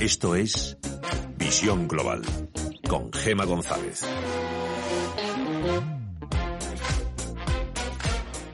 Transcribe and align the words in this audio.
Esto 0.00 0.34
es 0.34 0.76
Visión 1.36 1.86
Global 1.86 2.22
con 2.88 3.12
Gema 3.12 3.44
González. 3.44 4.02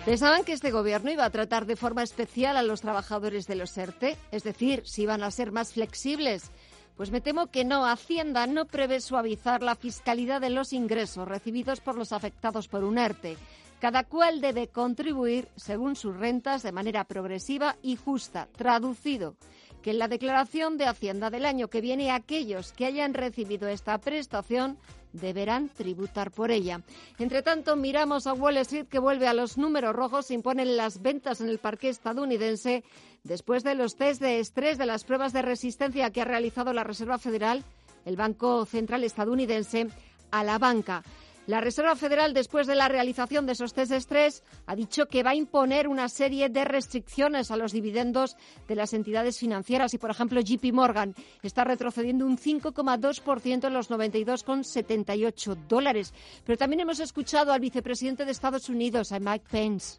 ¿Pensaban 0.05 0.43
que 0.45 0.53
este 0.53 0.73
gobierno 0.73 1.13
iba 1.13 1.25
a 1.25 1.31
tratar 1.31 1.67
de 1.67 1.77
forma 1.77 2.03
especial 2.03 2.57
a 2.57 2.63
los 2.63 2.81
trabajadores 2.81 3.47
de 3.47 3.55
los 3.55 3.79
ERTE? 3.79 4.17
Es 4.33 4.43
decir, 4.43 4.83
si 4.85 5.03
iban 5.03 5.23
a 5.23 5.31
ser 5.31 5.53
más 5.53 5.75
flexibles. 5.75 6.51
Pues 6.97 7.13
me 7.13 7.21
temo 7.21 7.47
que 7.47 7.65
no. 7.65 7.87
Hacienda 7.87 8.49
no 8.49 8.65
prevé 8.65 9.01
suavizar 9.01 9.63
la 9.63 9.77
fiscalidad 9.77 10.41
de 10.41 10.51
los 10.51 10.73
ingresos 10.73 11.29
recibidos 11.29 11.81
por 11.81 11.97
los 11.97 12.13
afectados 12.13 12.67
por 12.67 12.83
un 12.83 12.99
ERTE. 12.99 13.37
Cada 13.83 14.05
cual 14.05 14.41
debe 14.41 14.69
contribuir 14.69 15.49
según 15.57 15.97
sus 15.97 16.17
rentas 16.17 16.63
de 16.63 16.71
manera 16.71 17.03
progresiva 17.03 17.79
y 17.83 17.97
justa. 17.97 18.47
Traducido, 18.57 19.35
que 19.83 19.91
en 19.91 19.99
la 19.99 20.07
declaración 20.07 20.79
de 20.79 20.87
Hacienda 20.87 21.31
del 21.31 21.45
año 21.45 21.67
que 21.67 21.81
viene 21.81 22.13
aquellos 22.13 22.71
que 22.71 22.87
hayan 22.87 23.13
recibido 23.13 23.67
esta 23.67 23.99
prestación 23.99 24.79
deberán 25.13 25.69
tributar 25.69 26.31
por 26.31 26.53
ella. 26.53 26.83
Entre 27.19 27.43
tanto, 27.43 27.75
miramos 27.75 28.29
a 28.29 28.35
Wall 28.35 28.59
Street 28.59 28.87
que 28.87 29.01
vuelve 29.01 29.27
a 29.27 29.35
los 29.35 29.59
números 29.59 29.97
rojos, 29.97 30.31
imponen 30.31 30.77
las 30.77 31.03
ventas 31.03 31.41
en 31.41 31.49
el 31.49 31.59
parque 31.59 31.89
estadounidense 31.89 32.85
después 33.25 33.65
de 33.65 33.75
los 33.75 33.97
test 33.97 34.23
de 34.23 34.39
estrés 34.39 34.79
de 34.79 34.87
las 34.87 35.03
pruebas 35.03 35.33
de 35.33 35.43
resistencia 35.43 36.13
que 36.13 36.21
ha 36.21 36.25
realizado 36.25 36.73
la 36.73 36.85
Reserva 36.85 37.19
Federal, 37.19 37.65
el 38.05 38.15
Banco 38.15 38.65
Central 38.65 39.03
estadounidense, 39.03 39.89
a 40.31 40.45
la 40.45 40.59
banca. 40.59 41.03
La 41.49 41.61
Reserva 41.61 41.97
Federal, 41.97 42.35
después 42.35 42.69
de 42.69 42.77
la 42.77 42.89
realización 42.89 43.47
de 43.47 43.53
esos 43.53 43.75
test 43.75 43.91
estrés, 43.91 44.45
ha 44.67 44.77
dicho 44.77 45.07
que 45.07 45.25
va 45.25 45.31
a 45.31 45.35
imponer 45.35 45.89
una 45.89 46.09
serie 46.09 46.49
de 46.49 46.65
restricciones 46.65 47.51
a 47.51 47.57
los 47.57 47.73
dividendos 47.73 48.37
de 48.69 48.77
las 48.77 48.93
entidades 48.93 49.41
financieras 49.41 49.93
y, 49.93 49.99
por 49.99 50.11
ejemplo, 50.11 50.41
JP 50.41 50.73
Morgan 50.73 51.17
está 51.43 51.65
retrocediendo 51.65 52.27
un 52.27 52.39
5,2% 52.39 53.67
en 53.67 53.75
los 53.75 53.91
92,78 53.91 55.57
dólares. 55.67 56.15
Pero 56.47 56.57
también 56.57 56.81
hemos 56.81 57.01
escuchado 57.01 57.53
al 57.53 57.61
vicepresidente 57.61 58.25
de 58.25 58.31
Estados 58.31 58.69
Unidos, 58.69 59.11
a 59.11 59.19
Mike 59.19 59.47
Pence. 59.51 59.99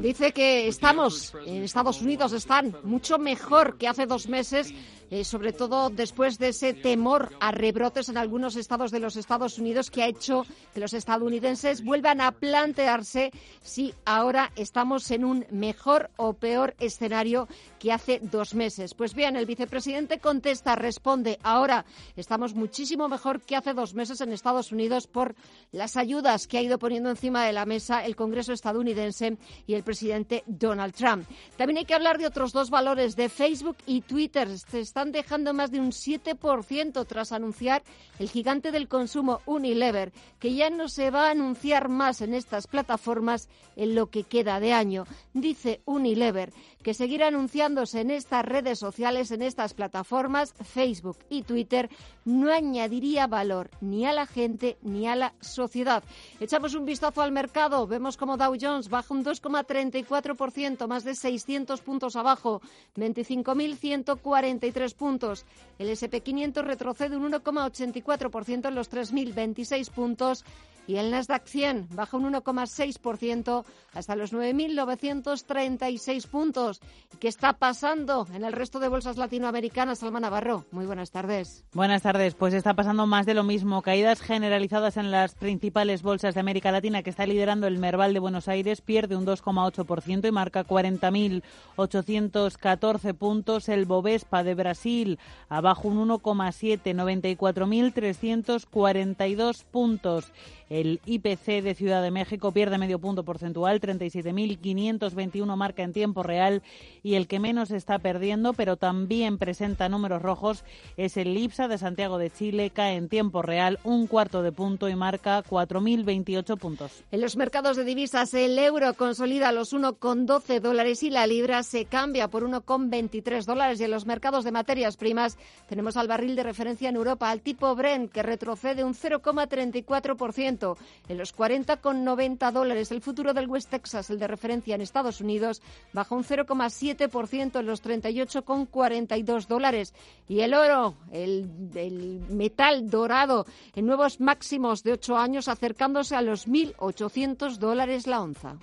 Dice 0.00 0.32
que 0.32 0.68
estamos, 0.68 1.34
en 1.46 1.62
Estados 1.62 2.00
Unidos 2.00 2.32
están 2.32 2.76
mucho 2.84 3.18
mejor 3.18 3.78
que 3.78 3.88
hace 3.88 4.06
dos 4.06 4.28
meses 4.28 4.72
eh, 5.10 5.24
sobre 5.24 5.52
todo 5.52 5.90
después 5.90 6.38
de 6.38 6.50
ese 6.50 6.72
temor 6.72 7.32
a 7.40 7.50
rebrotes 7.50 8.08
en 8.08 8.16
algunos 8.16 8.54
estados 8.54 8.92
de 8.92 9.00
los 9.00 9.16
Estados 9.16 9.58
Unidos 9.58 9.90
que 9.90 10.04
ha 10.04 10.06
hecho 10.06 10.46
que 10.72 10.78
los 10.78 10.92
estadounidenses 10.92 11.82
vuelvan 11.82 12.20
a 12.20 12.30
plantearse 12.30 13.32
si 13.60 13.92
ahora 14.04 14.52
estamos 14.54 15.10
en 15.10 15.24
un 15.24 15.46
mejor 15.50 16.10
o 16.16 16.34
peor 16.34 16.76
escenario 16.78 17.48
que 17.80 17.92
hace 17.92 18.20
dos 18.22 18.54
meses. 18.54 18.94
Pues 18.94 19.14
bien, 19.14 19.36
el 19.36 19.46
vicepresidente 19.46 20.18
contesta, 20.18 20.76
responde, 20.76 21.38
ahora 21.42 21.86
estamos 22.14 22.54
muchísimo 22.54 23.08
mejor 23.08 23.40
que 23.40 23.56
hace 23.56 23.72
dos 23.72 23.94
meses 23.94 24.20
en 24.20 24.32
Estados 24.32 24.70
Unidos 24.70 25.06
por 25.06 25.34
las 25.72 25.96
ayudas 25.96 26.46
que 26.46 26.58
ha 26.58 26.62
ido 26.62 26.78
poniendo 26.78 27.08
encima 27.08 27.44
de 27.44 27.54
la 27.54 27.64
mesa 27.64 28.04
el 28.04 28.16
Congreso 28.16 28.52
estadounidense 28.52 29.38
y 29.66 29.74
el 29.74 29.82
presidente 29.82 30.44
Donald 30.46 30.94
Trump. 30.94 31.26
También 31.56 31.78
hay 31.78 31.84
que 31.86 31.94
hablar 31.94 32.18
de 32.18 32.26
otros 32.26 32.52
dos 32.52 32.68
valores, 32.68 33.16
de 33.16 33.30
Facebook 33.30 33.78
y 33.86 34.02
Twitter. 34.02 34.58
Se 34.58 34.80
están 34.80 35.10
dejando 35.10 35.54
más 35.54 35.70
de 35.70 35.80
un 35.80 35.90
7% 35.90 37.06
tras 37.06 37.32
anunciar 37.32 37.82
el 38.18 38.28
gigante 38.28 38.72
del 38.72 38.88
consumo 38.88 39.40
Unilever, 39.46 40.12
que 40.38 40.54
ya 40.54 40.68
no 40.68 40.88
se 40.88 41.10
va 41.10 41.28
a 41.28 41.30
anunciar 41.30 41.88
más 41.88 42.20
en 42.20 42.34
estas 42.34 42.66
plataformas 42.66 43.48
en 43.76 43.94
lo 43.94 44.10
que 44.10 44.24
queda 44.24 44.60
de 44.60 44.74
año. 44.74 45.06
Dice 45.32 45.80
Unilever 45.86 46.52
que 46.82 46.94
seguir 46.94 47.22
anunciándose 47.22 48.00
en 48.00 48.10
estas 48.10 48.44
redes 48.44 48.78
sociales, 48.78 49.30
en 49.30 49.42
estas 49.42 49.74
plataformas, 49.74 50.54
Facebook 50.64 51.18
y 51.28 51.42
Twitter, 51.42 51.90
no 52.24 52.52
añadiría 52.52 53.26
valor 53.26 53.70
ni 53.80 54.06
a 54.06 54.12
la 54.12 54.26
gente 54.26 54.78
ni 54.82 55.06
a 55.06 55.16
la 55.16 55.34
sociedad. 55.40 56.02
Echamos 56.40 56.74
un 56.74 56.84
vistazo 56.84 57.22
al 57.22 57.32
mercado, 57.32 57.86
vemos 57.86 58.16
como 58.16 58.36
Dow 58.36 58.56
Jones 58.60 58.88
baja 58.88 59.12
un 59.14 59.24
2,34%, 59.24 60.86
más 60.86 61.04
de 61.04 61.14
600 61.14 61.80
puntos 61.80 62.16
abajo, 62.16 62.60
25.143 62.96 64.94
puntos. 64.94 65.44
El 65.78 65.88
SP500 65.88 66.62
retrocede 66.62 67.16
un 67.16 67.30
1,84% 67.32 68.68
en 68.68 68.74
los 68.74 68.90
3.026 68.90 69.90
puntos 69.90 70.44
y 70.86 70.96
el 70.96 71.10
Nasdaq 71.10 71.46
100 71.46 71.88
baja 71.94 72.16
un 72.16 72.32
1,6% 72.32 73.64
hasta 73.94 74.16
los 74.16 74.32
9.936 74.32 76.26
puntos. 76.26 76.80
¿Qué 77.18 77.28
está 77.28 77.52
pasando 77.54 78.26
en 78.32 78.44
el 78.44 78.52
resto 78.52 78.78
de 78.80 78.88
bolsas 78.88 79.16
latinoamericanas, 79.16 80.00
Salma 80.00 80.20
Navarro? 80.20 80.66
Muy 80.70 80.84
buenas 80.86 81.10
tardes. 81.10 81.64
Buenas 81.72 82.02
tardes. 82.02 82.34
Pues 82.34 82.52
está 82.54 82.74
pasando 82.74 83.06
más 83.06 83.26
de 83.26 83.34
lo 83.34 83.44
mismo. 83.44 83.82
Caídas 83.82 84.20
generalizadas 84.20 84.96
en 84.96 85.10
las 85.10 85.34
principales 85.34 86.02
bolsas 86.02 86.34
de 86.34 86.40
América 86.40 86.72
Latina 86.72 87.02
que 87.02 87.10
está 87.10 87.26
liderando 87.26 87.66
el 87.66 87.78
Merval 87.78 88.14
de 88.14 88.20
Buenos 88.20 88.48
Aires. 88.48 88.80
Pierde 88.80 89.16
un 89.16 89.26
2,8% 89.26 90.28
y 90.28 90.32
marca 90.32 90.64
40.814 90.64 93.14
puntos. 93.14 93.68
El 93.68 93.84
Bovespa 93.84 94.42
de 94.42 94.54
Brasil 94.54 95.18
abajo 95.48 95.88
un 95.88 96.08
1,7, 96.08 96.94
94.342 96.94 99.64
puntos. 99.64 100.32
El 100.70 101.00
IPC 101.04 101.64
de 101.64 101.74
Ciudad 101.74 102.00
de 102.00 102.12
México 102.12 102.52
pierde 102.52 102.78
medio 102.78 103.00
punto 103.00 103.24
porcentual, 103.24 103.80
37.521 103.80 105.56
marca 105.56 105.82
en 105.82 105.92
tiempo 105.92 106.22
real 106.22 106.62
y 107.02 107.14
el 107.14 107.26
que 107.26 107.40
menos 107.40 107.72
está 107.72 107.98
perdiendo, 107.98 108.52
pero 108.52 108.76
también 108.76 109.36
presenta 109.36 109.88
números 109.88 110.22
rojos, 110.22 110.64
es 110.96 111.16
el 111.16 111.36
IPSA 111.36 111.66
de 111.66 111.76
Santiago 111.76 112.18
de 112.18 112.30
Chile, 112.30 112.70
cae 112.70 112.94
en 112.94 113.08
tiempo 113.08 113.42
real 113.42 113.80
un 113.82 114.06
cuarto 114.06 114.44
de 114.44 114.52
punto 114.52 114.88
y 114.88 114.94
marca 114.94 115.42
4.028 115.42 116.56
puntos. 116.56 117.02
En 117.10 117.20
los 117.20 117.36
mercados 117.36 117.76
de 117.76 117.82
divisas 117.82 118.32
el 118.34 118.56
euro 118.56 118.94
consolida 118.94 119.50
los 119.50 119.74
1,12 119.74 120.60
dólares 120.60 121.02
y 121.02 121.10
la 121.10 121.26
libra 121.26 121.64
se 121.64 121.86
cambia 121.86 122.28
por 122.28 122.48
1,23 122.48 123.44
dólares 123.44 123.80
y 123.80 123.84
en 123.84 123.90
los 123.90 124.06
mercados 124.06 124.44
de 124.44 124.52
materias 124.52 124.96
primas 124.96 125.36
tenemos 125.68 125.96
al 125.96 126.06
barril 126.06 126.36
de 126.36 126.44
referencia 126.44 126.88
en 126.88 126.94
Europa, 126.94 127.28
al 127.28 127.40
tipo 127.40 127.74
Brent, 127.74 128.12
que 128.12 128.22
retrocede 128.22 128.84
un 128.84 128.94
0,34% 128.94 130.59
en 131.08 131.18
los 131.18 131.34
40,90 131.36 132.52
dólares. 132.52 132.90
El 132.92 133.00
futuro 133.00 133.34
del 133.34 133.48
West 133.48 133.70
Texas, 133.70 134.10
el 134.10 134.18
de 134.18 134.26
referencia 134.26 134.74
en 134.74 134.80
Estados 134.80 135.20
Unidos, 135.20 135.62
baja 135.92 136.14
un 136.14 136.24
0,7% 136.24 137.60
en 137.60 137.66
los 137.66 137.82
38,42 137.82 139.46
dólares. 139.46 139.94
Y 140.28 140.40
el 140.40 140.54
oro, 140.54 140.94
el, 141.12 141.48
el 141.74 142.20
metal 142.28 142.88
dorado, 142.90 143.46
en 143.74 143.86
nuevos 143.86 144.20
máximos 144.20 144.82
de 144.82 144.92
8 144.92 145.16
años, 145.16 145.48
acercándose 145.48 146.16
a 146.16 146.22
los 146.22 146.48
1.800 146.48 147.56
dólares 147.56 148.06
la 148.06 148.20
onza. 148.20 148.56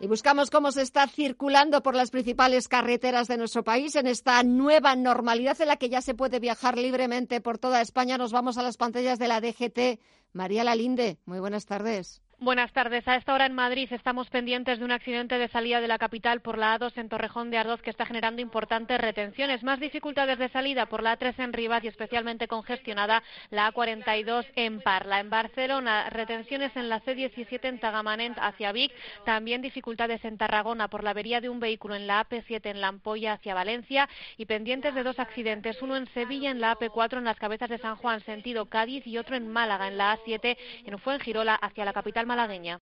Y 0.00 0.06
buscamos 0.06 0.50
cómo 0.50 0.70
se 0.70 0.82
está 0.82 1.08
circulando 1.08 1.82
por 1.82 1.96
las 1.96 2.10
principales 2.10 2.68
carreteras 2.68 3.26
de 3.26 3.36
nuestro 3.36 3.64
país 3.64 3.96
en 3.96 4.06
esta 4.06 4.40
nueva 4.44 4.94
normalidad 4.94 5.60
en 5.60 5.66
la 5.66 5.76
que 5.76 5.88
ya 5.88 6.00
se 6.02 6.14
puede 6.14 6.38
viajar 6.38 6.78
libremente 6.78 7.40
por 7.40 7.58
toda 7.58 7.80
España. 7.80 8.16
Nos 8.16 8.30
vamos 8.30 8.58
a 8.58 8.62
las 8.62 8.76
pantallas 8.76 9.18
de 9.18 9.26
la 9.26 9.40
DGT. 9.40 10.00
María 10.32 10.62
Lalinde, 10.62 11.18
muy 11.24 11.40
buenas 11.40 11.66
tardes. 11.66 12.22
Buenas 12.40 12.72
tardes. 12.72 13.08
A 13.08 13.16
esta 13.16 13.34
hora 13.34 13.46
en 13.46 13.52
Madrid 13.52 13.92
estamos 13.92 14.30
pendientes 14.30 14.78
de 14.78 14.84
un 14.84 14.92
accidente 14.92 15.38
de 15.38 15.48
salida 15.48 15.80
de 15.80 15.88
la 15.88 15.98
capital 15.98 16.40
por 16.40 16.56
la 16.56 16.78
A2 16.78 16.92
en 16.94 17.08
Torrejón 17.08 17.50
de 17.50 17.58
Ardoz 17.58 17.82
que 17.82 17.90
está 17.90 18.06
generando 18.06 18.40
importantes 18.40 19.00
retenciones. 19.00 19.64
Más 19.64 19.80
dificultades 19.80 20.38
de 20.38 20.48
salida 20.48 20.86
por 20.86 21.02
la 21.02 21.18
A3 21.18 21.34
en 21.38 21.52
Rivas 21.52 21.82
y 21.82 21.88
especialmente 21.88 22.46
congestionada 22.46 23.24
la 23.50 23.72
A42 23.72 24.46
en 24.54 24.80
Parla. 24.80 25.18
En 25.18 25.30
Barcelona, 25.30 26.10
retenciones 26.10 26.76
en 26.76 26.88
la 26.88 27.02
C17 27.02 27.58
en 27.64 27.80
Tagamanent 27.80 28.38
hacia 28.40 28.70
Vic. 28.70 28.92
También 29.24 29.60
dificultades 29.60 30.24
en 30.24 30.38
Tarragona 30.38 30.86
por 30.86 31.02
la 31.02 31.10
avería 31.10 31.40
de 31.40 31.48
un 31.48 31.58
vehículo 31.58 31.96
en 31.96 32.06
la 32.06 32.24
AP7 32.24 32.70
en 32.70 32.80
Lampolla 32.80 33.32
hacia 33.32 33.54
Valencia 33.54 34.08
y 34.36 34.46
pendientes 34.46 34.94
de 34.94 35.02
dos 35.02 35.18
accidentes. 35.18 35.82
Uno 35.82 35.96
en 35.96 36.06
Sevilla 36.14 36.52
en 36.52 36.60
la 36.60 36.76
AP4 36.76 37.18
en 37.18 37.24
las 37.24 37.40
cabezas 37.40 37.68
de 37.68 37.78
San 37.78 37.96
Juan 37.96 38.20
sentido 38.20 38.66
Cádiz 38.66 39.04
y 39.08 39.18
otro 39.18 39.34
en 39.34 39.48
Málaga 39.48 39.88
en 39.88 39.98
la 39.98 40.16
A7 40.16 40.56
en 40.84 40.98
Fuengirola 41.00 41.56
hacia 41.56 41.84
la 41.84 41.92
capital 41.92 42.27
malagueña. 42.28 42.78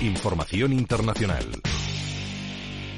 Información 0.00 0.72
internacional. 0.72 1.44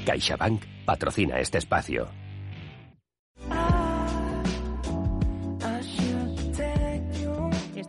CaixaBank 0.05 0.63
patrocina 0.85 1.39
este 1.39 1.57
espacio. 1.59 2.20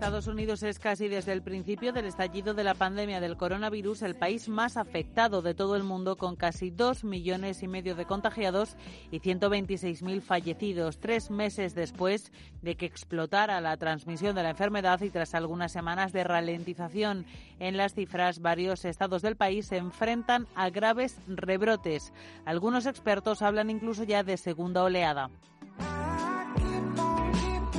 Estados 0.03 0.27
Unidos 0.27 0.65
es 0.65 0.81
casi 0.81 1.07
desde 1.07 1.31
el 1.31 1.43
principio 1.43 1.93
del 1.93 2.07
estallido 2.07 2.55
de 2.55 2.65
la 2.65 2.75
pandemia 2.75 3.21
del 3.21 3.37
coronavirus 3.37 4.03
el 4.03 4.17
país 4.17 4.49
más 4.49 4.77
afectado 4.77 5.43
de 5.43 5.55
todo 5.55 5.77
el 5.77 5.85
mundo 5.85 6.17
con 6.17 6.35
casi 6.35 6.73
dos 6.73 7.05
millones 7.05 7.63
y 7.63 7.69
medio 7.69 7.95
de 7.95 8.05
contagiados 8.05 8.77
y 9.13 9.21
126.000 9.21 10.21
fallecidos 10.21 10.99
tres 10.99 11.31
meses 11.31 11.77
después 11.77 12.33
de 12.63 12.75
que 12.75 12.85
explotara 12.85 13.61
la 13.61 13.77
transmisión 13.77 14.35
de 14.35 14.43
la 14.43 14.51
enfermedad 14.51 15.01
y 15.03 15.11
tras 15.11 15.37
algunas 15.37 15.71
semanas 15.71 16.13
de 16.13 16.25
ralentización 16.25 17.25
en 17.61 17.77
las 17.77 17.95
cifras 17.95 18.41
varios 18.41 18.85
estados 18.85 19.23
del 19.23 19.37
país 19.37 19.69
se 19.69 19.77
enfrentan 19.77 20.49
a 20.57 20.69
graves 20.71 21.21
rebrotes. 21.29 22.13
Algunos 22.45 22.87
expertos 22.87 23.41
hablan 23.41 23.71
incluso 23.71 24.03
ya 24.03 24.25
de 24.25 24.37
segunda 24.37 24.83
oleada. 24.83 25.31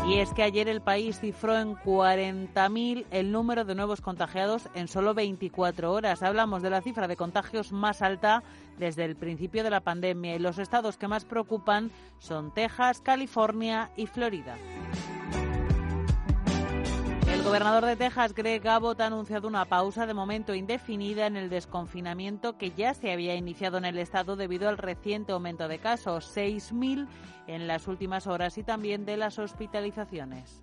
Y 0.05 0.15
es 0.19 0.33
que 0.33 0.44
ayer 0.44 0.67
el 0.67 0.81
país 0.81 1.21
cifró 1.21 1.57
en 1.57 1.75
40.000 1.75 3.05
el 3.09 3.31
número 3.31 3.63
de 3.63 3.73
nuevos 3.73 4.01
contagiados 4.01 4.67
en 4.75 4.89
solo 4.89 5.13
24 5.13 5.94
horas. 5.94 6.21
Hablamos 6.23 6.61
de 6.61 6.69
la 6.69 6.81
cifra 6.81 7.07
de 7.07 7.15
contagios 7.15 7.71
más 7.71 8.01
alta 8.01 8.44
desde 8.77 9.05
el 9.05 9.15
principio 9.15 9.63
de 9.63 9.69
la 9.69 9.79
pandemia 9.79 10.35
y 10.35 10.39
los 10.39 10.59
estados 10.59 10.97
que 10.97 11.07
más 11.07 11.23
preocupan 11.23 11.89
son 12.19 12.53
Texas, 12.53 13.00
California 13.00 13.91
y 13.95 14.07
Florida. 14.07 14.57
El 17.44 17.50
gobernador 17.50 17.86
de 17.86 17.98
Texas, 17.98 18.34
Greg 18.34 18.66
Abbott, 18.66 19.01
ha 19.01 19.07
anunciado 19.07 19.50
una 19.50 19.66
pausa 19.66 20.06
de 20.06 20.13
momento 20.13 20.56
indefinida 20.56 21.28
en 21.28 21.36
el 21.36 21.50
desconfinamiento 21.50 22.57
que 22.57 22.72
ya 22.72 22.94
se 22.94 23.12
había 23.12 23.36
iniciado 23.36 23.78
en 23.78 23.84
el 23.84 24.00
estado 24.00 24.38
debido 24.38 24.69
al 24.69 24.78
reciente 24.78 25.34
aumento 25.34 25.68
de 25.68 25.78
casos, 25.78 26.34
6.000 26.38 27.06
en 27.48 27.68
las 27.68 27.90
últimas 27.90 28.28
horas 28.28 28.57
y 28.57 28.63
también 28.63 29.04
de 29.04 29.18
las 29.18 29.40
hospitalizaciones. 29.40 30.62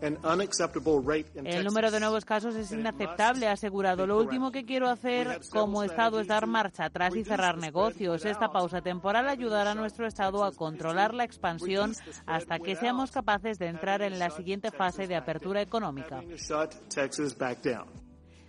El 0.00 1.64
número 1.64 1.90
de 1.90 2.00
nuevos 2.00 2.24
casos 2.24 2.54
es 2.54 2.72
inaceptable, 2.72 3.48
ha 3.48 3.52
asegurado. 3.52 4.06
Lo 4.06 4.18
último 4.18 4.50
que 4.50 4.64
quiero 4.64 4.88
hacer 4.88 5.40
como 5.50 5.82
Estado 5.82 6.20
es 6.20 6.26
dar 6.26 6.46
marcha 6.46 6.86
atrás 6.86 7.14
y 7.16 7.24
cerrar 7.24 7.58
negocios. 7.58 8.24
Esta 8.24 8.50
pausa 8.50 8.80
temporal 8.80 9.28
ayudará 9.28 9.72
a 9.72 9.74
nuestro 9.74 10.06
Estado 10.06 10.44
a 10.44 10.52
controlar 10.52 11.14
la 11.14 11.24
expansión 11.24 11.94
hasta 12.26 12.58
que 12.58 12.76
seamos 12.76 13.10
capaces 13.10 13.58
de 13.58 13.66
entrar 13.66 14.02
en 14.02 14.18
la 14.18 14.30
siguiente 14.30 14.70
fase 14.70 15.06
de 15.06 15.16
apertura 15.16 15.60
económica. 15.60 16.22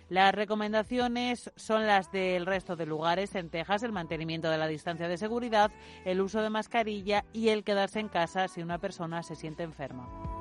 Las 0.08 0.34
recomendaciones 0.34 1.50
son 1.56 1.86
las 1.86 2.12
del 2.12 2.44
resto 2.44 2.76
de 2.76 2.84
lugares 2.84 3.34
en 3.34 3.48
Texas, 3.48 3.82
el 3.82 3.92
mantenimiento 3.92 4.50
de 4.50 4.58
la 4.58 4.66
distancia 4.66 5.08
de 5.08 5.16
seguridad, 5.16 5.70
el 6.04 6.20
uso 6.20 6.42
de 6.42 6.50
mascarilla 6.50 7.24
y 7.32 7.48
el 7.48 7.64
quedarse 7.64 8.00
en 8.00 8.08
casa 8.08 8.46
si 8.46 8.60
una 8.60 8.76
persona 8.76 9.22
se 9.22 9.36
siente 9.36 9.62
enferma. 9.62 10.31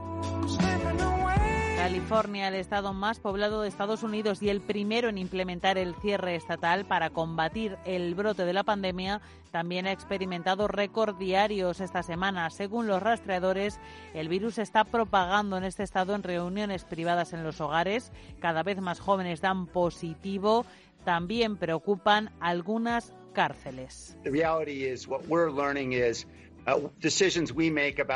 California, 1.92 2.48
el 2.48 2.56
estado 2.56 2.94
más 2.94 3.20
poblado 3.20 3.62
de 3.62 3.68
Estados 3.68 4.04
Unidos 4.04 4.42
y 4.42 4.50
el 4.50 4.62
primero 4.62 5.10
en 5.10 5.18
implementar 5.18 5.78
el 5.78 5.96
cierre 5.96 6.36
estatal 6.36 6.86
para 6.86 7.10
combatir 7.10 7.78
el 7.86 8.16
brote 8.16 8.46
de 8.46 8.54
la 8.54 8.64
pandemia, 8.64 9.20
también 9.52 9.88
ha 9.88 9.92
experimentado 9.92 10.68
récord 10.68 11.18
diarios 11.18 11.82
esta 11.82 12.04
semana. 12.04 12.50
Según 12.50 12.88
los 12.88 13.02
rastreadores, 13.04 13.80
el 14.14 14.30
virus 14.30 14.58
está 14.58 14.84
propagando 14.86 15.58
en 15.58 15.64
este 15.64 15.84
estado 15.84 16.16
en 16.16 16.24
reuniones 16.24 16.86
privadas 16.86 17.34
en 17.34 17.44
los 17.44 17.60
hogares. 17.60 18.12
Cada 18.40 18.64
vez 18.64 18.80
más 18.80 19.00
jóvenes 19.00 19.42
dan 19.42 19.68
positivo. 19.68 20.66
También 21.04 21.58
preocupan 21.58 22.32
algunas 22.40 23.14
cárceles. 23.34 24.18
Uh, 24.26 24.32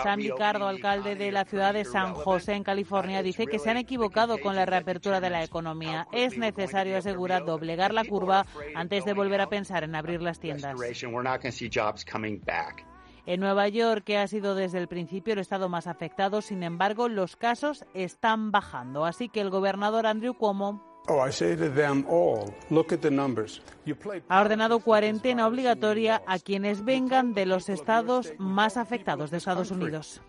Sam 0.04 0.20
Ricardo, 0.20 0.68
alcalde 0.68 1.16
de 1.16 1.32
la 1.32 1.46
ciudad 1.46 1.74
de 1.74 1.84
San 1.84 2.14
José, 2.14 2.54
en 2.54 2.64
California, 2.64 3.24
dice 3.24 3.48
que 3.48 3.60
se 3.60 3.70
han 3.70 3.78
equivocado 3.78 4.40
con 4.40 4.56
la 4.56 4.66
reapertura 4.66 5.20
de 5.20 5.30
la 5.30 5.44
economía. 5.44 6.08
Es 6.12 6.38
necesario, 6.38 6.98
asegurar, 6.98 7.46
doblegar 7.46 7.94
la 7.94 8.06
curva 8.06 8.46
antes 8.76 9.06
de 9.06 9.14
volver 9.14 9.42
a 9.42 9.50
pensar 9.50 9.84
en 9.84 9.96
abrir 9.96 10.22
las 10.22 10.40
tiendas. 10.40 10.76
En 13.28 13.40
Nueva 13.40 13.68
York, 13.68 14.04
que 14.06 14.18
ha 14.20 14.28
sido 14.28 14.54
desde 14.54 14.78
el 14.78 14.88
principio 14.88 15.34
el 15.34 15.40
estado 15.40 15.68
más 15.68 15.88
afectado, 15.88 16.42
sin 16.42 16.62
embargo, 16.62 17.10
los 17.10 17.36
casos 17.36 17.84
están 17.96 18.52
bajando. 18.52 19.06
Así 19.06 19.30
que 19.30 19.42
el 19.42 19.50
gobernador 19.50 20.06
Andrew 20.06 20.36
Cuomo 20.36 20.95
ha 24.30 24.42
ordenado 24.42 24.80
cuarentena 24.80 25.48
obligatoria 25.48 26.22
a 26.26 26.40
quienes 26.40 26.84
vengan 26.84 27.34
de 27.34 27.46
los 27.46 27.70
estados 27.70 28.34
más 28.38 28.78
afectados 28.78 29.32
de 29.32 29.38
Estados 29.38 29.72
Unidos. 29.72 30.22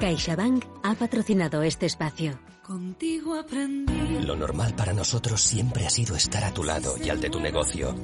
CaixaBank 0.00 0.64
ha 0.84 0.94
patrocinado 0.94 1.62
este 1.62 1.86
espacio. 1.86 2.38
Contigo 2.62 3.34
aprendí. 3.34 4.20
Lo 4.24 4.36
normal 4.36 4.74
para 4.76 4.92
nosotros 4.92 5.40
siempre 5.40 5.86
ha 5.86 5.90
sido 5.90 6.14
estar 6.14 6.44
a 6.44 6.52
tu 6.52 6.62
lado 6.62 6.96
y 7.02 7.08
al 7.08 7.20
de 7.20 7.30
tu 7.30 7.40
negocio. 7.40 7.96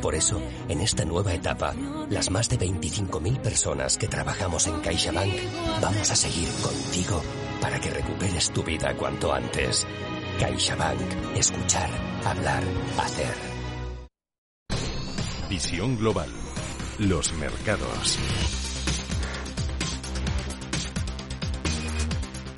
Por 0.00 0.14
eso, 0.14 0.40
en 0.68 0.80
esta 0.80 1.04
nueva 1.04 1.34
etapa, 1.34 1.74
las 2.08 2.30
más 2.30 2.48
de 2.48 2.58
25.000 2.58 3.40
personas 3.40 3.98
que 3.98 4.06
trabajamos 4.06 4.66
en 4.68 4.78
CaixaBank 4.80 5.34
vamos 5.80 6.10
a 6.10 6.16
seguir 6.16 6.48
contigo 6.62 7.20
para 7.60 7.80
que 7.80 7.90
recuperes 7.90 8.52
tu 8.52 8.62
vida 8.62 8.94
cuanto 8.94 9.32
antes. 9.32 9.86
CaixaBank. 10.38 11.00
Escuchar, 11.34 11.90
hablar, 12.24 12.62
hacer. 12.98 13.34
Visión 15.48 15.96
global. 15.96 16.30
Los 16.98 17.32
mercados. 17.32 18.18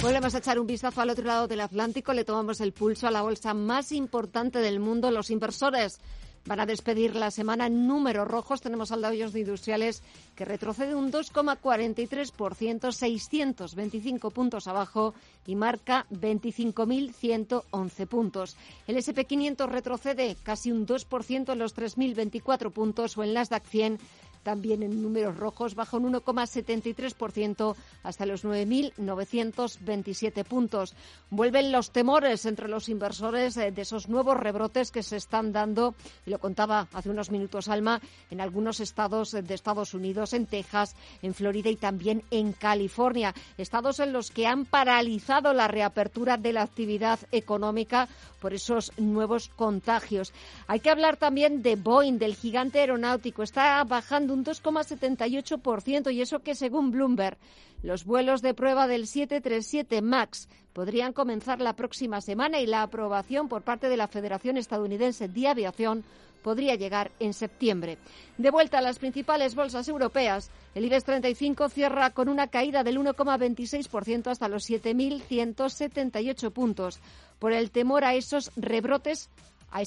Volvemos 0.02 0.34
a 0.34 0.38
echar 0.38 0.58
un 0.58 0.66
vistazo 0.66 1.00
al 1.00 1.10
otro 1.10 1.25
lado 1.25 1.46
del 1.46 1.60
Atlántico, 1.60 2.12
le 2.12 2.25
tomamos 2.25 2.60
el 2.60 2.72
pulso 2.72 3.06
a 3.06 3.12
la 3.12 3.22
bolsa 3.22 3.54
más 3.54 3.93
importante 3.93 4.58
del 4.58 4.81
mundo. 4.81 5.12
Los 5.12 5.31
inversores 5.31 6.00
van 6.44 6.58
a 6.58 6.67
despedir 6.67 7.15
la 7.15 7.31
semana 7.31 7.67
en 7.69 7.86
números 7.86 8.27
rojos. 8.27 8.60
Tenemos 8.60 8.91
al 8.91 9.00
Dow 9.00 9.12
Jones 9.12 9.32
de 9.32 9.38
Industriales 9.38 10.03
que 10.34 10.44
retrocede 10.44 10.96
un 10.96 11.12
2,43%, 11.12 12.91
625 12.91 14.31
puntos 14.32 14.67
abajo 14.67 15.15
y 15.46 15.55
marca 15.55 16.05
25.111 16.10 18.06
puntos. 18.08 18.56
El 18.88 18.96
SP500 18.96 19.69
retrocede 19.69 20.36
casi 20.43 20.72
un 20.72 20.84
2% 20.84 21.53
en 21.53 21.58
los 21.60 21.77
3.024 21.77 22.72
puntos 22.72 23.17
o 23.17 23.22
en 23.22 23.34
las 23.34 23.50
DAC 23.50 23.65
100 23.67 24.00
también 24.43 24.82
en 24.82 25.03
números 25.03 25.37
rojos, 25.37 25.75
baja 25.75 25.96
un 25.96 26.13
1,73% 26.13 27.75
hasta 28.03 28.27
los 28.27 28.44
9.927 28.44 30.44
puntos. 30.44 30.94
Vuelven 31.31 31.72
los 31.72 31.91
temores 31.91 32.44
entre 32.46 32.69
los 32.69 32.89
inversores 32.89 33.56
eh, 33.56 33.70
de 33.70 33.82
esos 33.82 34.08
nuevos 34.08 34.37
rebrotes 34.37 34.91
que 34.91 35.03
se 35.03 35.17
están 35.17 35.53
dando, 35.53 35.94
y 36.27 36.31
lo 36.31 36.39
contaba 36.39 36.89
hace 36.93 37.11
unos 37.11 37.31
minutos 37.31 37.69
Alma, 37.69 38.01
en 38.31 38.41
algunos 38.41 38.81
estados 38.81 39.32
de 39.32 39.55
Estados 39.55 39.94
Unidos, 39.94 40.32
en 40.32 40.46
Texas, 40.46 40.94
en 41.22 41.34
Florida 41.34 41.70
y 41.70 41.77
también 41.77 42.22
en 42.31 42.53
California. 42.53 43.34
Estados 43.58 44.01
en 44.01 44.13
los 44.13 44.31
que 44.31 44.46
han 44.46 44.65
paralizado 44.65 45.53
la 45.53 45.69
reapertura 45.69 46.37
de 46.37 46.53
la 46.53 46.63
actividad 46.63 47.19
económica 47.31 48.08
por 48.41 48.53
esos 48.53 48.93
nuevos 48.99 49.49
contagios. 49.49 50.32
Hay 50.67 50.81
que 50.81 50.91
hablar 50.91 51.17
también 51.17 51.63
de 51.63 51.77
Boeing, 51.77 52.19
del 52.19 52.34
gigante 52.34 52.81
aeronáutico. 52.81 53.43
Está 53.43 53.82
bajando 53.84 54.31
un 54.32 54.44
2,78% 54.44 56.12
y 56.12 56.20
eso 56.20 56.41
que 56.41 56.55
según 56.55 56.91
Bloomberg 56.91 57.39
los 57.82 58.05
vuelos 58.05 58.43
de 58.43 58.55
prueba 58.55 58.86
del 58.86 59.06
737 59.06 60.03
MAX 60.03 60.48
podrían 60.72 61.12
comenzar 61.12 61.60
la 61.60 61.74
próxima 61.74 62.20
semana 62.20 62.60
y 62.60 62.67
la 62.67 62.82
aprobación 62.82 63.48
por 63.48 63.62
parte 63.62 63.89
de 63.89 63.96
la 63.96 64.08
Federación 64.08 64.56
Estadounidense 64.56 65.29
de 65.29 65.48
Aviación 65.48 66.05
podría 66.43 66.74
llegar 66.74 67.10
en 67.20 67.32
septiembre. 67.32 67.98
De 68.36 68.51
vuelta 68.51 68.79
a 68.79 68.82
las 68.82 68.98
principales 68.98 69.55
bolsas 69.55 69.89
europeas, 69.89 70.51
el 70.74 70.84
IBEX 70.84 71.05
35 71.05 71.69
cierra 71.69 72.10
con 72.10 72.29
una 72.29 72.48
caída 72.48 72.82
del 72.84 72.98
1,26% 72.98 74.27
hasta 74.27 74.48
los 74.48 74.69
7.178 74.69 76.51
puntos 76.53 77.01
por 77.39 77.53
el 77.53 77.70
temor 77.70 78.05
a 78.05 78.15
esos 78.15 78.51
rebrotes 78.56 79.31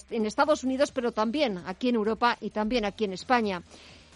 en 0.10 0.26
Estados 0.26 0.64
Unidos, 0.64 0.92
pero 0.92 1.12
también 1.12 1.62
aquí 1.66 1.90
en 1.90 1.96
Europa 1.96 2.38
y 2.42 2.50
también 2.50 2.86
aquí 2.86 3.04
en 3.06 3.14
España. 3.14 3.62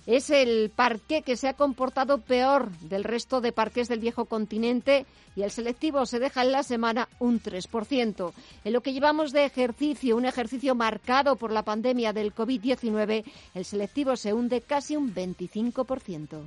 Es 0.10 0.32
el 0.32 0.72
parque 0.76 1.22
que 1.22 1.38
se 1.38 1.48
ha 1.48 1.54
comportado 1.54 2.18
peor 2.18 2.72
del 2.80 3.04
resto 3.04 3.42
de 3.42 3.52
parques 3.52 3.88
del 3.88 4.00
viejo 4.00 4.26
continente 4.26 5.06
y 5.36 5.44
el 5.44 5.52
selectivo 5.52 6.08
se 6.08 6.18
deja 6.18 6.42
en 6.42 6.52
la 6.52 6.64
semana 6.64 7.08
un 7.20 7.40
3%. 7.40 8.34
En 8.64 8.74
lo 8.74 8.82
que 8.82 8.92
llevamos 8.92 9.34
de 9.34 9.46
ejercicio, 9.46 10.18
un 10.18 10.26
ejercicio 10.26 10.74
marcado 10.74 11.36
por 11.36 11.52
la 11.52 11.62
pandemia 11.62 12.12
del 12.12 12.34
COVID-19, 12.34 13.24
el 13.54 13.66
selectivo 13.66 14.16
se 14.16 14.34
hunde 14.34 14.62
casi 14.62 14.96
un 14.96 15.14
25%. 15.14 16.42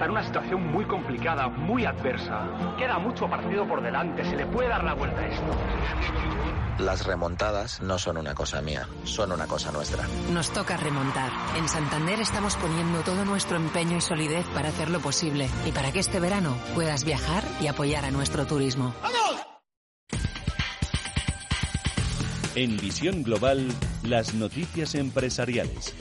Está 0.00 0.06
en 0.06 0.12
una 0.12 0.24
situación 0.24 0.66
muy 0.72 0.86
complicada, 0.86 1.48
muy 1.48 1.84
adversa. 1.84 2.48
Queda 2.78 2.98
mucho 2.98 3.28
partido 3.28 3.68
por 3.68 3.82
delante, 3.82 4.24
se 4.24 4.34
le 4.34 4.46
puede 4.46 4.70
dar 4.70 4.82
la 4.82 4.94
vuelta 4.94 5.20
a 5.20 5.26
esto. 5.26 5.54
Las 6.78 7.04
remontadas 7.04 7.82
no 7.82 7.98
son 7.98 8.16
una 8.16 8.34
cosa 8.34 8.62
mía, 8.62 8.88
son 9.04 9.30
una 9.30 9.46
cosa 9.46 9.70
nuestra. 9.72 10.06
Nos 10.32 10.48
toca 10.54 10.78
remontar. 10.78 11.30
En 11.58 11.68
Santander 11.68 12.18
estamos 12.18 12.56
poniendo 12.56 13.00
todo 13.02 13.26
nuestro 13.26 13.58
empeño 13.58 13.98
y 13.98 14.00
solidez 14.00 14.46
para 14.54 14.70
hacerlo 14.70 15.00
posible 15.00 15.50
y 15.66 15.72
para 15.72 15.92
que 15.92 15.98
este 15.98 16.18
verano 16.18 16.56
puedas 16.74 17.04
viajar 17.04 17.44
y 17.60 17.66
apoyar 17.66 18.06
a 18.06 18.10
nuestro 18.10 18.46
turismo. 18.46 18.94
¡Vamos! 19.02 19.20
En 22.54 22.78
Visión 22.78 23.22
Global, 23.22 23.68
las 24.02 24.32
noticias 24.32 24.94
empresariales. 24.94 25.94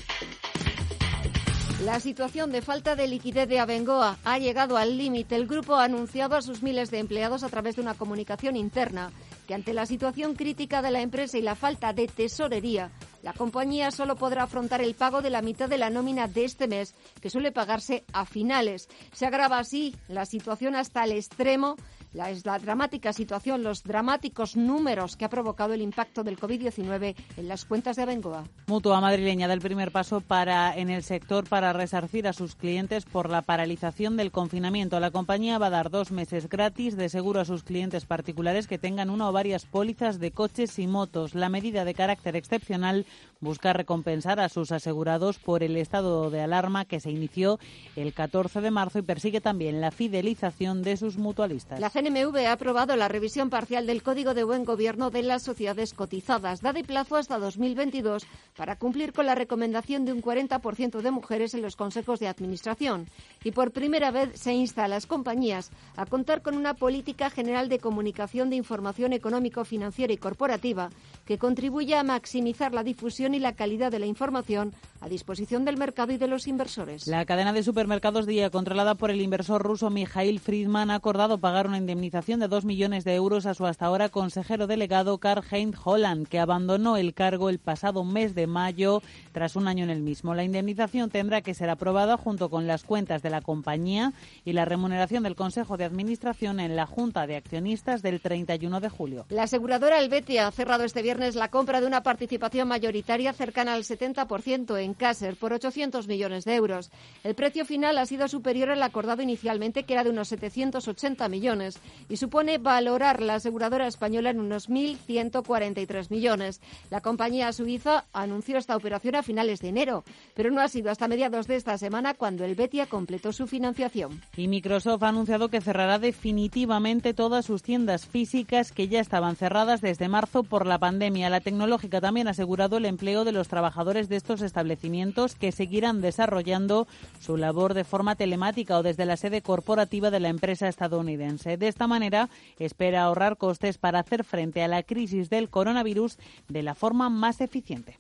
La 1.84 2.02
situación 2.02 2.52
de 2.52 2.62
falta 2.62 2.98
de 2.98 3.08
liquidez 3.08 3.48
de 3.48 3.58
Abengoa 3.58 4.18
ha 4.26 4.38
llegado 4.38 4.76
al 4.76 4.98
límite. 4.98 5.38
El 5.38 5.48
grupo 5.48 5.76
ha 5.76 5.86
anunciado 5.86 6.36
a 6.36 6.42
sus 6.42 6.62
miles 6.62 6.92
de 6.92 7.00
empleados 7.00 7.42
a 7.42 7.50
través 7.50 7.78
de 7.78 7.82
una 7.82 7.94
comunicación 7.94 8.58
interna 8.58 9.14
que 9.48 9.54
ante 9.54 9.74
la 9.74 9.86
situación 9.86 10.36
crítica 10.36 10.82
de 10.82 10.92
la 10.92 11.02
empresa 11.02 11.38
y 11.38 11.42
la 11.42 11.56
falta 11.56 11.94
de 11.94 12.08
tesorería, 12.08 12.92
la 13.24 13.32
compañía 13.32 13.92
solo 13.92 14.18
podrá 14.18 14.44
afrontar 14.44 14.82
el 14.82 14.94
pago 14.94 15.22
de 15.22 15.30
la 15.30 15.42
mitad 15.42 15.70
de 15.70 15.78
la 15.78 15.90
nómina 15.90 16.28
de 16.28 16.44
este 16.44 16.68
mes, 16.68 16.94
que 17.22 17.30
suele 17.30 17.54
pagarse 17.54 18.04
a 18.12 18.26
finales. 18.26 18.90
Se 19.14 19.26
agrava 19.26 19.58
así 19.58 19.96
la 20.10 20.26
situación 20.26 20.76
hasta 20.76 21.06
el 21.06 21.14
extremo 21.14 21.78
la, 22.14 22.60
dramática 22.60 23.14
situación, 23.14 23.64
los 23.64 23.84
dramáticos 23.84 24.56
números 24.56 25.16
que 25.16 25.26
ha 25.26 25.30
provocado 25.30 25.74
el 25.74 25.82
impacto 25.82 26.24
del 26.24 26.40
COVID-19 26.40 27.16
en 27.38 27.48
las 27.48 27.66
cuentas 27.66 27.96
de 27.96 28.04
Abengoa. 28.04 28.44
Mutua 28.68 29.02
madrileña 29.02 29.48
da 29.48 29.54
el 29.54 29.62
primer 29.62 29.92
paso 29.92 30.22
para 30.22 30.76
en 30.76 30.90
el 30.90 31.04
sector 31.04 31.48
para 31.48 31.74
resarcir 31.74 32.28
a 32.28 32.34
sus 32.34 32.56
clientes 32.56 33.06
por 33.06 33.30
la 33.30 33.42
paralización 33.42 34.18
del 34.18 34.32
confinamiento. 34.32 35.00
La 35.00 35.12
compañía 35.12 35.58
va 35.58 35.68
a 35.68 35.72
dar 35.72 35.90
dos 35.90 36.12
meses 36.12 36.50
gratis 36.50 36.98
de 36.98 37.10
seguro 37.10 37.42
a 37.42 37.46
sus 37.46 37.64
clientes 37.64 38.06
particulares 38.06 38.68
que 38.68 38.78
tengan 38.78 39.10
una 39.10 39.30
o 39.30 39.32
varias 39.32 39.66
pólizas 39.66 40.20
de 40.20 40.32
coches 40.32 40.80
y 40.80 40.88
motos. 40.88 41.36
La 41.36 41.50
medida 41.50 41.86
de 41.86 41.94
carácter 41.94 42.36
excepcional 42.36 43.06
busca 43.42 43.74
recompensar 43.74 44.40
a 44.40 44.50
sus 44.50 44.72
asegurados 44.72 45.40
por 45.40 45.64
el 45.64 45.78
estado 45.78 46.30
de 46.30 46.42
alarma 46.42 46.86
que 46.86 47.00
se 47.00 47.10
inició 47.10 47.60
el 47.96 48.14
14 48.14 48.62
de 48.62 48.72
marzo 48.72 49.00
y 49.00 49.04
persigue 49.04 49.42
también 49.42 49.82
la 49.82 49.92
fidelización 49.92 50.82
de 50.82 50.98
sus 50.98 51.18
mutualistas. 51.18 51.80
CNMV 51.80 52.36
ha 52.48 52.54
aprobado 52.54 52.96
la 52.96 53.08
revisión 53.08 53.50
parcial 53.50 53.88
del 53.88 54.04
Código 54.04 54.34
de 54.34 54.44
Buen 54.44 54.66
Gobierno 54.66 55.10
de 55.10 55.24
las 55.24 55.44
sociedades 55.44 55.94
cotizadas. 55.94 56.62
Da 56.62 56.74
de 56.74 56.84
plazo 56.84 57.16
hasta 57.16 57.40
2022 57.40 58.26
para 58.56 58.78
cumplir 58.78 59.14
con 59.14 59.26
la 59.26 59.36
recomendación 59.36 60.06
de 60.06 60.14
un 60.14 60.22
40% 60.22 61.02
de 61.02 61.12
mujeres 61.12 61.54
en 61.54 61.62
los 61.62 61.76
consejos 61.76 62.20
de 62.20 62.28
administración. 62.28 63.08
Y 63.44 63.52
por 63.52 63.72
primera 63.72 64.12
vez 64.12 64.40
se 64.40 64.54
insta 64.54 64.84
a 64.84 64.88
las 64.88 65.08
compañías 65.08 65.72
a 65.96 66.06
contar 66.06 66.42
con 66.42 66.56
una 66.56 66.74
política 66.74 67.30
general 67.30 67.70
de 67.70 67.80
comunicación 67.80 68.50
de 68.50 68.58
información 68.58 69.14
económico, 69.14 69.64
financiera 69.64 70.14
y 70.14 70.18
corporativa 70.18 70.90
que 71.30 71.38
contribuya 71.38 72.00
a 72.00 72.04
maximizar 72.04 72.74
la 72.74 72.84
difusión 72.84 73.36
y 73.36 73.40
la 73.40 73.54
calidad 73.54 73.92
de 73.92 74.00
la 74.00 74.08
información 74.08 74.74
a 75.00 75.08
disposición 75.08 75.64
del 75.64 75.78
mercado 75.78 76.12
y 76.12 76.18
de 76.18 76.28
los 76.28 76.48
inversores. 76.48 77.06
La 77.08 77.24
cadena 77.26 77.54
de 77.54 77.62
supermercados 77.62 78.26
Día, 78.26 78.50
controlada 78.50 78.96
por 78.96 79.12
el 79.12 79.22
inversor 79.22 79.62
ruso 79.62 79.92
Mikhail 79.92 80.40
Friedman, 80.40 80.90
ha 80.90 80.96
acordado 80.96 81.38
pagar 81.38 81.68
una 81.68 81.78
indemnización 81.78 82.40
de 82.40 82.48
dos 82.48 82.66
millones 82.66 83.04
de 83.04 83.14
euros 83.14 83.46
a 83.46 83.54
su 83.54 83.68
hasta 83.68 83.86
ahora 83.86 84.10
consejero 84.10 84.66
delegado 84.66 85.20
Karl-Heinz 85.20 85.78
Holland, 85.84 86.28
que 86.28 86.40
abandonó 86.40 86.98
el 86.98 87.14
cargo 87.14 87.50
el 87.50 87.60
pasado 87.60 88.04
mes 88.04 88.34
de 88.34 88.48
mayo 88.48 89.04
tras 89.32 89.56
un 89.56 89.68
año 89.68 89.84
en 89.84 89.92
el 89.92 90.02
mismo. 90.02 90.34
La 90.34 90.44
indemnización 90.44 91.12
tendrá 91.12 91.42
que 91.42 91.54
ser 91.54 91.70
aprobada 91.70 92.18
junto 92.18 92.50
con 92.50 92.66
las 92.66 92.84
cuentas 92.84 93.22
de 93.22 93.30
la 93.30 93.42
compañía 93.42 94.14
y 94.44 94.54
la 94.54 94.66
remuneración 94.66 95.24
del 95.24 95.36
Consejo 95.36 95.78
de 95.78 95.86
Administración 95.86 96.60
en 96.60 96.76
la 96.76 96.88
Junta 96.88 97.28
de 97.28 97.38
Accionistas 97.38 98.02
del 98.02 98.20
31 98.20 98.80
de 98.82 98.90
julio. 98.90 99.26
La 99.30 99.44
aseguradora 99.44 100.00
Helvetia 100.00 100.48
ha 100.48 100.52
cerrado 100.52 100.84
este 100.84 101.04
viernes 101.04 101.19
la 101.20 101.50
compra 101.50 101.82
de 101.82 101.88
una 101.88 102.02
participación 102.02 102.68
mayoritaria 102.68 103.34
cercana 103.34 103.74
al 103.74 103.84
70% 103.84 104.80
en 104.80 104.94
Caser 104.94 105.36
por 105.36 105.52
800 105.52 106.08
millones 106.08 106.46
de 106.46 106.56
euros. 106.56 106.92
El 107.26 107.36
precio 107.36 107.66
final 107.66 107.98
ha 107.98 108.06
sido 108.06 108.28
superior 108.30 108.70
al 108.70 108.82
acordado 108.82 109.22
inicialmente, 109.22 109.84
que 109.84 109.94
era 109.94 110.06
de 110.06 110.12
unos 110.12 110.30
780 110.30 111.28
millones, 111.28 111.80
y 112.08 112.16
supone 112.16 112.58
valorar 112.58 113.22
la 113.22 113.36
aseguradora 113.36 113.88
española 113.88 114.30
en 114.30 114.40
unos 114.40 114.70
1.143 114.70 116.10
millones. 116.10 116.62
La 116.90 117.02
compañía 117.02 117.52
suiza 117.52 118.06
anunció 118.14 118.58
esta 118.58 118.78
operación 118.78 119.16
a 119.16 119.24
finales 119.24 119.60
de 119.60 119.70
enero, 119.70 120.06
pero 120.36 120.52
no 120.52 120.62
ha 120.62 120.70
sido 120.70 120.90
hasta 120.90 121.10
mediados 121.10 121.48
de 121.48 121.58
esta 121.58 121.78
semana 121.78 122.14
cuando 122.14 122.46
el 122.46 122.56
Betia 122.56 122.86
completó 122.86 123.34
su 123.34 123.46
financiación. 123.46 124.22
Y 124.38 124.48
Microsoft 124.48 125.04
ha 125.04 125.10
anunciado 125.10 125.50
que 125.50 125.60
cerrará 125.60 126.00
definitivamente 126.00 127.14
todas 127.14 127.46
sus 127.46 127.62
tiendas 127.62 128.06
físicas 128.06 128.72
que 128.72 128.88
ya 128.88 129.02
estaban 129.02 129.36
cerradas 129.36 129.82
desde 129.82 130.08
marzo 130.08 130.44
por 130.44 130.66
la 130.66 130.78
pandemia. 130.78 131.09
La 131.10 131.42
tecnológica 131.42 132.02
también 132.02 132.28
ha 132.28 132.32
asegurado 132.32 132.78
el 132.78 132.86
empleo 132.86 133.26
de 133.26 133.32
los 133.32 133.48
trabajadores 133.48 134.10
de 134.10 134.16
estos 134.16 134.44
establecimientos 134.44 135.34
que 135.34 135.52
seguirán 135.52 136.02
desarrollando 136.02 136.88
su 137.20 137.36
labor 137.36 137.74
de 137.74 137.84
forma 137.84 138.16
telemática 138.16 138.78
o 138.78 138.84
desde 138.84 139.08
la 139.08 139.18
sede 139.18 139.42
corporativa 139.42 140.12
de 140.12 140.20
la 140.20 140.30
empresa 140.30 140.68
estadounidense. 140.68 141.58
De 141.58 141.68
esta 141.68 141.88
manera, 141.88 142.30
espera 142.60 143.04
ahorrar 143.04 143.38
costes 143.38 143.80
para 143.80 144.00
hacer 144.00 144.24
frente 144.24 144.62
a 144.62 144.68
la 144.68 144.84
crisis 144.84 145.32
del 145.32 145.50
coronavirus 145.50 146.20
de 146.48 146.62
la 146.62 146.76
forma 146.76 147.10
más 147.10 147.42
eficiente. 147.42 147.98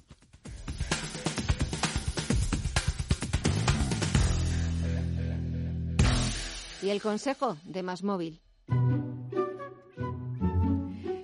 Y 6.83 6.89
el 6.89 7.01
consejo 7.01 7.57
de 7.63 7.81
Más 7.81 8.03
Móvil. 8.03 8.39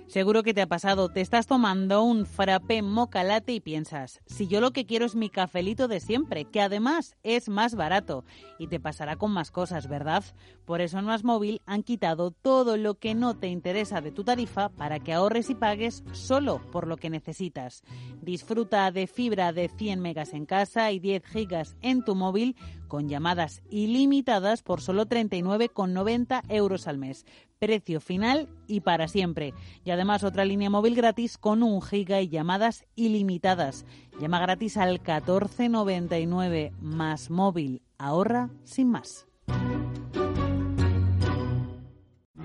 Seguro 0.08 0.44
que 0.44 0.54
te 0.54 0.62
ha 0.62 0.68
pasado, 0.68 1.08
te 1.08 1.20
estás 1.20 1.48
tomando 1.48 2.04
un 2.04 2.26
frappé 2.26 2.80
moca 2.80 3.24
latte 3.24 3.52
y 3.52 3.60
piensas, 3.60 4.20
si 4.26 4.46
yo 4.46 4.60
lo 4.60 4.70
que 4.70 4.86
quiero 4.86 5.04
es 5.04 5.16
mi 5.16 5.30
cafelito 5.30 5.88
de 5.88 5.98
siempre, 5.98 6.44
que 6.44 6.60
además 6.60 7.16
es 7.24 7.48
más 7.48 7.74
barato, 7.74 8.24
y 8.56 8.68
te 8.68 8.78
pasará 8.78 9.16
con 9.16 9.32
más 9.32 9.50
cosas, 9.50 9.88
¿verdad? 9.88 10.22
Por 10.64 10.80
eso 10.80 11.00
en 11.00 11.06
Más 11.06 11.24
Móvil 11.24 11.60
han 11.66 11.82
quitado 11.82 12.30
todo 12.30 12.76
lo 12.76 12.94
que 12.94 13.14
no 13.16 13.36
te 13.36 13.48
interesa 13.48 14.00
de 14.00 14.12
tu 14.12 14.22
tarifa 14.22 14.68
para 14.68 15.00
que 15.00 15.12
ahorres 15.12 15.50
y 15.50 15.56
pagues 15.56 16.04
solo 16.12 16.60
por 16.70 16.86
lo 16.86 16.96
que 16.96 17.10
necesitas. 17.10 17.82
Disfruta 18.22 18.90
de 18.92 19.08
fibra 19.08 19.52
de 19.52 19.68
100 19.68 20.00
megas 20.00 20.34
en 20.34 20.46
casa 20.46 20.92
y 20.92 21.00
10 21.00 21.24
gigas 21.26 21.76
en 21.82 22.04
tu 22.04 22.14
móvil 22.14 22.54
con 22.86 23.08
llamadas 23.08 23.62
ilimitadas 23.70 24.62
por 24.62 24.80
solo 24.80 25.06
39,90 25.06 26.42
euros 26.48 26.86
al 26.86 26.98
mes 26.98 27.26
precio 27.58 28.00
final 28.00 28.48
y 28.66 28.80
para 28.80 29.08
siempre. 29.08 29.54
Y 29.84 29.90
además 29.90 30.24
otra 30.24 30.44
línea 30.44 30.70
móvil 30.70 30.94
gratis 30.94 31.38
con 31.38 31.62
un 31.62 31.82
giga 31.82 32.20
y 32.20 32.28
llamadas 32.28 32.84
ilimitadas. 32.94 33.84
Llama 34.20 34.40
gratis 34.40 34.76
al 34.76 35.00
1499 35.00 36.72
más 36.80 37.30
móvil. 37.30 37.82
Ahorra 37.98 38.50
sin 38.64 38.90
más. 38.90 39.26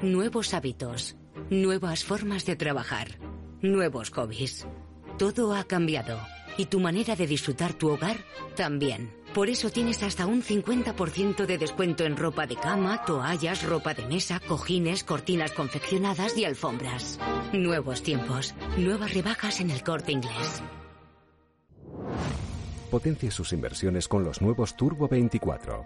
Nuevos 0.01 0.53
hábitos, 0.53 1.15
nuevas 1.49 2.03
formas 2.03 2.45
de 2.45 2.55
trabajar, 2.55 3.19
nuevos 3.61 4.09
hobbies. 4.11 4.65
Todo 5.19 5.53
ha 5.53 5.63
cambiado. 5.65 6.19
Y 6.57 6.65
tu 6.65 6.79
manera 6.79 7.15
de 7.15 7.27
disfrutar 7.27 7.73
tu 7.73 7.89
hogar 7.89 8.17
también. 8.55 9.20
Por 9.33 9.49
eso 9.49 9.69
tienes 9.69 10.03
hasta 10.03 10.25
un 10.25 10.43
50% 10.43 11.45
de 11.45 11.57
descuento 11.57 12.03
en 12.03 12.17
ropa 12.17 12.47
de 12.47 12.57
cama, 12.57 13.05
toallas, 13.05 13.63
ropa 13.63 13.93
de 13.93 14.05
mesa, 14.05 14.41
cojines, 14.45 15.05
cortinas 15.05 15.53
confeccionadas 15.53 16.37
y 16.37 16.43
alfombras. 16.43 17.17
Nuevos 17.53 18.03
tiempos, 18.03 18.53
nuevas 18.77 19.13
rebajas 19.13 19.61
en 19.61 19.71
el 19.71 19.83
corte 19.83 20.11
inglés. 20.11 20.61
Potencia 22.89 23.31
sus 23.31 23.53
inversiones 23.53 24.09
con 24.09 24.25
los 24.25 24.41
nuevos 24.41 24.75
Turbo 24.75 25.07
24. 25.07 25.85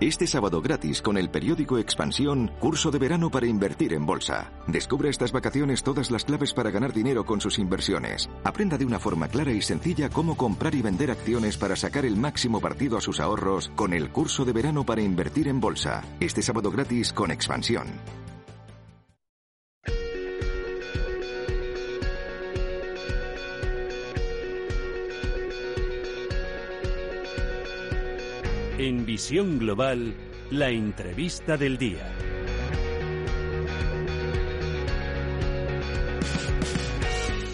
Este 0.00 0.26
sábado 0.26 0.60
gratis 0.60 1.00
con 1.00 1.16
el 1.16 1.30
periódico 1.30 1.78
Expansión, 1.78 2.50
curso 2.58 2.90
de 2.90 2.98
verano 2.98 3.30
para 3.30 3.46
invertir 3.46 3.94
en 3.94 4.04
bolsa. 4.04 4.52
Descubra 4.66 5.08
estas 5.08 5.32
vacaciones 5.32 5.82
todas 5.82 6.10
las 6.10 6.26
claves 6.26 6.52
para 6.52 6.70
ganar 6.70 6.92
dinero 6.92 7.24
con 7.24 7.40
sus 7.40 7.58
inversiones. 7.58 8.28
Aprenda 8.44 8.76
de 8.76 8.84
una 8.84 8.98
forma 8.98 9.28
clara 9.28 9.52
y 9.52 9.62
sencilla 9.62 10.10
cómo 10.10 10.36
comprar 10.36 10.74
y 10.74 10.82
vender 10.82 11.10
acciones 11.10 11.56
para 11.56 11.76
sacar 11.76 12.04
el 12.04 12.18
máximo 12.18 12.60
partido 12.60 12.98
a 12.98 13.00
sus 13.00 13.20
ahorros 13.20 13.70
con 13.74 13.94
el 13.94 14.10
curso 14.10 14.44
de 14.44 14.52
verano 14.52 14.84
para 14.84 15.00
invertir 15.00 15.48
en 15.48 15.60
bolsa. 15.60 16.04
Este 16.20 16.42
sábado 16.42 16.70
gratis 16.70 17.14
con 17.14 17.30
Expansión. 17.30 17.86
En 28.86 29.04
Visión 29.04 29.58
Global, 29.58 30.14
la 30.52 30.70
entrevista 30.70 31.56
del 31.56 31.76
día. 31.76 32.08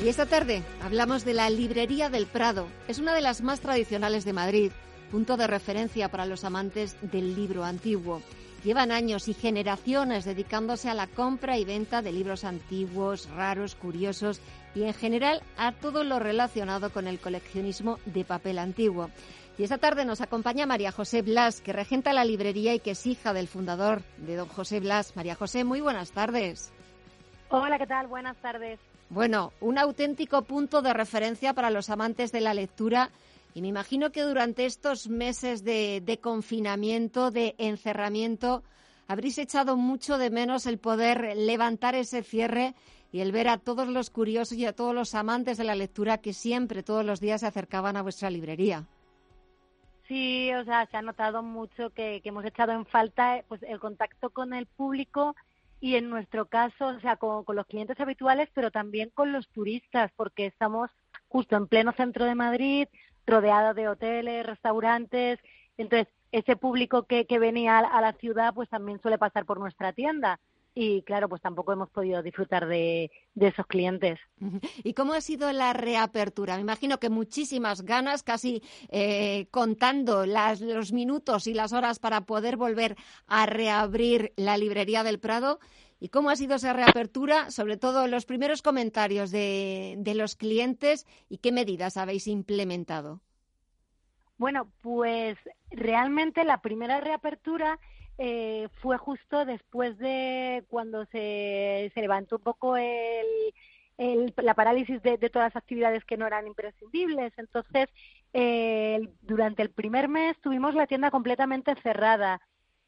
Y 0.04 0.08
esta 0.08 0.26
tarde 0.26 0.62
hablamos 0.82 1.24
de 1.24 1.32
la 1.32 1.48
Librería 1.48 2.10
del 2.10 2.26
Prado. 2.26 2.68
Es 2.86 2.98
una 2.98 3.14
de 3.14 3.22
las 3.22 3.40
más 3.40 3.60
tradicionales 3.60 4.26
de 4.26 4.34
Madrid, 4.34 4.72
punto 5.10 5.38
de 5.38 5.46
referencia 5.46 6.10
para 6.10 6.26
los 6.26 6.44
amantes 6.44 6.98
del 7.00 7.34
libro 7.34 7.64
antiguo. 7.64 8.20
Llevan 8.62 8.92
años 8.92 9.26
y 9.26 9.32
generaciones 9.32 10.26
dedicándose 10.26 10.90
a 10.90 10.94
la 10.94 11.06
compra 11.06 11.56
y 11.56 11.64
venta 11.64 12.02
de 12.02 12.12
libros 12.12 12.44
antiguos, 12.44 13.30
raros, 13.30 13.74
curiosos 13.74 14.42
y 14.74 14.82
en 14.82 14.92
general 14.92 15.42
a 15.56 15.72
todo 15.72 16.04
lo 16.04 16.18
relacionado 16.18 16.90
con 16.90 17.06
el 17.08 17.18
coleccionismo 17.18 17.98
de 18.04 18.24
papel 18.26 18.58
antiguo. 18.58 19.10
Y 19.58 19.64
esta 19.64 19.78
tarde 19.78 20.04
nos 20.04 20.20
acompaña 20.20 20.66
María 20.66 20.92
José 20.92 21.22
Blas, 21.22 21.60
que 21.60 21.72
regenta 21.72 22.12
la 22.12 22.24
librería 22.24 22.74
y 22.74 22.80
que 22.80 22.92
es 22.92 23.06
hija 23.06 23.34
del 23.34 23.48
fundador 23.48 24.02
de 24.16 24.36
don 24.36 24.48
José 24.48 24.80
Blas. 24.80 25.14
María 25.14 25.34
José, 25.34 25.64
muy 25.64 25.80
buenas 25.80 26.12
tardes. 26.12 26.72
Hola, 27.50 27.78
¿qué 27.78 27.86
tal? 27.86 28.06
Buenas 28.06 28.36
tardes. 28.38 28.80
Bueno, 29.10 29.52
un 29.60 29.76
auténtico 29.76 30.42
punto 30.42 30.80
de 30.80 30.94
referencia 30.94 31.52
para 31.52 31.70
los 31.70 31.90
amantes 31.90 32.32
de 32.32 32.40
la 32.40 32.54
lectura 32.54 33.10
y 33.54 33.60
me 33.60 33.68
imagino 33.68 34.10
que 34.10 34.22
durante 34.22 34.64
estos 34.64 35.08
meses 35.08 35.62
de, 35.62 36.00
de 36.00 36.18
confinamiento, 36.18 37.30
de 37.30 37.54
encerramiento, 37.58 38.62
habréis 39.06 39.36
echado 39.36 39.76
mucho 39.76 40.16
de 40.16 40.30
menos 40.30 40.64
el 40.64 40.78
poder 40.78 41.36
levantar 41.36 41.94
ese 41.94 42.22
cierre 42.22 42.74
y 43.12 43.20
el 43.20 43.32
ver 43.32 43.48
a 43.48 43.58
todos 43.58 43.86
los 43.86 44.08
curiosos 44.08 44.56
y 44.56 44.64
a 44.64 44.72
todos 44.72 44.94
los 44.94 45.14
amantes 45.14 45.58
de 45.58 45.64
la 45.64 45.74
lectura 45.74 46.18
que 46.18 46.32
siempre, 46.32 46.82
todos 46.82 47.04
los 47.04 47.20
días, 47.20 47.42
se 47.42 47.46
acercaban 47.46 47.98
a 47.98 48.02
vuestra 48.02 48.30
librería. 48.30 48.86
Sí, 50.12 50.52
o 50.52 50.62
sea, 50.64 50.84
se 50.90 50.98
ha 50.98 51.00
notado 51.00 51.42
mucho 51.42 51.88
que, 51.88 52.20
hemos 52.22 52.44
echado 52.44 52.72
en 52.72 52.84
falta 52.84 53.42
pues 53.48 53.62
el 53.62 53.80
contacto 53.80 54.28
con 54.28 54.52
el 54.52 54.66
público 54.66 55.34
y 55.80 55.96
en 55.96 56.10
nuestro 56.10 56.44
caso, 56.44 56.88
o 56.88 57.00
sea, 57.00 57.16
con, 57.16 57.46
los 57.48 57.64
clientes 57.64 57.98
habituales, 57.98 58.50
pero 58.52 58.70
también 58.70 59.08
con 59.08 59.32
los 59.32 59.48
turistas, 59.48 60.12
porque 60.14 60.44
estamos 60.44 60.90
justo 61.28 61.56
en 61.56 61.66
pleno 61.66 61.92
centro 61.92 62.26
de 62.26 62.34
Madrid, 62.34 62.88
rodeado 63.26 63.72
de 63.72 63.88
hoteles, 63.88 64.44
restaurantes, 64.44 65.38
entonces 65.78 66.12
ese 66.30 66.56
público 66.56 67.04
que, 67.04 67.24
que 67.24 67.38
venía 67.38 67.78
a 67.78 68.00
la 68.02 68.12
ciudad 68.12 68.52
pues 68.52 68.68
también 68.68 69.00
suele 69.00 69.16
pasar 69.16 69.46
por 69.46 69.58
nuestra 69.58 69.94
tienda 69.94 70.38
y 70.74 71.02
claro, 71.02 71.28
pues 71.28 71.42
tampoco 71.42 71.72
hemos 71.72 71.90
podido 71.90 72.22
disfrutar 72.22 72.66
de, 72.66 73.10
esos 73.34 73.66
clientes. 73.66 74.18
¿Y 74.82 74.94
cómo 74.94 75.12
ha 75.12 75.20
sido 75.20 75.52
la 75.52 75.74
reapertura? 75.74 76.54
Me 76.56 76.62
imagino 76.62 76.98
que 76.98 77.10
muchísimas 77.10 77.82
ganas, 77.82 78.22
casi 78.22 78.62
eh, 78.88 79.48
contando 79.50 80.24
las, 80.24 80.60
los 80.62 80.92
minutos 80.92 81.46
y 81.46 81.52
las 81.52 81.74
horas 81.74 81.98
para 81.98 82.22
poder 82.22 82.56
volver 82.56 82.96
a 83.26 83.44
reabrir 83.44 84.32
la 84.36 84.56
librería 84.56 85.02
del 85.02 85.20
Prado. 85.20 85.58
¿Y 86.00 86.08
cómo 86.08 86.30
ha 86.30 86.36
sido 86.36 86.56
esa 86.56 86.72
reapertura? 86.72 87.50
Sobre 87.50 87.76
todo 87.76 88.08
los 88.08 88.24
primeros 88.24 88.62
comentarios 88.62 89.30
de, 89.30 89.96
de 89.98 90.14
los 90.14 90.36
clientes 90.36 91.06
y 91.28 91.38
qué 91.38 91.52
medidas 91.52 91.98
habéis 91.98 92.26
implementado. 92.26 93.20
Bueno, 94.38 94.72
pues 94.80 95.38
realmente 95.70 96.44
la 96.44 96.62
primera 96.62 97.00
reapertura 97.00 97.78
eh, 98.18 98.68
fue 98.80 98.98
justo 98.98 99.44
después 99.44 99.98
de 99.98 100.64
cuando 100.68 101.04
se, 101.06 101.90
se 101.94 102.00
levantó 102.00 102.36
un 102.36 102.42
poco 102.42 102.76
el, 102.76 103.26
el, 103.98 104.34
la 104.36 104.54
parálisis 104.54 105.02
de, 105.02 105.18
todas 105.18 105.52
las 105.52 105.56
actividades 105.56 106.04
que 106.04 106.16
no 106.16 106.26
eran 106.26 106.46
imprescindibles. 106.46 107.32
Entonces, 107.36 107.88
eh, 108.32 109.08
durante 109.22 109.62
el 109.62 109.70
primer 109.70 110.08
mes 110.08 110.38
tuvimos 110.40 110.74
la 110.74 110.86
tienda 110.86 111.10
completamente 111.10 111.74
cerrada. 111.82 112.40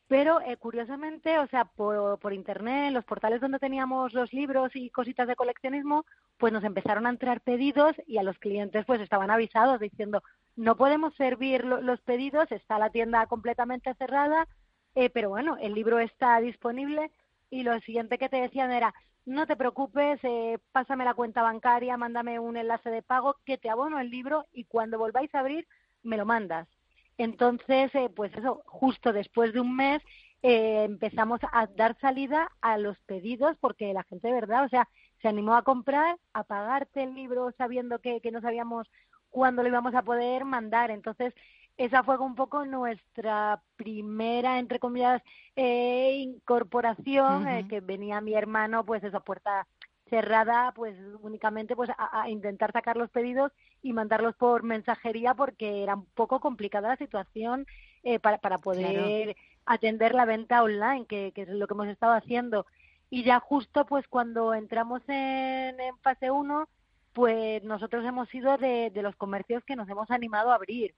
Pero 0.07 0.43
eh, 0.43 0.59
curiosamente, 0.59 1.39
o 1.39 1.47
sea, 1.47 1.65
por, 1.65 2.19
por 2.19 2.35
internet, 2.35 2.93
los 2.93 3.07
portales 3.07 3.41
donde 3.41 3.59
teníamos 3.59 4.13
los 4.13 4.33
libros 4.35 4.71
y 4.75 4.91
cositas 4.91 5.27
de 5.27 5.35
coleccionismo, 5.35 6.05
pues 6.37 6.53
nos 6.53 6.63
empezaron 6.63 7.07
a 7.07 7.11
entrar 7.11 7.41
pedidos 7.41 7.97
y 8.07 8.19
a 8.19 8.23
los 8.23 8.39
clientes 8.39 8.85
pues 8.85 9.01
estaban 9.01 9.31
avisados 9.31 9.81
diciendo 9.81 10.23
no 10.57 10.77
podemos 10.77 11.15
servir 11.15 11.65
los 11.65 12.01
pedidos, 12.03 12.51
está 12.53 12.79
la 12.79 12.91
tienda 12.91 13.27
completamente 13.27 13.93
cerrada, 13.95 14.47
eh, 14.95 15.11
pero 15.11 15.29
bueno, 15.29 15.57
el 15.61 15.75
libro 15.75 15.99
está 15.99 16.41
disponible 16.41 17.11
y 17.51 17.63
lo 17.63 17.79
siguiente 17.81 18.19
que 18.19 18.29
te 18.29 18.37
decían 18.41 18.73
era, 18.73 18.95
no 19.27 19.47
te 19.47 19.57
preocupes, 19.57 20.21
eh, 20.23 20.59
pásame 20.73 21.05
la 21.05 21.15
cuenta 21.15 21.43
bancaria, 21.43 21.97
mándame 21.97 22.39
un 22.39 22.57
enlace 22.57 22.91
de 22.91 23.03
pago 23.03 23.37
que 23.45 23.59
te 23.59 23.71
abono 23.71 23.99
el 23.99 24.11
libro 24.11 24.47
y 24.53 24.65
cuando 24.65 24.99
volváis 24.99 25.35
a 25.35 25.41
abrir 25.41 25.67
me 26.03 26.17
lo 26.17 26.27
mandas. 26.27 26.69
Entonces, 27.17 27.95
eh, 27.95 28.11
pues 28.15 28.33
eso, 28.35 28.63
justo 28.67 29.13
después 29.13 29.53
de 29.53 29.61
un 29.61 29.77
mes 29.77 30.03
empezamos 30.47 31.41
a 31.53 31.67
dar 31.69 31.99
salida 32.01 32.51
a 32.61 32.77
los 32.77 32.99
pedidos 33.07 33.57
porque 33.63 33.95
la 33.95 34.03
gente 34.03 34.29
de 34.29 34.35
verdad, 34.35 34.67
o 34.67 34.69
sea, 34.69 34.87
se 35.23 35.29
animó 35.29 35.55
a 35.57 35.63
comprar, 35.63 36.19
a 36.35 36.45
pagarte 36.45 37.03
el 37.03 37.15
libro 37.15 37.51
sabiendo 37.57 37.99
que, 37.99 38.21
que 38.21 38.31
no 38.31 38.43
sabíamos 38.43 38.87
cuándo 39.31 39.63
lo 39.63 39.69
íbamos 39.69 39.95
a 39.95 40.03
poder 40.03 40.45
mandar. 40.45 40.91
Entonces, 40.91 41.35
esa 41.77 42.03
fue 42.05 42.19
un 42.19 42.35
poco 42.35 42.65
nuestra 42.65 43.61
primera, 43.77 44.59
entre 44.59 44.79
comillas, 44.79 45.23
eh, 45.57 46.13
incorporación, 46.19 47.49
eh, 47.49 47.67
que 47.69 47.81
venía 47.81 48.21
mi 48.21 48.35
hermano, 48.35 48.85
pues 48.85 49.03
esa 49.03 49.21
puerta 49.21 49.67
cerrada, 50.09 50.73
pues 50.77 50.97
únicamente 51.23 51.75
pues 51.75 51.91
a, 51.97 52.29
intentar 52.29 52.73
sacar 52.73 52.97
los 52.97 53.11
pedidos 53.11 53.51
y 53.83 53.93
mandarlos 53.93 54.37
por 54.37 54.63
mensajería 54.63 55.35
porque 55.35 55.83
era 55.83 55.97
un 55.97 56.07
poco 56.15 56.41
complicada 56.41 56.89
la 56.89 56.97
situación 56.97 57.67
eh, 58.05 58.21
para, 58.21 58.39
para 58.39 58.59
poder 58.59 59.35
atender 59.67 60.15
la 60.15 60.27
venta 60.27 60.63
online, 60.63 61.07
que, 61.07 61.33
que, 61.35 61.43
es 61.43 61.49
lo 61.49 61.67
que 61.67 61.75
hemos 61.75 61.89
estado 61.89 62.13
haciendo. 62.13 62.67
Y 63.11 63.25
ya 63.25 63.41
justo 63.41 63.87
pues 63.87 64.07
cuando 64.07 64.55
entramos 64.55 65.03
en, 65.09 65.81
en 65.81 65.99
fase 66.03 66.31
1, 66.31 66.69
pues 67.13 67.65
nosotros 67.65 68.05
hemos 68.05 68.29
sido 68.29 68.57
de, 68.59 68.91
de 68.91 69.03
los 69.03 69.17
comercios 69.17 69.65
que 69.65 69.77
nos 69.77 69.89
hemos 69.89 70.11
animado 70.11 70.53
a 70.53 70.57
abrir 70.57 70.95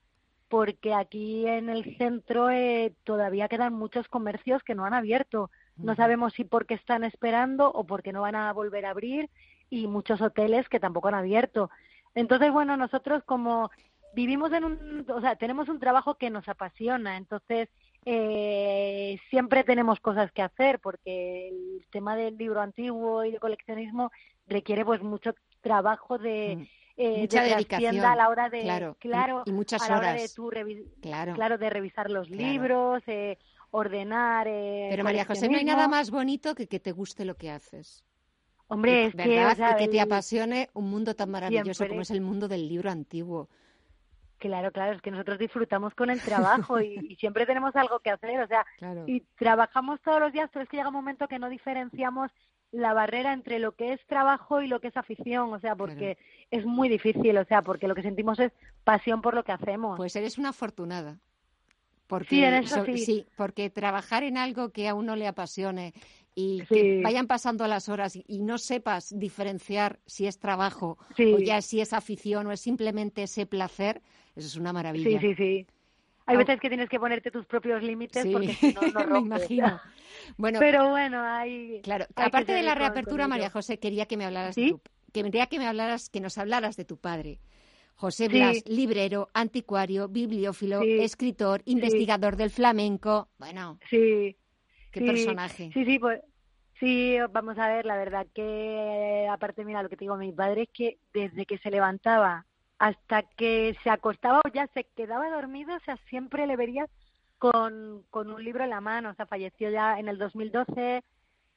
porque 0.49 0.93
aquí 0.93 1.45
en 1.47 1.69
el 1.69 1.97
centro 1.97 2.49
eh, 2.49 2.93
todavía 3.03 3.47
quedan 3.47 3.73
muchos 3.73 4.07
comercios 4.07 4.63
que 4.63 4.75
no 4.75 4.85
han 4.85 4.93
abierto. 4.93 5.49
No 5.75 5.95
sabemos 5.95 6.33
si 6.33 6.43
porque 6.43 6.73
están 6.73 7.03
esperando 7.03 7.71
o 7.71 7.83
porque 7.83 8.11
no 8.11 8.21
van 8.21 8.35
a 8.35 8.51
volver 8.53 8.85
a 8.85 8.91
abrir 8.91 9.29
y 9.69 9.87
muchos 9.87 10.21
hoteles 10.21 10.67
que 10.69 10.79
tampoco 10.79 11.09
han 11.09 11.15
abierto. 11.15 11.69
Entonces, 12.15 12.51
bueno, 12.51 12.77
nosotros 12.77 13.23
como 13.25 13.69
vivimos 14.13 14.51
en 14.53 14.63
un, 14.63 15.05
o 15.09 15.21
sea, 15.21 15.35
tenemos 15.35 15.69
un 15.69 15.79
trabajo 15.79 16.15
que 16.15 16.29
nos 16.29 16.47
apasiona, 16.47 17.17
entonces 17.17 17.69
eh, 18.05 19.19
siempre 19.29 19.63
tenemos 19.63 19.99
cosas 19.99 20.31
que 20.31 20.41
hacer 20.41 20.79
porque 20.79 21.49
el 21.49 21.85
tema 21.91 22.15
del 22.15 22.37
libro 22.37 22.61
antiguo 22.61 23.23
y 23.25 23.31
de 23.31 23.39
coleccionismo 23.39 24.11
requiere 24.47 24.85
pues 24.85 25.03
mucho 25.03 25.35
trabajo 25.61 26.17
de 26.17 26.67
eh, 26.97 27.21
Mucha 27.21 27.43
de 27.43 27.49
dedicación, 27.49 27.99
a 28.03 28.15
la 28.15 28.29
hora 28.29 28.49
de 28.49 28.61
claro, 28.61 28.97
claro 28.99 29.43
y, 29.45 29.51
muchas 29.51 29.83
a 29.83 29.89
la 29.89 29.97
hora 29.99 30.09
horas. 30.11 30.21
de 30.21 30.29
tu 30.35 30.49
Claro. 31.01 31.33
claro 31.35 31.57
de 31.57 31.69
revisar 31.69 32.09
los 32.09 32.29
libros 32.29 33.03
eh, 33.07 33.37
ordenar 33.71 34.47
eh, 34.47 34.87
Pero 34.89 35.03
María 35.03 35.25
José, 35.25 35.47
no 35.49 35.57
hay 35.57 35.63
nada 35.65 35.87
más 35.87 36.09
bonito 36.11 36.55
que 36.55 36.67
que 36.67 36.79
te 36.79 36.91
guste 36.91 37.23
lo 37.25 37.35
que 37.35 37.51
haces. 37.51 38.03
hombre 38.67 39.05
es 39.07 39.15
que 39.15 39.27
¿verdad? 39.27 39.51
o 39.51 39.55
sea, 39.55 39.71
y 39.73 39.85
que 39.85 39.87
te 39.89 40.01
apasione 40.01 40.69
un 40.73 40.89
mundo 40.89 41.15
tan 41.15 41.29
maravilloso 41.29 41.73
Siempre. 41.73 41.89
como 41.89 42.01
es 42.01 42.11
el 42.11 42.21
mundo 42.21 42.47
del 42.47 42.67
libro 42.67 42.89
antiguo. 42.89 43.49
Claro, 44.39 44.71
claro, 44.71 44.93
es 44.93 45.01
que 45.01 45.09
nosotros 45.09 45.39
disfrutamos 45.39 45.95
con 45.95 46.09
el 46.11 46.21
trabajo 46.69 46.79
y, 46.79 46.95
y 47.09 47.15
siempre 47.15 47.45
tenemos 47.45 47.75
algo 47.75 47.99
que 47.99 48.11
hacer, 48.11 48.39
o 48.41 48.47
sea, 48.47 48.65
Claro. 48.77 49.03
y 49.07 49.21
trabajamos 49.37 49.99
todos 50.01 50.19
los 50.19 50.31
días, 50.31 50.49
pero 50.53 50.63
es 50.63 50.69
que 50.69 50.77
llega 50.77 50.89
un 50.89 50.95
momento 50.95 51.27
que 51.27 51.39
no 51.39 51.49
diferenciamos 51.49 52.31
la 52.71 52.93
barrera 52.93 53.33
entre 53.33 53.59
lo 53.59 53.73
que 53.73 53.93
es 53.93 54.05
trabajo 54.07 54.61
y 54.61 54.67
lo 54.67 54.79
que 54.81 54.87
es 54.89 54.97
afición, 54.97 55.53
o 55.53 55.59
sea, 55.59 55.75
porque 55.75 56.17
es 56.51 56.65
muy 56.65 56.89
difícil, 56.89 57.37
o 57.37 57.45
sea, 57.45 57.61
porque 57.61 57.87
lo 57.87 57.95
que 57.95 58.01
sentimos 58.03 58.39
es 58.39 58.51
pasión 58.83 59.21
por 59.21 59.33
lo 59.35 59.43
que 59.43 59.51
hacemos. 59.53 59.97
Pues 59.97 60.15
eres 60.15 60.37
una 60.37 60.49
afortunada. 60.49 61.19
Porque, 62.07 62.29
Sí, 62.29 62.43
en 62.43 62.53
eso 62.53 62.85
so- 62.85 62.95
sí. 62.95 63.25
porque 63.35 63.69
trabajar 63.69 64.23
en 64.23 64.37
algo 64.37 64.69
que 64.69 64.87
a 64.87 64.93
uno 64.95 65.17
le 65.17 65.27
apasione 65.27 65.93
y 66.35 66.59
Sí. 66.69 66.75
que 66.75 67.01
vayan 67.03 67.27
pasando 67.27 67.67
las 67.67 67.89
horas 67.89 68.15
y, 68.15 68.23
y 68.27 68.39
no 68.39 68.57
sepas 68.57 69.13
diferenciar 69.17 69.99
si 70.05 70.25
es 70.25 70.39
trabajo 70.39 70.97
Sí. 71.17 71.33
o 71.33 71.39
ya 71.39 71.61
si 71.61 71.81
es 71.81 71.91
afición 71.91 72.47
o 72.47 72.51
es 72.53 72.61
simplemente 72.61 73.23
ese 73.23 73.45
placer, 73.45 74.01
eso 74.37 74.47
es 74.47 74.55
una 74.55 74.71
maravilla. 74.71 75.19
Sí, 75.19 75.27
sí, 75.27 75.35
sí. 75.35 75.67
Hay 76.27 76.37
veces 76.37 76.59
que 76.59 76.69
tienes 76.69 76.89
que 76.89 76.99
ponerte 76.99 77.31
tus 77.31 77.45
propios 77.45 77.81
límites 77.81 78.21
Sí, 78.23 78.31
porque 78.31 78.53
si 78.53 78.73
no, 78.73 78.81
no 78.81 79.07
me 79.13 79.19
imagino. 79.19 79.79
Bueno, 80.37 80.59
Pero 80.59 80.89
bueno, 80.89 81.23
hay... 81.23 81.81
Claro, 81.81 82.05
hay 82.15 82.25
aparte 82.25 82.53
de 82.53 82.63
la 82.63 82.75
reapertura. 82.75 83.27
María 83.27 83.49
José, 83.49 83.79
quería 83.79 84.05
que 84.05 84.17
me 84.17 84.25
hablaras 84.25 84.55
¿Sí? 84.55 84.71
tu, 84.71 84.81
quería 85.13 85.47
que 85.47 85.57
me 85.57 85.67
hablaras, 85.67 86.09
que 86.09 86.19
nos 86.19 86.37
hablaras 86.37 86.75
de 86.75 86.85
tu 86.85 86.97
padre. 86.97 87.39
José 87.95 88.27
Sí. 88.29 88.37
Blas, 88.37 88.63
librero, 88.67 89.29
anticuario, 89.33 90.07
bibliófilo, 90.07 90.81
escritor, 90.83 91.61
investigador 91.65 92.35
del 92.35 92.51
flamenco. 92.51 93.29
Bueno, 93.39 93.79
Sí. 93.89 94.37
qué 94.91 95.01
personaje. 95.01 95.71
Sí, 95.73 95.85
sí, 95.85 95.97
pues 95.97 96.21
sí, 96.79 97.15
vamos 97.31 97.57
a 97.57 97.67
ver, 97.69 97.85
la 97.85 97.97
verdad 97.97 98.27
que 98.35 99.27
aparte 99.31 99.65
mira 99.65 99.81
lo 99.81 99.89
que 99.89 99.95
te 99.97 100.03
digo, 100.05 100.17
mi 100.17 100.31
padre 100.31 100.63
es 100.63 100.69
que 100.73 100.97
desde 101.13 101.45
que 101.45 101.57
se 101.57 101.71
levantaba 101.71 102.45
hasta 102.79 103.23
que 103.23 103.75
se 103.83 103.89
acostaba 103.89 104.39
o 104.39 104.49
ya 104.53 104.67
se 104.73 104.83
quedaba 104.95 105.29
dormido, 105.29 105.75
o 105.75 105.79
sea, 105.81 105.97
siempre 106.09 106.45
le 106.47 106.55
verías 106.55 106.89
con, 107.37 108.03
con 108.09 108.31
un 108.31 108.43
libro 108.43 108.63
en 108.63 108.69
la 108.71 108.81
mano, 108.81 109.09
o 109.11 109.13
sea, 109.15 109.25
falleció 109.25 109.69
ya 109.69 109.99
en 109.99 110.07
el 110.07 110.17
2012, 110.17 111.03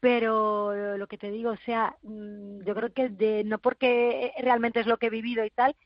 pero 0.00 0.96
lo 0.96 1.06
que 1.06 1.18
te 1.18 1.30
digo, 1.30 1.50
o 1.50 1.56
sea, 1.58 1.96
mm, 2.02 2.64
yo 2.64 2.74
creo 2.74 2.92
que 2.92 3.08
de, 3.10 3.44
no 3.44 3.58
porque 3.58 4.32
realmente 4.38 4.80
es 4.80 4.86
lo 4.86 4.96
que 4.96 5.06
he 5.06 5.10
vivido 5.10 5.44
y 5.44 5.50
tal, 5.50 5.76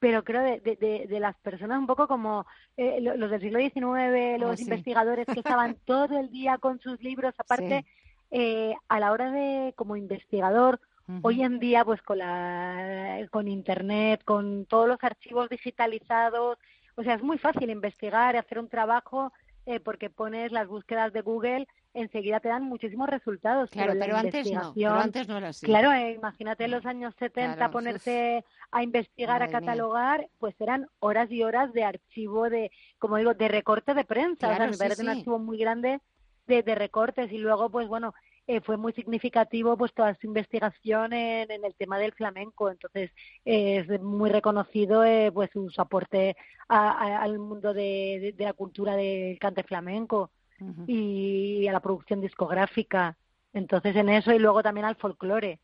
pero 0.00 0.22
creo 0.24 0.42
de, 0.42 0.60
de, 1.08 1.20
las 1.20 1.36
personas 1.38 1.78
un 1.78 1.86
poco 1.86 2.06
como 2.08 2.44
eh, 2.76 3.00
lo- 3.00 3.16
los 3.16 3.30
del 3.30 3.40
siglo 3.40 3.58
XIX, 3.58 4.38
los 4.38 4.52
Ah, 4.52 4.56
sí. 4.56 4.62
investigadores 4.64 5.26
que 5.26 5.40
estaban 5.40 5.76
todo 5.86 6.18
el 6.18 6.30
día 6.30 6.58
con 6.58 6.78
sus 6.80 7.00
libros, 7.00 7.34
aparte, 7.38 7.84
eh, 8.30 8.74
a 8.88 9.00
la 9.00 9.12
hora 9.12 9.30
de, 9.30 9.72
como 9.76 9.96
investigador, 9.96 10.80
hoy 11.22 11.42
en 11.42 11.58
día, 11.58 11.84
pues 11.84 12.00
con, 12.02 12.18
la, 12.18 13.26
con 13.30 13.48
Internet, 13.48 14.22
con 14.24 14.66
todos 14.66 14.88
los 14.88 14.98
archivos 15.02 15.48
digitalizados, 15.48 16.58
o 16.96 17.02
sea, 17.02 17.14
es 17.14 17.22
muy 17.22 17.38
fácil 17.38 17.70
investigar 17.70 18.34
y 18.34 18.38
hacer 18.38 18.58
un 18.58 18.68
trabajo 18.68 19.32
eh, 19.66 19.80
porque 19.80 20.10
pones 20.10 20.52
las 20.52 20.68
búsquedas 20.68 21.12
de 21.12 21.22
Google, 21.22 21.66
enseguida 21.94 22.40
te 22.40 22.48
dan 22.48 22.64
muchísimos 22.64 23.08
resultados. 23.08 23.70
Claro, 23.70 23.94
la 23.94 24.04
pero 24.04 24.16
antes 24.16 24.52
no, 24.52 24.72
pero 24.74 24.94
antes 25.00 25.26
no 25.26 25.38
era 25.38 25.48
así. 25.48 25.64
Claro, 25.64 25.90
eh, 25.92 26.12
imagínate 26.12 26.64
en 26.64 26.70
los 26.72 26.84
años 26.84 27.14
70 27.18 27.56
Claro, 27.56 27.72
ponerse 27.72 28.44
a 28.70 28.82
investigar, 28.82 29.42
a 29.42 29.46
mía. 29.46 29.60
catalogar, 29.60 30.28
pues 30.38 30.54
eran 30.60 30.86
horas 31.00 31.30
y 31.30 31.42
horas 31.42 31.72
de 31.72 31.84
archivo 31.84 32.50
de, 32.50 32.70
como 32.98 33.16
digo, 33.16 33.32
de 33.32 33.48
recorte 33.48 33.94
de 33.94 34.04
prensa. 34.04 34.48
o 34.48 34.50
sea, 34.50 34.56
Claro, 34.56 34.70
me 34.70 34.76
sí, 34.76 34.82
parece 34.82 35.02
un 35.02 35.12
sí. 35.12 35.18
archivo 35.18 35.38
muy 35.38 35.56
grande 35.56 36.00
de, 36.46 36.62
de 36.62 36.74
recortes 36.74 37.32
y 37.32 37.38
luego, 37.38 37.70
pues 37.70 37.88
bueno, 37.88 38.12
eh, 38.46 38.60
fue 38.60 38.76
muy 38.76 38.92
significativo 38.92 39.76
pues 39.76 39.92
toda 39.94 40.14
su 40.16 40.26
investigación 40.26 41.12
en, 41.12 41.50
en 41.50 41.64
el 41.64 41.74
tema 41.74 41.98
del 41.98 42.12
flamenco. 42.12 42.70
Entonces 42.70 43.10
eh, 43.44 43.84
es 43.88 44.00
muy 44.00 44.30
reconocido 44.30 45.04
eh, 45.04 45.30
pues 45.32 45.50
su, 45.52 45.70
aporte 45.78 46.36
a- 46.68 46.90
a- 46.90 47.22
al 47.22 47.38
mundo 47.38 47.72
de, 47.74 48.18
de- 48.20 48.32
de 48.36 48.44
la 48.44 48.52
cultura 48.52 48.96
del 48.96 49.38
cante 49.38 49.62
flamenco 49.62 50.30
y 50.86 51.66
a 51.68 51.72
la 51.72 51.80
producción 51.80 52.20
discográfica. 52.20 53.16
Entonces 53.52 53.94
en 53.96 54.08
eso 54.08 54.32
y 54.32 54.38
luego 54.38 54.62
también 54.62 54.84
al 54.86 54.96
folclore. 54.96 55.60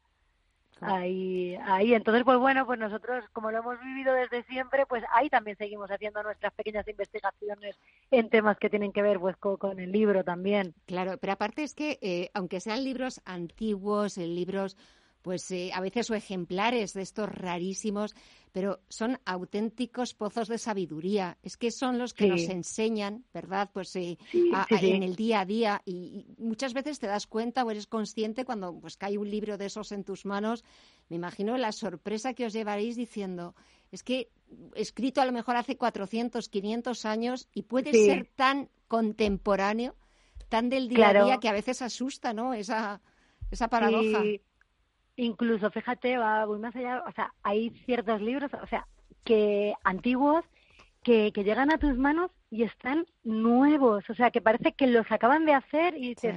Ahí, 0.81 1.57
ahí. 1.67 1.95
Entonces, 1.95 2.25
pues 2.25 2.39
bueno, 2.39 2.65
pues 2.67 2.79
nosotros, 2.79 3.25
como 3.33 3.51
lo 3.51 3.59
hemos 3.59 3.81
vivido 3.81 4.15
desde 4.15 4.43
siempre, 4.45 4.87
pues 4.87 5.05
ahí 5.13 5.29
también 5.29 5.57
seguimos 5.57 5.91
haciendo 5.91 6.23
nuestras 6.23 6.53
pequeñas 6.55 6.87
investigaciones 6.89 7.77
en 8.11 8.31
temas 8.31 8.57
que 8.59 8.71
tienen 8.71 8.93
que 8.93 9.03
ver 9.03 9.21
pues 9.21 9.37
co- 9.37 9.59
con, 9.59 9.79
el 9.79 9.93
libro 9.93 10.25
también. 10.25 10.75
Claro, 10.87 11.19
pero 11.19 11.35
aparte 11.35 11.63
es 11.63 11.75
que, 11.75 11.99
eh, 12.01 12.31
aunque 12.35 12.61
sean 12.61 12.85
libros 12.85 13.21
antiguos, 13.25 14.17
libros, 14.17 14.77
pues 15.23 15.51
eh, 15.51 15.71
a 15.75 15.81
veces 15.81 16.11
o 16.11 16.15
ejemplares 16.15 16.95
de 16.95 17.03
estos 17.03 17.29
rarísimos, 17.29 18.15
pero 18.53 18.81
son 18.89 19.19
auténticos 19.27 20.15
pozos 20.15 20.49
de 20.49 20.59
sabiduría. 20.59 21.37
Es 21.43 21.57
que 21.57 21.71
son 21.71 21.99
los 21.99 22.15
que 22.15 22.25
Sí. 22.25 22.31
nos 22.31 22.49
enseñan, 22.49 23.25
¿verdad? 23.35 23.71
Pues 23.73 23.95
eh, 23.97 24.19
Sí, 24.33 24.51
a- 24.53 24.65
sí, 24.67 24.75
a- 24.75 24.79
sí. 24.79 24.91
en 24.91 25.03
el 25.03 25.17
día 25.17 25.41
a 25.41 25.45
día 25.45 25.83
y, 25.85 26.27
y 26.39 26.43
muchas 26.43 26.73
veces 26.73 26.99
te 26.99 27.07
das 27.07 27.27
cuenta 27.27 27.65
o 27.65 27.71
eres 27.71 27.87
consciente 27.87 28.45
cuando 28.45 28.79
pues 28.81 28.97
cae 28.97 29.19
un 29.19 29.29
libro 29.31 29.59
de 29.59 29.67
esos 29.67 29.93
en 29.93 30.05
tus 30.05 30.25
manos. 30.25 30.65
Me 31.09 31.17
imagino 31.17 31.57
la 31.59 31.73
sorpresa 31.73 32.35
que 32.35 32.47
os 32.47 32.53
llevaréis 32.53 32.97
diciendo, 32.97 33.55
es 33.93 34.03
que 34.03 34.31
escrito 34.75 35.21
a 35.21 35.27
lo 35.27 35.33
mejor 35.33 35.57
hace 35.57 35.77
400, 35.77 36.49
500 36.49 37.05
años 37.05 37.49
y 37.55 37.63
puede 37.63 37.93
Sí. 37.93 38.07
ser 38.07 38.27
tan 38.35 38.69
contemporáneo, 38.89 39.95
tan 40.49 40.69
del 40.69 40.89
día 40.89 41.11
a 41.11 41.25
día 41.25 41.39
que 41.39 41.49
a 41.49 41.53
veces 41.53 41.83
asusta, 41.83 42.33
¿no? 42.33 42.55
Esa, 42.55 43.01
esa 43.51 43.69
paradoja. 43.69 44.25
Y 44.25 44.41
incluso, 45.17 45.71
fíjate, 45.71 46.19
va, 46.19 46.45
voy 46.47 46.59
más 46.59 46.75
allá, 46.77 47.03
o 47.07 47.13
sea, 47.13 47.33
hay 47.43 47.71
ciertos 47.85 48.21
libros, 48.21 48.51
o 48.55 48.67
sea, 48.67 48.87
que 49.25 49.75
antiguos 49.85 50.45
que, 51.03 51.33
que 51.33 51.45
llegan 51.45 51.73
a 51.73 51.79
tus 51.79 51.97
manos 51.97 52.31
y 52.51 52.63
están 52.65 53.07
nuevos, 53.25 54.09
o 54.11 54.15
sea, 54.15 54.31
que 54.31 54.41
parece 54.43 54.73
que 54.73 54.87
los 54.87 55.11
acaban 55.11 55.47
de 55.47 55.55
hacer 55.55 55.97
y 55.97 56.11
dices, 56.11 56.37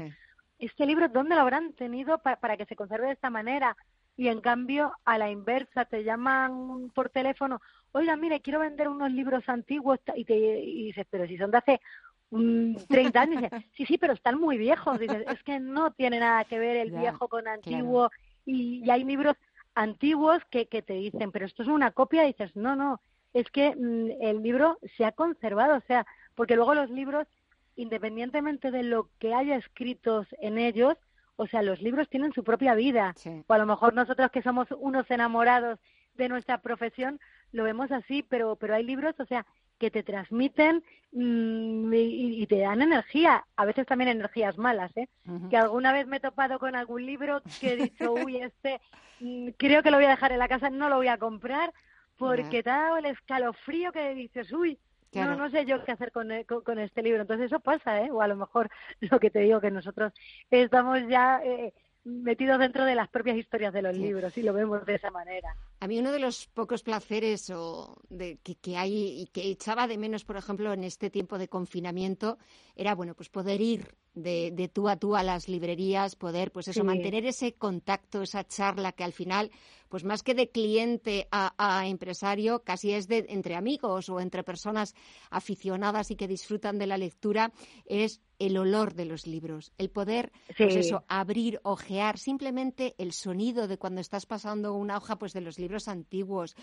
este 0.59 0.85
libro, 0.85 1.09
¿dónde 1.09 1.35
lo 1.35 1.41
habrán 1.41 1.73
tenido 1.73 2.19
pa- 2.19 2.37
para 2.37 2.57
que 2.57 2.65
se 2.65 2.75
conserve 2.75 3.07
de 3.07 3.13
esta 3.13 3.29
manera? 3.29 3.75
Y 4.15 4.27
en 4.27 4.41
cambio, 4.41 4.93
a 5.05 5.17
la 5.17 5.29
inversa, 5.31 5.85
te 5.85 6.03
llaman 6.03 6.91
por 6.93 7.09
teléfono, 7.09 7.61
oiga, 7.91 8.15
mire, 8.15 8.41
quiero 8.41 8.59
vender 8.59 8.87
unos 8.87 9.11
libros 9.11 9.43
antiguos, 9.49 9.99
y, 10.15 10.23
te, 10.25 10.35
y 10.35 10.85
dices, 10.85 11.05
pero 11.09 11.27
si 11.27 11.37
son 11.37 11.51
de 11.51 11.57
hace 11.57 11.81
mm, 12.29 12.75
30 12.89 13.21
años, 13.21 13.35
y 13.41 13.43
dices, 13.43 13.53
sí, 13.75 13.85
sí, 13.85 13.97
pero 13.97 14.13
están 14.13 14.39
muy 14.39 14.57
viejos, 14.57 14.99
dices, 14.99 15.25
es 15.27 15.43
que 15.43 15.59
no 15.59 15.91
tiene 15.93 16.19
nada 16.19 16.45
que 16.45 16.59
ver 16.59 16.77
el 16.77 16.91
Ya, 16.93 16.99
viejo 16.99 17.27
con 17.27 17.47
antiguo, 17.47 18.09
y, 18.45 18.83
y 18.85 18.89
hay 18.89 19.03
libros 19.03 19.35
antiguos 19.75 20.39
que, 20.49 20.67
que 20.67 20.81
te 20.81 20.93
dicen, 20.93 21.31
pero 21.31 21.45
esto 21.45 21.63
es 21.63 21.69
una 21.69 21.91
copia, 21.91 22.23
y 22.23 22.27
dices, 22.27 22.55
no, 22.55 22.75
no, 22.75 23.01
es 23.33 23.49
que 23.49 23.75
mm, 23.75 24.21
el 24.21 24.43
libro 24.43 24.77
se 24.97 25.05
ha 25.05 25.11
conservado, 25.11 25.77
o 25.77 25.81
sea, 25.81 26.05
porque 26.35 26.55
luego 26.55 26.75
los 26.75 26.89
libros, 26.89 27.27
independientemente 27.75 28.71
de 28.71 28.83
lo 28.83 29.09
que 29.19 29.33
haya 29.33 29.55
escritos 29.57 30.27
en 30.39 30.57
ellos, 30.57 30.95
o 31.35 31.47
sea, 31.47 31.63
los 31.63 31.81
libros 31.81 32.09
tienen 32.09 32.33
su 32.33 32.43
propia 32.43 32.75
vida. 32.75 33.15
O 33.47 33.53
a 33.53 33.57
lo 33.57 33.65
mejor 33.65 33.93
nosotros 33.95 34.29
que 34.31 34.43
somos 34.43 34.67
unos 34.77 35.09
enamorados 35.09 35.79
de 36.13 36.29
nuestra 36.29 36.61
profesión 36.61 37.19
lo 37.51 37.63
vemos 37.63 37.91
así, 37.91 38.23
pero 38.23 38.55
pero 38.55 38.75
hay 38.75 38.83
libros, 38.83 39.15
o 39.19 39.25
sea, 39.25 39.45
que 39.83 39.91
te 39.91 40.03
transmiten 40.03 40.81
mm, 41.11 41.93
y, 41.93 42.41
y 42.41 42.47
te 42.47 42.59
dan 42.59 42.81
energía, 42.81 43.43
a 43.57 43.65
veces 43.65 43.85
también 43.85 44.09
energías 44.11 44.57
malas, 44.57 44.95
¿eh? 44.95 45.09
Que 45.49 45.57
alguna 45.57 45.91
vez 45.91 46.07
me 46.07 46.17
he 46.17 46.19
topado 46.21 46.57
con 46.57 46.73
algún 46.75 47.05
libro 47.05 47.41
que 47.59 47.73
he 47.73 47.75
dicho, 47.75 48.13
uy, 48.25 48.37
este 48.37 48.79
mm, 49.19 49.49
creo 49.57 49.83
que 49.83 49.91
lo 49.91 49.97
voy 49.97 50.05
a 50.05 50.15
dejar 50.15 50.31
en 50.31 50.39
la 50.39 50.47
casa, 50.47 50.69
no 50.69 50.87
lo 50.87 50.95
voy 50.95 51.09
a 51.09 51.17
comprar 51.17 51.73
porque 52.17 52.63
te 52.63 52.69
ha 52.69 52.83
dado 52.83 52.97
el 52.97 53.05
escalofrío 53.07 53.91
que 53.91 54.13
dices, 54.15 54.51
uy, 54.53 54.79
Claro. 55.11 55.31
no, 55.35 55.43
no 55.43 55.49
sé 55.51 55.65
yo 55.65 55.83
qué 55.83 55.91
hacer 55.91 56.11
con, 56.11 56.31
e- 56.31 56.45
con, 56.45 56.61
con 56.63 56.79
este 56.79 57.03
libro. 57.03 57.21
Entonces 57.21 57.47
eso 57.47 57.59
pasa, 57.59 58.01
¿eh? 58.01 58.09
O 58.09 58.21
a 58.21 58.27
lo 58.27 58.35
mejor 58.37 58.69
lo 59.01 59.19
que 59.19 59.29
te 59.29 59.39
digo, 59.39 59.59
que 59.59 59.69
nosotros 59.69 60.13
estamos 60.49 60.99
ya 61.09 61.41
eh, 61.43 61.73
metidos 62.05 62.59
dentro 62.59 62.85
de 62.85 62.95
las 62.95 63.09
propias 63.09 63.37
historias 63.37 63.73
de 63.73 63.81
los 63.81 63.95
libros 63.95 64.37
y 64.37 64.41
lo 64.43 64.53
vemos 64.53 64.85
de 64.85 64.95
esa 64.95 65.09
manera. 65.11 65.55
A 65.79 65.87
mí 65.87 65.99
uno 65.99 66.11
de 66.11 66.19
los 66.19 66.47
pocos 66.47 66.83
placeres 66.83 67.49
o 67.49 67.97
de, 68.09 68.37
que, 68.43 68.55
que 68.55 68.77
hay 68.77 69.21
y 69.21 69.27
que 69.27 69.49
echaba 69.49 69.87
de 69.87 69.97
menos, 69.97 70.25
por 70.25 70.37
ejemplo, 70.37 70.73
en 70.73 70.83
este 70.83 71.09
tiempo 71.09 71.37
de 71.37 71.47
confinamiento, 71.47 72.37
era 72.75 72.95
bueno, 72.95 73.15
pues 73.15 73.29
poder 73.29 73.61
ir 73.61 73.95
de, 74.13 74.51
de 74.51 74.67
tú 74.67 74.89
a 74.89 74.97
tú 74.97 75.15
a 75.15 75.23
las 75.23 75.47
librerías, 75.47 76.15
poder, 76.15 76.51
pues 76.51 76.67
eso, 76.67 76.81
Sí. 76.81 76.85
mantener 76.85 77.25
ese 77.25 77.53
contacto, 77.53 78.21
esa 78.21 78.45
charla 78.45 78.91
que 78.91 79.03
al 79.03 79.13
final, 79.13 79.49
pues 79.93 80.05
más 80.05 80.23
que 80.23 80.33
de 80.33 80.49
cliente 80.49 81.27
a, 81.29 81.53
a 81.55 81.85
empresario, 81.85 82.63
casi 82.63 82.93
es 82.93 83.07
de 83.07 83.27
entre 83.29 83.53
amigos 83.53 84.09
o 84.09 84.19
entre 84.19 84.43
personas 84.43 84.95
aficionadas 85.29 86.09
y 86.09 86.15
que 86.15 86.27
disfrutan 86.27 86.79
de 86.79 86.87
la 86.87 86.97
lectura, 86.97 87.53
es 87.85 88.19
el 88.39 88.57
olor 88.57 88.95
de 88.95 89.05
los 89.05 89.27
libros, 89.27 89.71
el 89.77 89.91
poder, 89.91 90.31
pues 90.57 90.77
eso, 90.77 91.03
abrir, 91.07 91.59
ojear, 91.61 92.17
simplemente 92.17 92.95
el 92.97 93.13
sonido 93.13 93.67
de 93.67 93.77
cuando 93.77 94.01
estás 94.01 94.25
pasando 94.25 94.73
una 94.73 94.97
hoja, 94.97 95.19
pues 95.19 95.31
de 95.31 95.41
los 95.41 95.59
libros 95.59 95.87
antiguos. 95.87 96.55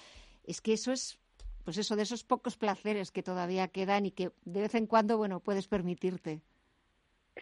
Es 0.42 0.60
que 0.60 0.72
eso 0.72 0.90
es, 0.90 1.20
pues 1.62 1.78
eso, 1.78 1.94
de 1.94 2.02
esos 2.02 2.24
pocos 2.24 2.56
placeres 2.56 3.12
que 3.12 3.22
todavía 3.22 3.68
quedan 3.68 4.06
y 4.06 4.10
que 4.10 4.32
de 4.44 4.62
vez 4.62 4.74
en 4.74 4.88
cuando, 4.88 5.16
bueno, 5.16 5.38
puedes 5.38 5.68
permitirte. 5.68 6.42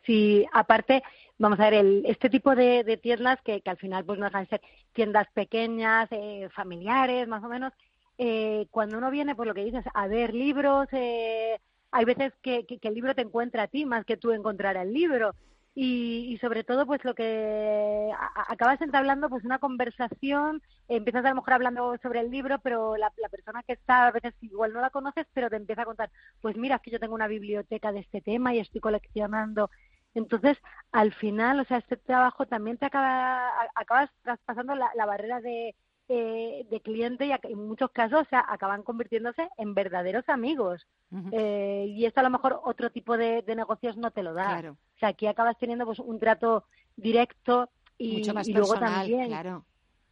Sí, 0.05 0.47
aparte, 0.53 1.03
vamos 1.39 1.59
a 1.61 1.65
ver, 1.65 1.75
el, 1.75 2.05
este 2.07 2.31
tipo 2.31 2.55
de, 2.55 2.99
tiendas 3.03 3.41
que, 3.43 3.61
que, 3.61 3.71
al 3.71 3.77
final 3.77 4.05
pues 4.05 4.19
no 4.19 4.27
dejan 4.27 4.45
de 4.45 4.49
ser 4.51 4.61
tiendas 4.93 5.27
pequeñas, 5.35 6.09
eh, 6.11 6.49
familiares, 6.55 7.29
más 7.29 7.43
o 7.45 7.49
menos, 7.49 7.73
eh, 8.19 8.67
cuando 8.73 8.99
uno 8.99 9.11
viene, 9.11 9.37
pues 9.37 9.47
lo 9.47 9.55
que 9.55 9.65
dices, 9.65 9.85
a 9.95 10.09
ver 10.09 10.35
libros, 10.35 10.89
eh, 10.93 11.61
hay 11.93 12.05
veces 12.05 12.33
que, 12.43 12.67
el 12.69 12.95
libro 12.95 13.15
te 13.15 13.23
encuentra 13.23 13.65
a 13.65 13.69
ti 13.69 13.87
más 13.87 14.05
que 14.05 14.17
tú 14.17 14.33
encontrar 14.33 14.77
el 14.77 14.93
libro. 14.93 15.35
Y, 15.81 16.37
sobre 16.41 16.65
todo, 16.65 16.87
pues 16.87 17.05
lo 17.05 17.15
que 17.15 18.11
acabas 18.49 18.81
entablando, 18.81 19.29
pues 19.29 19.45
una 19.45 19.61
conversación, 19.61 20.61
empiezas 20.89 21.25
a 21.25 21.29
lo 21.29 21.37
mejor 21.37 21.53
hablando 21.53 21.97
sobre 22.03 22.19
el 22.19 22.33
libro, 22.33 22.59
pero 22.59 22.97
la, 22.97 23.13
persona 23.31 23.63
que 23.63 23.75
está, 23.75 24.09
a 24.09 24.11
veces 24.11 24.35
igual 24.41 24.73
no 24.73 24.81
la 24.81 24.91
conoces, 24.91 25.29
pero 25.33 25.49
te 25.49 25.55
empieza 25.55 25.83
a 25.83 25.85
contar, 25.85 26.11
pues 26.41 26.57
mira, 26.57 26.77
es 26.77 26.83
que 26.83 26.91
yo 26.91 26.99
tengo 26.99 27.15
una 27.15 27.29
biblioteca 27.29 27.93
de 27.93 28.01
este 28.01 28.21
tema 28.21 28.53
y 28.53 28.59
estoy 28.59 28.81
coleccionando. 28.81 29.71
Entonces, 30.15 30.59
al 30.91 31.13
final, 31.15 31.61
o 31.61 31.65
sea, 31.65 31.79
este 31.79 31.97
trabajo 31.97 32.45
también 32.47 32.77
te 32.77 32.87
acaba, 32.87 33.49
acabas 33.77 34.11
traspasando 34.25 34.75
la 34.75 35.07
barrera 35.07 35.41
de, 35.41 35.77
eh, 36.11 36.67
de 36.71 36.81
cliente 36.81 37.27
y 37.27 37.33
en 37.33 37.69
muchos 37.69 37.91
casos 37.91 38.23
o 38.23 38.29
sea, 38.31 38.45
acaban 38.49 38.83
convirtiéndose 38.83 39.49
en 39.59 39.75
verdaderos 39.75 40.29
amigos. 40.29 40.87
eh, 41.33 41.87
y 41.89 42.07
esto 42.07 42.21
a 42.21 42.23
lo 42.23 42.31
mejor 42.31 42.61
otro 42.65 42.91
tipo 42.91 43.17
de, 43.19 43.45
negocios 43.47 43.97
no 43.97 44.11
te 44.11 44.23
lo 44.23 44.33
da. 44.33 44.59
O 44.71 44.99
sea, 44.99 45.11
aquí 45.11 45.27
acabas 45.27 45.59
teniendo 45.59 45.85
pues 45.85 45.99
un 45.99 46.19
trato 46.19 46.65
directo 46.97 47.69
y, 47.99 48.23
luego 48.53 48.79
también. 48.79 49.29
Claro. 49.29 49.65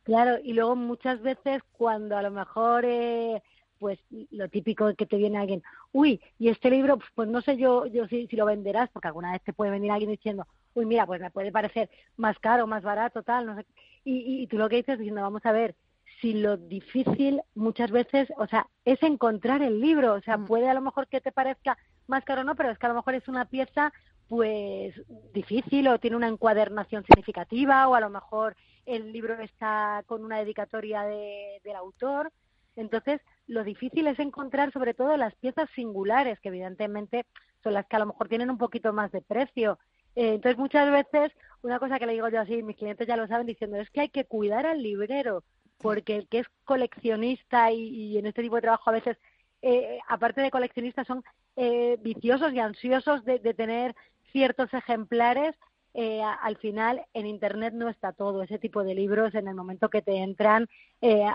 claro, 0.03 0.39
y 0.43 0.53
luego 0.53 0.77
muchas 0.77 1.23
veces 1.23 1.63
cuando 1.73 2.17
a 2.17 2.23
lo 2.23 2.31
mejor 2.31 2.85
eh, 2.85 3.43
pues 3.79 3.99
lo 4.31 4.49
típico 4.49 4.95
que 4.95 5.07
te 5.07 5.17
viene 5.17 5.39
alguien, 5.39 5.63
uy, 5.93 6.21
y 6.39 6.49
este 6.49 6.71
libro, 6.71 6.99
pues, 6.99 7.09
pues 7.15 7.29
no 7.29 7.41
sé 7.41 7.57
yo, 7.57 7.87
yo 7.87 8.07
si, 8.09 8.27
si, 8.27 8.37
lo 8.37 8.47
venderás, 8.47 8.91
porque 8.91 9.09
alguna 9.09 9.33
vez 9.33 9.43
te 9.43 9.53
puede 9.53 9.71
venir 9.71 9.91
alguien 9.91 10.11
diciendo, 10.11 10.47
uy, 10.75 10.87
mira, 10.87 11.07
pues 11.07 11.21
me 11.21 11.31
puede 11.31 11.53
parecer 11.53 11.91
más 12.17 12.39
caro, 12.39 12.67
más 12.67 12.83
barato, 12.83 13.23
tal, 13.23 13.47
no 13.47 13.57
sé. 13.57 13.67
Y, 14.05 14.43
y, 14.43 14.47
tú 14.47 14.57
lo 14.57 14.69
que 14.69 14.77
dices 14.77 14.99
diciendo, 14.99 15.23
vamos 15.23 15.45
a 15.45 15.53
ver, 15.53 15.75
si 16.21 16.35
lo 16.35 16.57
difícil 16.57 17.43
muchas 17.55 17.91
veces, 17.91 18.29
o 18.39 18.47
sea, 18.47 18.67
es 18.85 19.03
encontrar 19.03 19.63
el 19.63 19.81
libro, 19.81 20.15
o 20.15 20.21
sea, 20.21 20.39
mm. 20.39 20.47
puede 20.47 20.69
a 20.69 20.75
lo 20.75 20.81
mejor 20.81 21.09
que 21.09 21.21
te 21.21 21.33
parezca 21.33 21.77
más 22.07 22.25
caro 22.25 22.43
o 22.43 22.45
no, 22.45 22.55
pero 22.55 22.71
es 22.71 22.79
que 22.79 22.87
a 22.87 22.89
lo 22.89 22.95
mejor 22.95 23.15
es 23.15 23.29
una 23.29 23.45
pieza 23.47 23.93
pues 24.29 24.95
difícil 25.33 25.87
o 25.89 25.99
tiene 25.99 26.17
una 26.17 26.29
encuadernación 26.29 27.05
significativa 27.05 27.87
o 27.89 27.95
a 27.95 28.01
lo 28.01 28.11
mejor 28.11 28.57
el 28.85 29.13
libro 29.13 29.35
está 29.41 30.03
con 30.07 30.25
una 30.25 30.39
dedicatoria 30.39 31.03
de, 31.03 31.61
del 31.65 31.77
autor. 31.77 32.33
Entonces, 32.77 33.21
lo 33.47 33.65
difícil 33.65 34.07
es 34.07 34.19
encontrar 34.19 34.73
sobre 34.73 34.95
todo 34.95 35.17
las 35.17 35.35
piezas 35.37 35.69
singulares, 35.75 36.39
que 36.41 36.49
evidentemente 36.49 37.25
son 37.63 37.75
las 37.75 37.87
que 37.87 37.97
a 37.97 38.01
lo 38.01 38.07
mejor 38.07 38.29
tienen 38.29 38.51
un 38.51 38.59
poquito 38.59 38.93
más 38.93 39.11
de 39.13 39.23
precio. 39.23 39.79
Eh, 40.15 40.35
entonces, 40.35 40.59
muchas 40.59 40.91
veces, 40.91 41.33
una 41.63 41.79
cosa 41.79 41.99
que 41.99 42.07
le 42.07 42.13
digo 42.13 42.29
yo 42.29 42.41
así, 42.41 42.63
mis 42.63 42.77
clientes 42.77 43.07
ya 43.07 43.17
lo 43.17 43.27
saben, 43.27 43.47
diciendo, 43.47 43.77
es 43.77 43.91
que 43.91 44.03
hay 44.03 44.09
que 44.09 44.25
cuidar 44.25 44.67
al 44.67 44.83
librero, 44.83 45.43
porque 45.79 46.17
el 46.17 46.29
que 46.29 46.41
es 46.41 46.47
coleccionista 46.65 47.71
y, 47.73 48.19
en 48.19 48.27
este 48.27 48.43
tipo 48.43 48.57
de 48.57 48.63
trabajo 48.63 48.91
a 48.91 48.95
veces, 48.95 49.17
eh, 49.63 49.99
aparte 50.09 50.41
de 50.41 50.51
coleccionistas, 50.51 51.07
son 51.07 51.25
eh, 51.57 51.97
viciosos 52.01 52.53
y 52.53 52.59
ansiosos 52.59 53.25
de, 53.25 53.39
tener 53.39 53.95
ciertos 54.33 54.73
ejemplares. 54.75 55.55
Eh, 55.99 56.21
al 56.23 56.59
final 56.59 57.07
en 57.15 57.25
internet 57.27 57.73
no 57.73 57.89
está 57.89 58.13
todo 58.13 58.43
ese 58.43 58.59
tipo 58.59 58.85
de 58.85 58.95
libros 58.95 59.35
en 59.35 59.49
el 59.49 59.55
momento 59.55 59.89
que 59.89 60.03
te 60.03 60.19
entran 60.19 60.69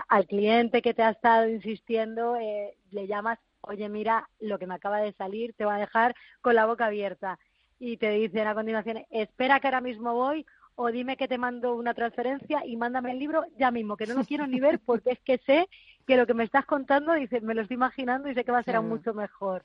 al 0.08 0.26
cliente 0.28 0.82
que 0.82 0.94
te 0.94 1.02
ha 1.02 1.10
estado 1.10 1.48
insistiendo 1.48 2.36
le 2.36 3.06
llamas 3.08 3.40
oye 3.62 3.88
mira 3.88 4.28
lo 4.38 4.60
que 4.60 4.68
me 4.68 4.74
acaba 4.74 5.00
de 5.00 5.14
salir 5.14 5.52
te 5.54 5.64
va 5.64 5.74
a 5.74 5.80
dejar 5.80 6.14
con 6.42 6.54
la 6.54 6.66
boca 6.66 6.86
abierta 6.86 7.40
y 7.80 7.96
te 7.96 8.10
dicen 8.10 8.46
a 8.46 8.54
continuación 8.54 9.04
espera 9.10 9.58
que 9.58 9.66
ahora 9.66 9.80
mismo 9.80 10.14
voy 10.14 10.46
o 10.82 10.90
dime 10.90 11.16
que 11.16 11.28
te 11.28 11.38
mando 11.38 11.74
una 11.74 11.94
transferencia 11.94 12.66
y 12.66 12.76
mándame 12.76 13.12
el 13.12 13.20
libro 13.20 13.44
ya 13.56 13.70
mismo, 13.70 13.96
que 13.96 14.06
no 14.06 14.14
lo 14.14 14.24
quiero 14.24 14.46
ni 14.48 14.58
ver 14.58 14.80
porque 14.84 15.12
es 15.12 15.20
que 15.20 15.38
sé 15.38 15.68
que 16.06 16.16
lo 16.16 16.26
que 16.26 16.34
me 16.34 16.42
estás 16.42 16.64
contando, 16.66 17.12
dice, 17.12 17.40
me 17.40 17.54
lo 17.54 17.62
estoy 17.62 17.76
imaginando 17.76 18.28
y 18.28 18.34
sé 18.34 18.44
que 18.44 18.50
va 18.50 18.58
a 18.58 18.64
ser 18.64 18.74
aún 18.74 18.88
mucho 18.88 19.14
mejor. 19.14 19.64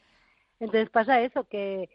Entonces 0.60 0.90
pasa 0.92 1.20
eso, 1.22 1.46
que, 1.46 1.90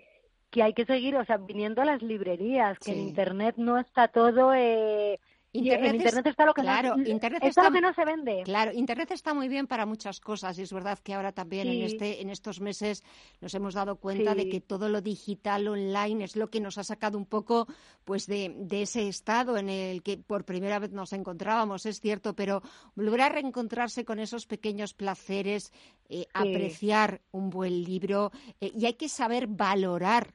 que 0.51 0.65
hay 0.65 0.75
que 0.75 0.85
seguir, 0.85 1.17
o 1.17 1.25
sea, 1.25 1.37
viniendo 1.37 1.83
a 1.83 1.85
las 1.85 2.03
librerías, 2.03 2.79
que 2.81 2.93
en 2.93 2.99
Internet 2.99 3.55
no 3.59 3.79
está 3.79 4.09
todo... 4.09 4.53
Eh, 4.55 5.21
Internet, 5.55 6.27
está 6.27 6.47
lo 6.47 6.55
que 6.55 6.63
claro, 6.63 6.97
no, 6.97 7.07
Internet 7.07 7.43
está, 7.45 7.65
lo 7.65 7.73
que 7.73 7.81
no 7.81 7.93
se 7.93 8.05
vende. 8.05 8.43
Claro, 8.45 8.73
Internet 8.73 9.11
está 9.11 9.35
muy 9.35 9.49
bien 9.49 9.67
para 9.67 9.85
muchas 9.85 10.19
cosas 10.19 10.59
y 10.59 10.63
es 10.63 10.73
verdad 10.73 10.99
que 10.99 11.13
ahora 11.13 11.33
también 11.33 11.69
en 11.69 11.83
este 11.83 12.23
en 12.23 12.31
estos 12.31 12.61
meses 12.61 13.05
nos 13.41 13.53
hemos 13.55 13.75
dado 13.75 13.97
cuenta 13.97 14.35
de 14.35 14.49
que 14.49 14.61
todo 14.61 14.89
lo 14.89 15.03
digital 15.03 15.69
online 15.69 16.25
es 16.25 16.37
lo 16.37 16.49
que 16.49 16.61
nos 16.61 16.79
ha 16.79 16.85
sacado 16.85 17.19
un 17.19 17.27
poco 17.27 17.67
pues 18.05 18.27
de, 18.27 18.55
de 18.57 18.83
ese 18.83 19.09
estado 19.09 19.59
en 19.59 19.69
el 19.69 20.03
que 20.03 20.17
por 20.17 20.45
primera 20.45 20.79
vez 20.79 20.93
nos 20.93 21.13
encontrábamos, 21.13 21.85
es 21.85 22.01
cierto, 22.01 22.35
pero 22.35 22.63
volver 22.95 23.21
a 23.21 23.29
reencontrarse 23.29 24.05
con 24.05 24.19
esos 24.21 24.47
pequeños 24.47 24.95
placeres, 24.95 25.73
eh, 26.09 26.27
apreciar 26.33 27.21
un 27.31 27.51
buen 27.51 27.85
libro 27.85 28.33
eh, 28.61 28.73
y 28.75 28.87
hay 28.87 28.95
que 28.95 29.09
saber 29.09 29.47
valorar 29.49 30.35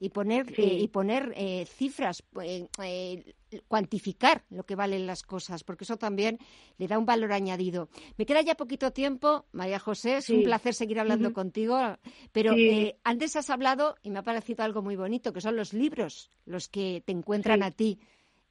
y 0.00 0.10
poner 0.10 0.52
eh, 0.56 0.78
y 0.80 0.88
poner 0.88 1.32
eh, 1.36 1.66
cifras 1.66 2.22
eh, 2.42 3.34
cuantificar 3.66 4.44
lo 4.50 4.64
que 4.64 4.76
valen 4.76 5.06
las 5.06 5.22
cosas 5.22 5.64
porque 5.64 5.84
eso 5.84 5.96
también 5.96 6.38
le 6.76 6.86
da 6.86 6.98
un 6.98 7.06
valor 7.06 7.32
añadido. 7.32 7.88
Me 8.16 8.24
queda 8.24 8.40
ya 8.42 8.54
poquito 8.54 8.92
tiempo 8.92 9.46
María 9.52 9.78
José 9.78 10.18
es 10.18 10.30
un 10.30 10.44
placer 10.44 10.74
seguir 10.74 11.00
hablando 11.00 11.32
contigo 11.32 11.98
pero 12.32 12.54
antes 13.02 13.36
has 13.36 13.50
hablado 13.50 13.96
y 14.02 14.10
me 14.10 14.20
ha 14.20 14.22
parecido 14.22 14.64
algo 14.64 14.82
muy 14.82 14.94
bonito 14.94 15.32
que 15.32 15.40
son 15.40 15.56
los 15.56 15.72
libros 15.72 16.30
los 16.46 16.68
que 16.68 17.02
te 17.04 17.12
encuentran 17.12 17.62
a 17.62 17.72
ti. 17.72 17.98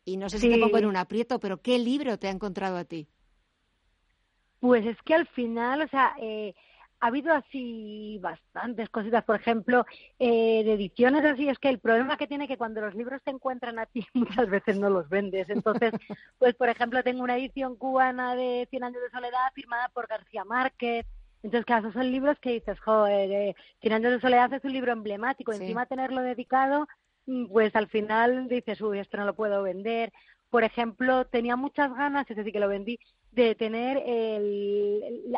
Y 0.03 0.15
no 0.15 0.29
sé 0.29 0.39
si 0.39 0.49
te 0.49 0.57
pongo 0.57 0.77
en 0.77 0.85
un 0.85 0.97
aprieto 0.97 1.39
pero 1.39 1.61
qué 1.61 1.79
libro 1.79 2.19
te 2.19 2.27
ha 2.27 2.31
encontrado 2.31 2.77
a 2.77 2.83
ti 2.83 3.07
pues 4.59 4.85
es 4.85 4.97
que 5.03 5.13
al 5.13 5.27
final 5.27 5.81
o 5.81 5.87
sea 5.87 6.13
ha 6.99 7.07
habido 7.07 7.33
así 7.33 8.19
bastantes 8.21 8.89
cositas, 8.89 9.23
por 9.23 9.35
ejemplo, 9.35 9.85
eh, 10.19 10.63
de 10.63 10.73
ediciones 10.73 11.23
así, 11.25 11.47
es 11.47 11.59
que 11.59 11.69
el 11.69 11.79
problema 11.79 12.17
que 12.17 12.27
tiene 12.27 12.47
que 12.47 12.57
cuando 12.57 12.81
los 12.81 12.95
libros 12.95 13.21
te 13.23 13.31
encuentran 13.31 13.77
a 13.79 13.85
ti 13.85 14.05
muchas 14.13 14.49
veces 14.49 14.79
no 14.79 14.89
los 14.89 15.07
vendes. 15.09 15.49
Entonces, 15.49 15.93
pues 16.39 16.55
por 16.55 16.69
ejemplo, 16.69 17.03
tengo 17.03 17.23
una 17.23 17.37
edición 17.37 17.75
cubana 17.75 18.35
de 18.35 18.67
Cien 18.69 18.83
años 18.83 19.01
de 19.01 19.09
soledad 19.09 19.51
firmada 19.53 19.89
por 19.89 20.07
García 20.07 20.43
Márquez. 20.43 21.05
Entonces, 21.43 21.65
claro, 21.65 21.91
son 21.91 22.11
libros 22.11 22.39
que 22.39 22.53
dices, 22.53 22.79
joder, 22.79 23.31
eh, 23.31 23.55
Cien 23.79 23.93
años 23.93 24.11
de 24.11 24.19
soledad 24.19 24.51
es 24.53 24.63
un 24.63 24.73
libro 24.73 24.91
emblemático, 24.91 25.53
encima 25.53 25.85
tenerlo 25.85 26.21
dedicado, 26.21 26.87
mm, 27.27 27.47
pues 27.47 27.75
al 27.75 27.87
final 27.89 28.47
dices, 28.47 28.81
uy, 28.81 28.99
esto 28.99 29.17
no 29.17 29.25
lo 29.25 29.35
puedo 29.35 29.61
vender. 29.61 30.11
Por 30.49 30.63
ejemplo, 30.63 31.25
tenía 31.25 31.55
muchas 31.55 31.93
ganas, 31.93 32.29
es 32.29 32.37
decir, 32.37 32.53
que 32.53 32.59
lo 32.59 32.69
vendí, 32.69 32.99
de 33.31 33.55
tener 33.55 34.01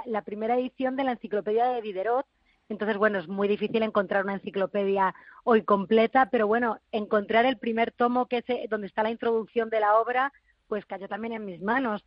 la, 0.05 0.21
primera 0.21 0.57
edición 0.57 0.95
de 0.95 1.03
la 1.03 1.11
enciclopedia 1.13 1.67
de 1.67 1.81
Diderot. 1.81 2.25
Entonces, 2.69 2.97
bueno, 2.97 3.17
es 3.19 3.27
muy 3.27 3.47
difícil 3.47 3.81
encontrar 3.81 4.23
una 4.23 4.35
enciclopedia 4.35 5.15
hoy 5.43 5.63
completa, 5.63 6.29
pero 6.29 6.47
bueno, 6.47 6.79
encontrar 6.91 7.45
el 7.45 7.57
primer 7.57 7.91
tomo 7.91 8.27
que 8.27 8.43
es 8.45 8.69
donde 8.69 8.87
está 8.87 9.03
la 9.03 9.11
introducción 9.11 9.69
de 9.69 9.79
la 9.79 9.99
obra, 9.99 10.31
pues 10.67 10.85
cayó 10.85 11.07
también 11.07 11.33
en 11.33 11.45
mis 11.45 11.61
manos. 11.61 12.05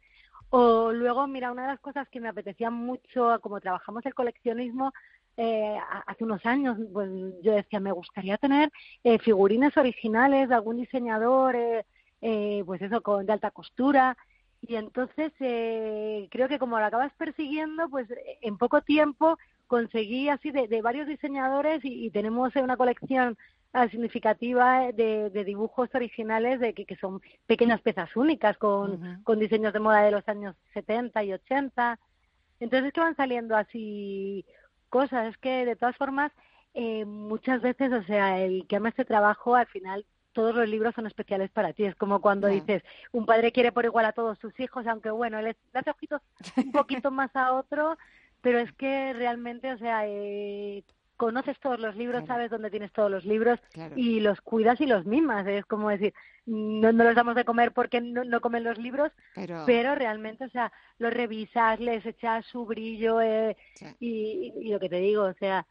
O 0.50 0.92
luego, 0.92 1.26
mira, 1.26 1.50
una 1.50 1.62
de 1.62 1.68
las 1.68 1.80
cosas 1.80 2.08
que 2.10 2.20
me 2.20 2.28
apetecía 2.28 2.70
mucho, 2.70 3.38
como 3.40 3.60
trabajamos 3.60 4.04
el 4.06 4.14
coleccionismo, 4.14 4.92
eh, 5.36 5.78
hace 6.06 6.24
unos 6.24 6.44
años, 6.44 6.76
pues 6.92 7.10
yo 7.42 7.52
decía, 7.52 7.80
me 7.80 7.92
gustaría 7.92 8.36
tener 8.36 8.70
eh, 9.02 9.18
figurines 9.18 9.76
originales 9.76 10.48
de 10.48 10.54
algún 10.54 10.76
diseñador, 10.76 11.56
eh, 11.56 11.86
eh, 12.20 12.62
pues 12.66 12.82
eso, 12.82 13.00
con 13.00 13.24
de 13.24 13.32
alta 13.32 13.50
costura, 13.50 14.16
y 14.62 14.76
entonces 14.76 15.32
eh, 15.40 16.28
creo 16.30 16.48
que 16.48 16.58
como 16.58 16.78
lo 16.78 16.84
acabas 16.84 17.12
persiguiendo, 17.14 17.88
pues 17.88 18.06
en 18.40 18.56
poco 18.56 18.80
tiempo 18.80 19.36
conseguí 19.66 20.28
así 20.28 20.50
de, 20.52 20.82
varios 20.82 21.08
diseñadores 21.08 21.80
y, 21.82 22.10
tenemos 22.10 22.54
una 22.56 22.76
colección 22.76 23.36
ah, 23.72 23.88
significativa 23.88 24.92
de, 24.92 25.30
dibujos 25.44 25.88
originales 25.94 26.60
de 26.60 26.74
que, 26.74 26.96
son 26.96 27.20
pequeñas 27.46 27.80
piezas 27.80 28.14
únicas 28.16 28.56
con, 28.58 29.20
con 29.24 29.40
diseños 29.40 29.72
de 29.72 29.80
moda 29.80 30.02
de 30.02 30.12
los 30.12 30.28
años 30.28 30.54
70 30.74 31.24
y 31.24 31.32
80. 31.32 31.98
Entonces 32.60 32.92
que 32.92 33.00
van 33.00 33.16
saliendo 33.16 33.56
así 33.56 34.44
cosas, 34.90 35.28
es 35.28 35.38
que 35.38 35.64
de 35.64 35.74
todas 35.74 35.96
formas 35.96 36.32
eh, 36.74 37.04
muchas 37.04 37.60
veces, 37.62 37.92
o 37.92 38.02
sea, 38.04 38.40
el 38.40 38.66
que 38.68 38.76
ama 38.76 38.90
este 38.90 39.04
trabajo 39.04 39.56
al 39.56 39.66
final 39.66 40.06
todos 40.32 40.54
los 40.54 40.68
libros 40.68 40.94
son 40.94 41.06
especiales 41.06 41.50
para 41.50 41.72
ti. 41.72 41.84
Es 41.84 41.94
como 41.94 42.20
cuando 42.20 42.48
dices, 42.48 42.82
un 43.12 43.26
padre 43.26 43.52
quiere 43.52 43.72
por 43.72 43.84
igual 43.84 44.04
a 44.06 44.12
todos 44.12 44.38
sus 44.38 44.58
hijos, 44.60 44.86
aunque 44.86 45.10
bueno, 45.10 45.38
él 45.38 45.44
le 45.44 45.56
hace 45.78 45.90
ojitos 45.90 46.20
un 46.56 46.72
poquito 46.72 47.10
más 47.10 47.34
a 47.34 47.52
otro, 47.52 47.96
pero 48.40 48.58
es 48.58 48.72
que 48.72 49.12
realmente, 49.12 49.72
o 49.72 49.78
sea, 49.78 50.06
eh, 50.06 50.84
conoces 51.16 51.58
todos 51.60 51.78
los 51.78 51.94
libros, 51.94 52.26
sabes 52.26 52.50
dónde 52.50 52.70
tienes 52.70 52.90
todos 52.92 53.10
los 53.10 53.24
libros 53.24 53.60
y 53.94 54.18
los 54.18 54.40
cuidas 54.40 54.80
y 54.80 54.86
los 54.86 55.06
mimas. 55.06 55.46
Es 55.46 55.64
como 55.66 55.88
decir, 55.88 56.12
no, 56.46 56.92
no 56.92 57.04
los 57.04 57.14
damos 57.14 57.36
de 57.36 57.44
comer 57.44 57.72
porque 57.72 58.00
no, 58.00 58.24
no 58.24 58.40
comen 58.40 58.64
los 58.64 58.78
libros, 58.78 59.12
pero... 59.64 59.94
realmente, 59.94 60.44
o 60.44 60.50
sea, 60.50 60.72
los 60.98 61.12
revisas, 61.12 61.78
les 61.78 62.04
echas 62.04 62.44
su 62.46 62.66
brillo 62.66 63.20
eh, 63.20 63.56
y, 64.00 64.52
y, 64.60 64.72
lo 64.72 64.80
que 64.80 64.88
te 64.88 64.96
digo, 64.96 65.24
o 65.24 65.34
sea, 65.34 65.64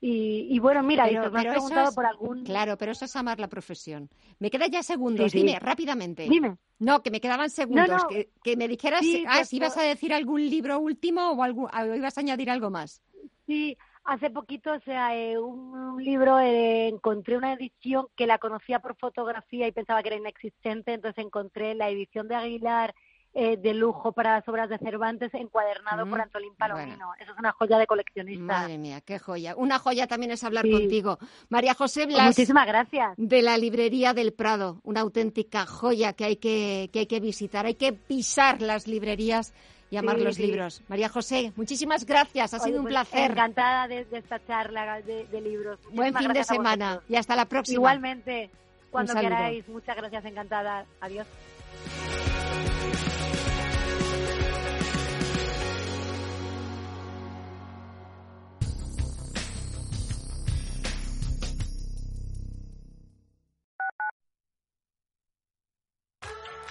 y, 0.00 0.58
bueno, 0.58 0.82
mira, 0.82 1.04
pero, 1.04 1.30
me 1.30 1.40
has 1.40 1.46
preguntado 1.46 1.92
por 1.92 2.06
algún... 2.06 2.44
Claro, 2.44 2.76
pero 2.76 2.92
eso 2.92 3.06
es 3.06 3.16
amar 3.16 3.40
la 3.40 3.48
profesión. 3.48 4.08
Me 4.38 4.50
quedan 4.50 4.70
ya 4.70 4.82
segundos, 4.82 5.32
dime, 5.32 5.58
rápidamente. 5.58 6.28
Dime. 6.28 6.56
No, 6.78 7.02
que 7.02 7.10
me 7.10 7.20
quedaban 7.20 7.50
segundos, 7.50 8.04
Que, 8.08 8.28
que, 8.44 8.56
me 8.56 8.68
dijeras 8.68 9.02
ah, 9.26 9.44
si 9.44 9.56
ibas 9.56 9.76
a 9.78 9.82
decir 9.82 10.12
algún 10.12 10.48
libro 10.48 10.78
último 10.78 11.30
o, 11.30 11.42
algún, 11.42 11.68
o 11.72 11.94
ibas 11.94 12.18
a 12.18 12.20
añadir 12.20 12.50
algo 12.50 12.70
más. 12.70 13.00
Sí, 13.46 13.76
hace 14.04 14.30
poquito, 14.30 14.72
o 14.72 14.80
sea, 14.80 15.16
eh, 15.16 15.38
un, 15.38 16.02
libro, 16.02 16.38
eh, 16.38 16.88
encontré 16.88 17.36
una 17.36 17.54
edición 17.54 18.06
que 18.16 18.26
la 18.26 18.38
conocía 18.38 18.80
por 18.80 18.96
fotografía 18.96 19.66
y 19.66 19.72
pensaba 19.72 20.02
que 20.02 20.08
era 20.08 20.18
inexistente, 20.18 20.92
entonces 20.92 21.24
encontré 21.24 21.74
la 21.74 21.88
edición 21.88 22.28
de 22.28 22.34
Aguilar 22.34 22.94
eh, 23.38 23.58
de 23.58 23.74
lujo 23.74 24.12
para 24.12 24.36
las 24.36 24.48
obras 24.48 24.70
de 24.70 24.78
Cervantes 24.78 25.34
encuadernado 25.34 26.08
por 26.08 26.18
mm, 26.18 26.22
Antolín 26.22 26.54
Palomino. 26.54 27.12
Eso 27.20 27.32
es 27.32 27.38
una 27.38 27.52
joya 27.52 27.76
de 27.76 27.86
coleccionista. 27.86 28.42
Madre 28.42 28.78
mía, 28.78 29.02
qué 29.02 29.18
joya. 29.18 29.54
Una 29.56 29.78
joya 29.78 30.06
también 30.06 30.32
es 30.32 30.42
hablar 30.42 30.64
contigo. 30.66 31.18
María 31.50 31.74
José 31.74 32.06
Blas. 32.06 32.28
muchísimas 32.28 32.66
gracias. 32.66 33.12
De 33.18 33.42
la 33.42 33.58
librería 33.58 34.14
del 34.14 34.32
Prado, 34.32 34.80
una 34.84 35.02
auténtica 35.02 35.66
joya 35.66 36.14
que 36.14 36.24
hay 36.24 36.36
que, 36.36 36.88
que, 36.90 37.00
hay 37.00 37.06
que 37.06 37.20
visitar. 37.20 37.66
Hay 37.66 37.74
que 37.74 37.92
pisar 37.92 38.62
las 38.62 38.86
librerías 38.86 39.52
y 39.90 39.98
amar 39.98 40.18
los 40.18 40.38
libros. 40.38 40.82
María 40.88 41.10
José, 41.10 41.52
muchísimas 41.56 42.06
gracias, 42.06 42.54
ha 42.54 42.58
sido 42.58 42.78
un 42.78 42.84
pues, 42.84 42.94
placer. 42.94 43.32
Encantada 43.32 43.86
de, 43.86 44.06
esta 44.12 44.42
charla 44.46 45.02
de, 45.02 45.40
libros. 45.42 45.78
Buen 45.92 46.14
fin 46.14 46.32
de 46.32 46.42
semana 46.42 47.02
y 47.06 47.16
hasta 47.16 47.36
la 47.36 47.44
próxima. 47.44 47.74
Igualmente, 47.74 48.48
cuando 48.90 49.14
queráis. 49.14 49.68
Muchas 49.68 49.94
gracias, 49.94 50.24
encantada. 50.24 50.86
Adiós. 51.02 51.26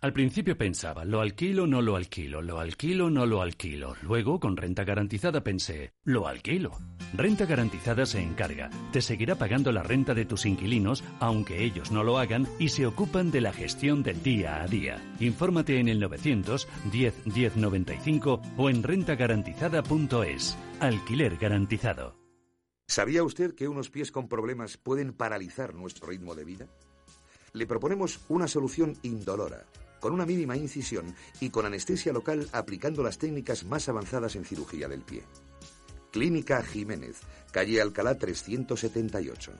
Al 0.00 0.12
principio 0.12 0.56
pensaba, 0.56 1.04
lo 1.04 1.20
alquilo, 1.20 1.66
no 1.66 1.80
lo 1.80 1.96
alquilo, 1.96 2.42
lo 2.42 2.58
alquilo, 2.58 3.10
no 3.10 3.26
lo 3.26 3.42
alquilo. 3.42 3.96
Luego, 4.02 4.40
con 4.40 4.56
renta 4.56 4.84
garantizada 4.84 5.42
pensé, 5.42 5.92
lo 6.04 6.26
alquilo. 6.26 6.72
Renta 7.14 7.46
garantizada 7.46 8.06
se 8.06 8.20
encarga, 8.20 8.70
te 8.92 9.00
seguirá 9.00 9.36
pagando 9.36 9.72
la 9.72 9.82
renta 9.82 10.14
de 10.14 10.24
tus 10.24 10.46
inquilinos, 10.46 11.04
aunque 11.20 11.62
ellos 11.62 11.90
no 11.90 12.02
lo 12.02 12.18
hagan, 12.18 12.46
y 12.58 12.68
se 12.68 12.86
ocupan 12.86 13.30
de 13.30 13.40
la 13.40 13.52
gestión 13.52 14.02
del 14.02 14.22
día 14.22 14.62
a 14.62 14.66
día. 14.66 15.00
Infórmate 15.20 15.78
en 15.78 15.88
el 15.88 16.00
900 16.00 16.68
10 16.90 17.24
10 17.24 17.56
95 17.56 18.42
o 18.56 18.70
en 18.70 18.82
rentagarantizada.es. 18.82 20.58
Alquiler 20.80 21.36
garantizado. 21.36 22.16
¿Sabía 22.86 23.22
usted 23.22 23.54
que 23.54 23.68
unos 23.68 23.88
pies 23.88 24.12
con 24.12 24.28
problemas 24.28 24.76
pueden 24.76 25.14
paralizar 25.14 25.74
nuestro 25.74 26.08
ritmo 26.08 26.34
de 26.34 26.44
vida? 26.44 26.66
Le 27.54 27.66
proponemos 27.66 28.20
una 28.28 28.48
solución 28.48 28.98
indolora 29.02 29.64
con 30.04 30.12
una 30.12 30.26
mínima 30.26 30.54
incisión 30.54 31.14
y 31.40 31.48
con 31.48 31.64
anestesia 31.64 32.12
local 32.12 32.46
aplicando 32.52 33.02
las 33.02 33.16
técnicas 33.16 33.64
más 33.64 33.88
avanzadas 33.88 34.36
en 34.36 34.44
cirugía 34.44 34.86
del 34.86 35.00
pie. 35.00 35.22
Clínica 36.12 36.62
Jiménez, 36.62 37.22
calle 37.50 37.80
Alcalá 37.80 38.18
378. 38.18 39.52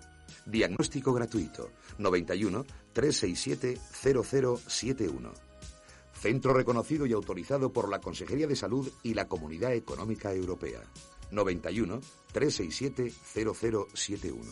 Diagnóstico 0.44 1.14
gratuito 1.14 1.70
91 1.96 2.66
367 2.92 3.78
0071. 4.02 5.32
Centro 6.12 6.52
reconocido 6.52 7.06
y 7.06 7.14
autorizado 7.14 7.72
por 7.72 7.88
la 7.88 8.00
Consejería 8.00 8.46
de 8.46 8.56
Salud 8.56 8.92
y 9.02 9.14
la 9.14 9.26
Comunidad 9.26 9.72
Económica 9.72 10.34
Europea. 10.34 10.82
91 11.30 12.00
367 12.34 13.14
0071. 13.32 14.42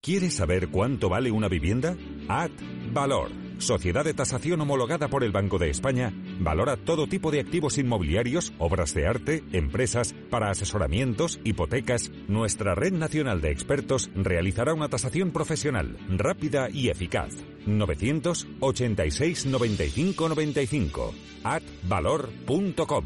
¿Quieres 0.00 0.34
saber 0.34 0.68
cuánto 0.68 1.08
vale 1.08 1.32
una 1.32 1.48
vivienda? 1.48 1.96
Ad 2.28 2.52
Valor 2.92 3.45
sociedad 3.58 4.04
de 4.04 4.14
tasación 4.14 4.60
homologada 4.60 5.08
por 5.08 5.24
el 5.24 5.32
Banco 5.32 5.58
de 5.58 5.70
España, 5.70 6.12
valora 6.40 6.76
todo 6.76 7.06
tipo 7.06 7.30
de 7.30 7.40
activos 7.40 7.78
inmobiliarios, 7.78 8.52
obras 8.58 8.94
de 8.94 9.06
arte, 9.06 9.44
empresas, 9.52 10.14
para 10.30 10.50
asesoramientos, 10.50 11.40
hipotecas. 11.44 12.10
Nuestra 12.28 12.74
red 12.74 12.92
nacional 12.92 13.40
de 13.40 13.50
expertos 13.50 14.10
realizará 14.14 14.74
una 14.74 14.88
tasación 14.88 15.30
profesional, 15.30 15.96
rápida 16.08 16.68
y 16.70 16.88
eficaz. 16.88 17.34
986 17.66 19.46
95 19.46 20.28
95 20.28 21.14
atvalor.com 21.44 23.04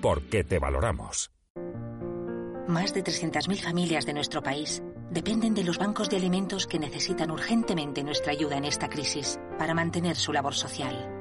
Porque 0.00 0.44
te 0.44 0.58
valoramos. 0.58 1.30
Más 2.68 2.92
de 2.92 3.04
300.000 3.04 3.62
familias 3.62 4.06
de 4.06 4.12
nuestro 4.12 4.42
país 4.42 4.82
dependen 5.10 5.54
de 5.54 5.64
los 5.64 5.78
bancos 5.78 6.10
de 6.10 6.16
alimentos 6.16 6.66
que 6.66 6.78
necesitan 6.78 7.30
urgentemente 7.30 8.02
nuestra 8.02 8.32
ayuda 8.32 8.56
en 8.56 8.64
esta 8.64 8.88
crisis 8.88 9.38
para 9.58 9.74
mantener 9.74 10.16
su 10.16 10.32
labor 10.32 10.54
social. 10.54 11.12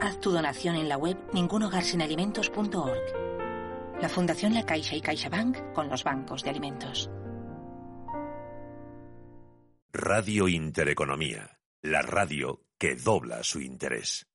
Haz 0.00 0.20
tu 0.20 0.30
donación 0.30 0.76
en 0.76 0.88
la 0.88 0.96
web 0.96 1.16
ningunogarsinalimentos.org. 1.32 4.00
La 4.00 4.08
Fundación 4.08 4.54
La 4.54 4.64
Caixa 4.64 4.94
y 4.94 5.00
CaixaBank 5.00 5.72
con 5.72 5.88
los 5.88 6.04
bancos 6.04 6.42
de 6.42 6.50
alimentos. 6.50 7.10
Radio 9.92 10.48
Intereconomía, 10.48 11.58
la 11.80 12.02
radio 12.02 12.60
que 12.78 12.96
dobla 12.96 13.42
su 13.42 13.60
interés. 13.60 14.26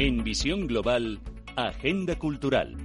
En 0.00 0.22
Visión 0.22 0.68
Global, 0.68 1.18
Agenda 1.56 2.16
Cultural. 2.16 2.76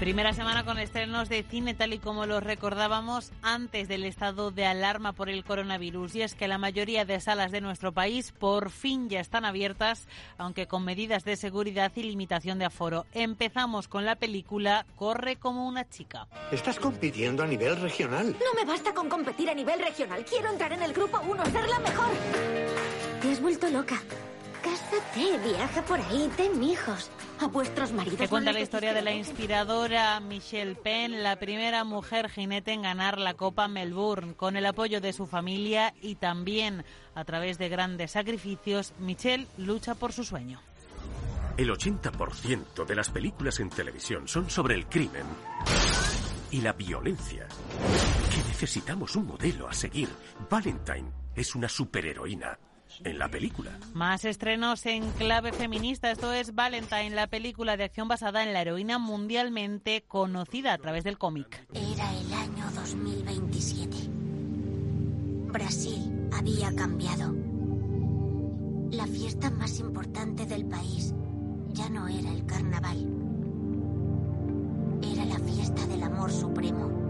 Primera 0.00 0.32
semana 0.32 0.64
con 0.64 0.78
estrenos 0.78 1.28
de 1.28 1.42
cine 1.42 1.74
tal 1.74 1.92
y 1.92 1.98
como 1.98 2.24
los 2.24 2.42
recordábamos 2.42 3.32
antes 3.42 3.86
del 3.86 4.04
estado 4.04 4.50
de 4.50 4.64
alarma 4.64 5.12
por 5.12 5.28
el 5.28 5.44
coronavirus. 5.44 6.14
Y 6.14 6.22
es 6.22 6.34
que 6.34 6.48
la 6.48 6.56
mayoría 6.56 7.04
de 7.04 7.20
salas 7.20 7.52
de 7.52 7.60
nuestro 7.60 7.92
país 7.92 8.32
por 8.32 8.70
fin 8.70 9.10
ya 9.10 9.20
están 9.20 9.44
abiertas, 9.44 10.08
aunque 10.38 10.66
con 10.66 10.86
medidas 10.86 11.24
de 11.24 11.36
seguridad 11.36 11.92
y 11.96 12.04
limitación 12.04 12.58
de 12.58 12.64
aforo. 12.64 13.04
Empezamos 13.12 13.88
con 13.88 14.06
la 14.06 14.16
película 14.16 14.86
Corre 14.96 15.36
como 15.36 15.68
una 15.68 15.86
chica. 15.86 16.26
Estás 16.50 16.80
compitiendo 16.80 17.42
a 17.42 17.46
nivel 17.46 17.78
regional. 17.78 18.34
No 18.40 18.54
me 18.58 18.64
basta 18.64 18.94
con 18.94 19.10
competir 19.10 19.50
a 19.50 19.54
nivel 19.54 19.80
regional. 19.80 20.24
Quiero 20.24 20.50
entrar 20.50 20.72
en 20.72 20.82
el 20.82 20.94
grupo 20.94 21.20
1, 21.28 21.44
ser 21.44 21.68
la 21.68 21.78
mejor. 21.78 22.10
Te 23.20 23.30
has 23.32 23.42
vuelto 23.42 23.68
loca. 23.68 24.00
Cásate, 24.62 25.38
viaja 25.38 25.82
por 25.82 26.00
ahí, 26.00 26.30
ten 26.36 26.62
hijos. 26.62 27.10
A 27.40 27.46
vuestros 27.46 27.92
maridos. 27.92 28.18
Te 28.18 28.28
cuenta 28.28 28.52
la 28.52 28.60
historia 28.60 28.92
de 28.92 29.00
la 29.00 29.12
inspiradora 29.12 30.20
Michelle 30.20 30.74
Penn, 30.74 31.22
la 31.22 31.36
primera 31.36 31.84
mujer 31.84 32.28
jinete 32.28 32.72
en 32.72 32.82
ganar 32.82 33.18
la 33.18 33.34
Copa 33.34 33.66
Melbourne. 33.68 34.34
Con 34.34 34.56
el 34.56 34.66
apoyo 34.66 35.00
de 35.00 35.14
su 35.14 35.26
familia 35.26 35.94
y 36.02 36.16
también 36.16 36.84
a 37.14 37.24
través 37.24 37.56
de 37.56 37.70
grandes 37.70 38.10
sacrificios, 38.10 38.92
Michelle 38.98 39.46
lucha 39.56 39.94
por 39.94 40.12
su 40.12 40.24
sueño. 40.24 40.60
El 41.56 41.70
80% 41.70 42.84
de 42.86 42.94
las 42.94 43.10
películas 43.10 43.60
en 43.60 43.70
televisión 43.70 44.28
son 44.28 44.50
sobre 44.50 44.74
el 44.74 44.86
crimen 44.86 45.24
y 46.50 46.60
la 46.60 46.72
violencia. 46.72 47.46
Que 48.30 48.48
necesitamos 48.48 49.16
un 49.16 49.26
modelo 49.26 49.68
a 49.68 49.72
seguir. 49.72 50.08
Valentine 50.48 51.10
es 51.34 51.54
una 51.54 51.68
superheroína 51.68 52.58
en 53.04 53.18
la 53.18 53.28
película. 53.28 53.70
Más 53.94 54.24
estrenos 54.24 54.86
en 54.86 55.10
clave 55.12 55.52
feminista. 55.52 56.10
Esto 56.10 56.32
es 56.32 56.54
Valentine, 56.54 57.10
la 57.10 57.26
película 57.26 57.76
de 57.76 57.84
acción 57.84 58.08
basada 58.08 58.42
en 58.42 58.52
la 58.52 58.62
heroína 58.62 58.98
mundialmente 58.98 60.04
conocida 60.06 60.72
a 60.72 60.78
través 60.78 61.04
del 61.04 61.18
cómic. 61.18 61.66
Era 61.74 62.12
el 62.14 62.32
año 62.32 62.70
2027. 62.74 63.96
Brasil 65.52 66.28
había 66.32 66.74
cambiado. 66.74 67.34
La 68.92 69.06
fiesta 69.06 69.50
más 69.50 69.78
importante 69.78 70.46
del 70.46 70.66
país 70.66 71.14
ya 71.68 71.88
no 71.88 72.08
era 72.08 72.32
el 72.32 72.44
carnaval. 72.46 73.06
Era 75.02 75.24
la 75.24 75.38
fiesta 75.38 75.86
del 75.86 76.02
amor 76.02 76.30
supremo 76.30 77.09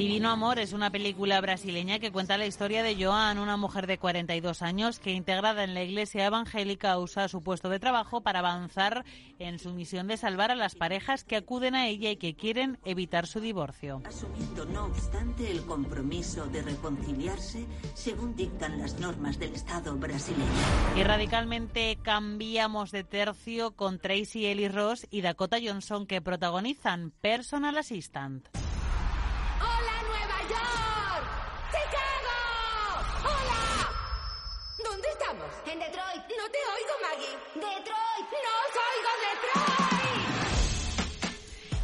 Divino 0.00 0.30
Amor 0.30 0.58
es 0.58 0.72
una 0.72 0.88
película 0.88 1.38
brasileña 1.42 1.98
que 1.98 2.10
cuenta 2.10 2.38
la 2.38 2.46
historia 2.46 2.82
de 2.82 2.96
Joan, 2.96 3.38
una 3.38 3.58
mujer 3.58 3.86
de 3.86 3.98
42 3.98 4.62
años 4.62 4.98
que 4.98 5.12
integrada 5.12 5.62
en 5.62 5.74
la 5.74 5.82
iglesia 5.82 6.24
evangélica 6.24 6.98
usa 6.98 7.28
su 7.28 7.42
puesto 7.42 7.68
de 7.68 7.80
trabajo 7.80 8.22
para 8.22 8.38
avanzar 8.38 9.04
en 9.38 9.58
su 9.58 9.74
misión 9.74 10.06
de 10.06 10.16
salvar 10.16 10.50
a 10.50 10.54
las 10.54 10.74
parejas 10.74 11.22
que 11.22 11.36
acuden 11.36 11.74
a 11.74 11.86
ella 11.86 12.10
y 12.10 12.16
que 12.16 12.34
quieren 12.34 12.78
evitar 12.86 13.26
su 13.26 13.40
divorcio. 13.40 14.00
Asumiendo 14.06 14.64
no 14.64 14.86
obstante 14.86 15.50
el 15.50 15.66
compromiso 15.66 16.46
de 16.46 16.62
reconciliarse 16.62 17.66
según 17.92 18.34
dictan 18.34 18.78
las 18.78 18.98
normas 19.00 19.38
del 19.38 19.54
Estado 19.54 19.94
brasileño. 19.96 20.46
Y 20.96 21.02
radicalmente 21.02 21.98
cambiamos 22.00 22.90
de 22.90 23.04
tercio 23.04 23.72
con 23.72 23.98
Tracy 23.98 24.46
Ellis 24.46 24.74
Ross 24.74 25.06
y 25.10 25.20
Dakota 25.20 25.58
Johnson 25.62 26.06
que 26.06 26.22
protagonizan 26.22 27.12
Personal 27.20 27.76
Assistant. 27.76 28.48
¡Hola, 30.50 30.58
Nueva 30.58 31.14
York! 31.14 31.26
¡Chicago! 31.70 32.34
¡Hola! 33.22 33.62
¿Dónde 34.82 35.08
estamos? 35.08 35.50
En 35.64 35.78
Detroit. 35.78 36.22
No 36.36 36.50
te 36.50 36.58
oigo, 36.58 36.94
Maggie. 37.02 37.38
Detroit. 37.54 38.26
¡No 38.32 38.52
os 38.66 38.74
oigo, 38.90 39.10
Detroit! 39.22 39.59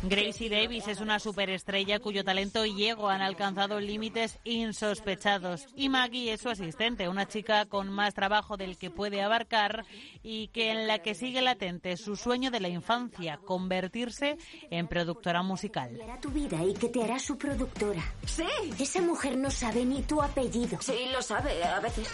Gracie 0.09 0.49
Davis 0.49 0.87
es 0.89 1.01
una 1.01 1.19
superestrella 1.19 1.99
cuyo 1.99 2.25
talento 2.25 2.65
y 2.65 2.87
ego 2.87 3.09
han 3.09 3.23
alcanzado 3.23 3.81
límites 3.81 4.39
insospechados. 4.45 5.67
Y 5.75 5.89
Maggie 5.89 6.33
es 6.33 6.41
su 6.41 6.49
asistente, 6.49 7.09
una 7.09 7.27
chica 7.27 7.67
con 7.67 7.89
más 7.91 8.15
trabajo 8.15 8.57
del 8.57 8.77
que 8.77 8.91
puede 8.91 9.23
abarcar 9.23 9.85
y 10.23 10.49
que 10.49 10.71
en 10.71 10.87
la 10.87 11.01
que 11.01 11.15
sigue 11.15 11.43
latente 11.43 11.97
su 11.97 12.17
sueño 12.17 12.51
de 12.51 12.61
la 12.61 12.69
infancia, 12.69 13.39
convertirse 13.45 14.39
en 14.71 14.87
productora 14.87 15.43
musical. 15.43 16.01
Hará 16.03 16.21
tu 16.21 16.31
vida 16.31 16.63
y 16.65 16.75
que 16.75 16.89
te 16.89 17.03
hará 17.03 17.19
su 17.19 17.37
productora. 17.37 18.03
Sí. 18.27 18.45
Esa 18.79 19.01
mujer 19.01 19.37
no 19.37 19.51
sabe 19.51 19.85
ni 19.85 20.03
tu 20.03 20.23
apellido. 20.23 20.79
Sí, 20.81 21.07
lo 21.13 21.23
sabe, 21.23 21.65
a 21.65 21.81
veces. 21.81 22.09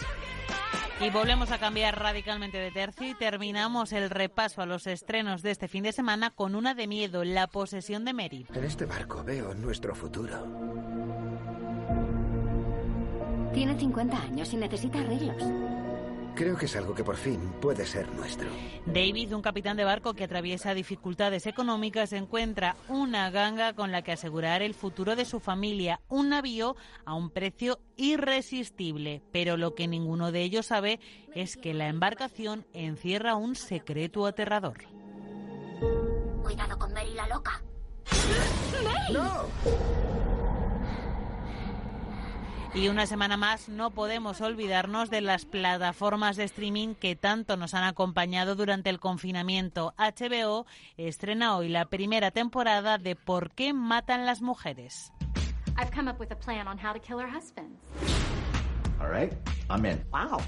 Y 1.03 1.09
volvemos 1.09 1.51
a 1.51 1.57
cambiar 1.57 1.99
radicalmente 1.99 2.57
de 2.57 2.71
tercio 2.71 3.09
y 3.09 3.13
terminamos 3.13 3.91
el 3.91 4.09
repaso 4.09 4.61
a 4.61 4.65
los 4.65 4.87
estrenos 4.87 5.41
de 5.41 5.51
este 5.51 5.67
fin 5.67 5.83
de 5.83 5.91
semana 5.91 6.29
con 6.29 6.55
una 6.55 6.75
de 6.75 6.87
miedo, 6.87 7.25
La 7.25 7.47
posesión 7.47 8.05
de 8.05 8.13
Mary. 8.13 8.47
En 8.53 8.63
este 8.63 8.85
barco 8.85 9.21
veo 9.21 9.53
nuestro 9.53 9.93
futuro. 9.95 10.47
Tiene 13.53 13.77
50 13.77 14.17
años 14.17 14.53
y 14.53 14.55
necesita 14.55 15.01
arreglos. 15.01 15.43
Creo 16.35 16.57
que 16.57 16.65
es 16.65 16.75
algo 16.75 16.95
que 16.95 17.03
por 17.03 17.15
fin 17.15 17.53
puede 17.61 17.85
ser 17.85 18.11
nuestro. 18.13 18.49
David, 18.87 19.35
un 19.35 19.43
capitán 19.43 19.77
de 19.77 19.83
barco 19.83 20.15
que 20.15 20.23
atraviesa 20.23 20.73
dificultades 20.73 21.45
económicas, 21.45 22.11
encuentra 22.11 22.75
una 22.89 23.29
ganga 23.29 23.73
con 23.73 23.91
la 23.91 24.01
que 24.01 24.13
asegurar 24.13 24.63
el 24.63 24.73
futuro 24.73 25.15
de 25.15 25.25
su 25.25 25.39
familia, 25.39 26.01
un 26.09 26.29
navío 26.29 26.75
a 27.05 27.13
un 27.13 27.29
precio 27.29 27.79
irresistible. 27.97 29.21
Pero 29.31 29.57
lo 29.57 29.75
que 29.75 29.87
ninguno 29.87 30.31
de 30.31 30.41
ellos 30.41 30.67
sabe 30.67 30.99
es 31.35 31.55
que 31.55 31.73
la 31.75 31.87
embarcación 31.87 32.65
encierra 32.73 33.35
un 33.35 33.55
secreto 33.55 34.25
aterrador. 34.25 34.77
Cuidado 36.41 36.79
con 36.79 36.93
Mary 36.93 37.13
la 37.13 37.27
loca. 37.27 37.63
¡No! 39.11 40.32
Y 42.75 42.87
una 42.87 43.05
semana 43.05 43.37
más 43.37 43.69
no 43.69 43.91
podemos 43.91 44.41
olvidarnos 44.41 45.11
de 45.11 45.21
las 45.21 45.45
plataformas 45.45 46.37
de 46.37 46.45
streaming 46.45 46.95
que 46.95 47.15
tanto 47.15 47.55
nos 47.55 47.75
han 47.75 47.83
acompañado 47.83 48.55
durante 48.55 48.89
el 48.89 48.99
confinamiento. 48.99 49.93
HBO 49.97 50.65
estrena 50.97 51.55
hoy 51.55 51.69
la 51.69 51.85
primera 51.85 52.31
temporada 52.31 52.97
de 52.97 53.15
¿Por 53.15 53.51
qué 53.51 53.73
matan 53.73 54.25
las 54.25 54.41
mujeres? 54.41 55.11
I've 55.77 55.91
come 55.91 56.09
up 56.09 56.19
with 56.19 56.31
a 56.31 56.35
plan 56.35 56.67
on 56.67 56.79
how 56.79 56.93
to 56.93 56.99
kill 56.99 57.19
her 57.19 57.29
husbands. 57.29 57.79
All 58.99 59.09
right, 59.09 59.33
I'm 59.69 59.85
in. 59.85 60.03
Wow. 60.11 60.39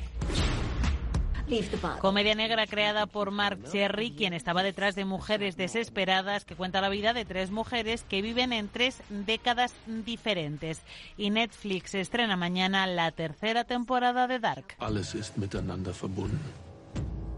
Comedia 2.01 2.33
negra 2.33 2.65
creada 2.65 3.05
por 3.05 3.31
Mark 3.31 3.59
Cherry, 3.71 4.11
quien 4.11 4.33
estaba 4.33 4.63
detrás 4.63 4.95
de 4.95 5.05
Mujeres 5.05 5.55
Desesperadas, 5.55 6.43
que 6.43 6.55
cuenta 6.55 6.81
la 6.81 6.89
vida 6.89 7.13
de 7.13 7.23
tres 7.23 7.51
mujeres 7.51 8.03
que 8.03 8.21
viven 8.21 8.51
en 8.51 8.67
tres 8.67 9.01
décadas 9.09 9.73
diferentes. 9.85 10.81
Y 11.17 11.29
Netflix 11.29 11.93
estrena 11.93 12.35
mañana 12.35 12.87
la 12.87 13.11
tercera 13.11 13.63
temporada 13.63 14.27
de 14.27 14.39
Dark. 14.39 14.75
Alles 14.79 15.13
ist 15.13 15.37
miteinander 15.37 15.93
verbunden. 15.93 16.39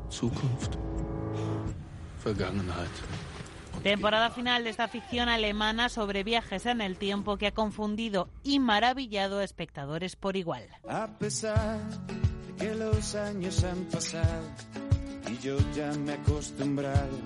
Zukunft, 0.10 0.76
Vergangenheit. 2.24 2.90
Temporada 3.84 4.30
final 4.32 4.64
de 4.64 4.70
esta 4.70 4.88
ficción 4.88 5.30
alemana 5.30 5.90
sobre 5.90 6.24
viajes 6.24 6.66
en 6.66 6.82
el 6.82 6.98
tiempo 6.98 7.38
que 7.38 7.48
ha 7.48 7.54
confundido 7.54 8.30
y 8.44 8.60
maravillado 8.60 9.40
a 9.40 9.44
espectadores 9.44 10.16
por 10.16 10.36
igual. 10.36 10.64
A 10.88 11.08
pesar 11.20 11.80
de 12.08 12.37
que 12.58 12.74
los 12.76 13.16
años 13.16 13.64
han 13.64 13.86
pasado 13.86 14.44
y 15.30 15.38
yo 15.40 15.58
ya 15.76 15.92
me 15.92 16.12
he 16.12 16.16
acostumbrado 16.16 17.18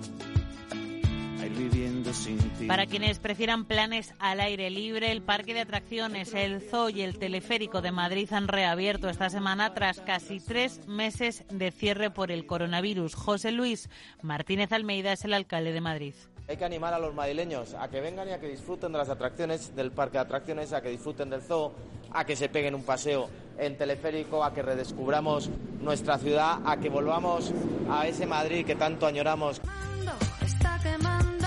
a 1.40 1.46
ir 1.46 1.52
viviendo 1.52 2.12
sin 2.12 2.38
ti. 2.38 2.66
Para 2.66 2.86
quienes 2.86 3.18
prefieran 3.18 3.64
planes 3.64 4.14
al 4.18 4.40
aire 4.40 4.70
libre, 4.70 5.10
el 5.10 5.22
parque 5.22 5.54
de 5.54 5.60
atracciones, 5.60 6.34
el 6.34 6.60
zoo 6.60 6.90
y 6.90 7.02
el 7.02 7.18
teleférico 7.18 7.80
de 7.80 7.92
Madrid 7.92 8.32
han 8.32 8.48
reabierto 8.48 9.08
esta 9.08 9.30
semana 9.30 9.74
tras 9.74 10.00
casi 10.00 10.40
tres 10.40 10.86
meses 10.86 11.44
de 11.50 11.70
cierre 11.70 12.10
por 12.10 12.30
el 12.30 12.46
coronavirus. 12.46 13.14
José 13.14 13.52
Luis 13.52 13.88
Martínez 14.22 14.72
Almeida 14.72 15.12
es 15.12 15.24
el 15.24 15.34
alcalde 15.34 15.72
de 15.72 15.80
Madrid. 15.80 16.14
Hay 16.48 16.56
que 16.56 16.64
animar 16.64 16.92
a 16.92 16.98
los 16.98 17.14
madrileños 17.14 17.74
a 17.74 17.88
que 17.88 18.00
vengan 18.00 18.28
y 18.28 18.32
a 18.32 18.40
que 18.40 18.48
disfruten 18.48 18.92
de 18.92 18.98
las 18.98 19.08
atracciones 19.08 19.74
del 19.74 19.92
parque 19.92 20.18
de 20.18 20.24
atracciones, 20.24 20.72
a 20.72 20.82
que 20.82 20.90
disfruten 20.90 21.30
del 21.30 21.40
zoo, 21.40 21.72
a 22.12 22.24
que 22.24 22.36
se 22.36 22.48
peguen 22.48 22.74
un 22.74 22.82
paseo 22.82 23.28
en 23.58 23.76
teleférico, 23.78 24.44
a 24.44 24.52
que 24.52 24.62
redescubramos 24.62 25.50
nuestra 25.80 26.18
ciudad, 26.18 26.58
a 26.64 26.76
que 26.78 26.88
volvamos 26.88 27.52
a 27.90 28.06
ese 28.06 28.26
Madrid 28.26 28.66
que 28.66 28.74
tanto 28.74 29.06
añoramos. 29.06 29.60
Está 30.40 30.78
quemando 30.82 31.46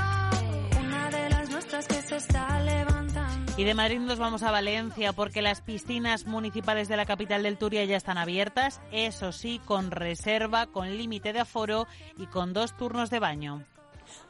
una 0.79 1.09
de 1.11 1.29
las 1.29 1.49
nuestras 1.49 1.87
que 1.87 2.01
se 2.01 2.15
está 2.15 2.59
levantando. 2.61 3.51
Y 3.57 3.63
de 3.63 3.73
Madrid 3.73 3.99
nos 3.99 4.19
vamos 4.19 4.43
a 4.43 4.51
Valencia 4.51 5.13
porque 5.13 5.41
las 5.41 5.61
piscinas 5.61 6.25
municipales 6.25 6.87
de 6.87 6.97
la 6.97 7.05
capital 7.05 7.43
del 7.43 7.57
Turia 7.57 7.85
ya 7.85 7.97
están 7.97 8.17
abiertas, 8.17 8.81
eso 8.91 9.31
sí, 9.31 9.61
con 9.65 9.91
reserva, 9.91 10.67
con 10.67 10.97
límite 10.97 11.31
de 11.31 11.39
aforo 11.39 11.87
y 12.17 12.27
con 12.27 12.53
dos 12.53 12.75
turnos 12.75 13.09
de 13.09 13.19
baño. 13.19 13.65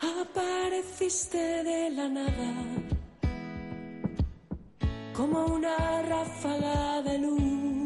Apareciste 0.01 1.63
de 1.63 1.89
la 1.91 2.09
nada 2.09 2.53
como 5.13 5.45
una 5.45 6.01
ráfaga 6.01 7.01
de 7.01 7.17
luz. 7.19 7.85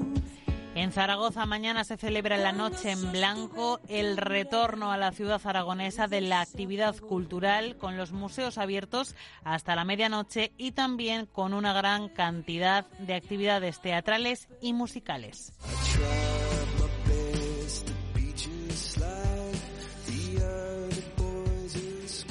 En 0.75 0.93
Zaragoza 0.93 1.45
mañana 1.45 1.83
se 1.83 1.97
celebra 1.97 2.37
la 2.37 2.53
Noche 2.53 2.91
en 2.91 3.11
Blanco, 3.11 3.81
el 3.89 4.15
retorno 4.15 4.91
a 4.91 4.97
la 4.97 5.11
ciudad 5.11 5.41
aragonesa 5.43 6.07
de 6.07 6.21
la 6.21 6.39
actividad 6.39 6.95
cultural 6.97 7.75
con 7.75 7.97
los 7.97 8.13
museos 8.13 8.57
abiertos 8.57 9.13
hasta 9.43 9.75
la 9.75 9.83
medianoche 9.83 10.53
y 10.57 10.71
también 10.71 11.25
con 11.25 11.53
una 11.53 11.73
gran 11.73 12.07
cantidad 12.07 12.85
de 12.99 13.13
actividades 13.13 13.81
teatrales 13.81 14.47
y 14.61 14.71
musicales. 14.71 15.51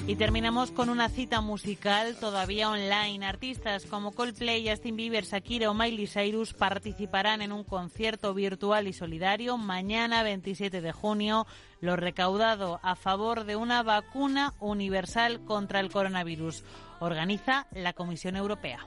Y 0.08 0.16
terminamos 0.16 0.70
con 0.70 0.88
una 0.88 1.10
cita 1.10 1.42
musical 1.42 2.16
todavía 2.18 2.70
online. 2.70 3.26
Artistas 3.26 3.84
como 3.84 4.12
Coldplay, 4.12 4.66
Justin 4.66 4.96
Bieber, 4.96 5.24
Shakira 5.24 5.70
o 5.70 5.74
Miley 5.74 6.06
Cyrus 6.06 6.54
participarán 6.54 7.42
en 7.42 7.52
un 7.52 7.62
concierto 7.62 8.32
virtual 8.32 8.88
y 8.88 8.94
solidario 8.94 9.58
mañana 9.58 10.22
27 10.22 10.80
de 10.80 10.92
junio. 10.92 11.46
Lo 11.82 11.94
recaudado 11.94 12.80
a 12.82 12.96
favor 12.96 13.44
de 13.44 13.56
una 13.56 13.82
vacuna 13.82 14.54
universal 14.60 15.40
contra 15.44 15.78
el 15.80 15.90
coronavirus. 15.90 16.64
Organiza 17.00 17.66
la 17.72 17.92
Comisión 17.92 18.34
Europea. 18.36 18.86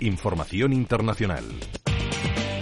Información 0.00 0.74
internacional. 0.74 1.42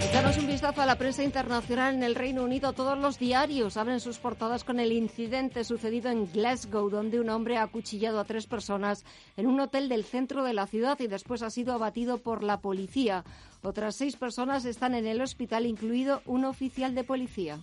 Echamos 0.01 0.37
un 0.37 0.47
vistazo 0.47 0.81
a 0.81 0.85
la 0.85 0.97
prensa 0.97 1.21
internacional 1.21 1.93
en 1.93 2.03
el 2.03 2.15
Reino 2.15 2.45
Unido. 2.45 2.71
Todos 2.71 2.97
los 2.97 3.19
diarios 3.19 3.75
abren 3.75 3.99
sus 3.99 4.19
portadas 4.19 4.63
con 4.63 4.79
el 4.79 4.93
incidente 4.93 5.65
sucedido 5.65 6.09
en 6.09 6.31
Glasgow, 6.31 6.89
donde 6.89 7.19
un 7.19 7.29
hombre 7.29 7.57
ha 7.57 7.63
acuchillado 7.63 8.21
a 8.21 8.23
tres 8.23 8.47
personas 8.47 9.03
en 9.35 9.47
un 9.47 9.59
hotel 9.59 9.89
del 9.89 10.05
centro 10.05 10.45
de 10.45 10.53
la 10.53 10.67
ciudad 10.67 10.97
y 11.01 11.07
después 11.07 11.41
ha 11.41 11.49
sido 11.49 11.73
abatido 11.73 12.19
por 12.19 12.41
la 12.41 12.61
policía. 12.61 13.25
Otras 13.65 13.95
seis 13.95 14.15
personas 14.15 14.63
están 14.65 14.93
en 14.93 15.07
el 15.07 15.19
hospital, 15.21 15.65
incluido 15.65 16.21
un 16.27 16.45
oficial 16.45 16.93
de 16.93 17.03
policía. 17.03 17.57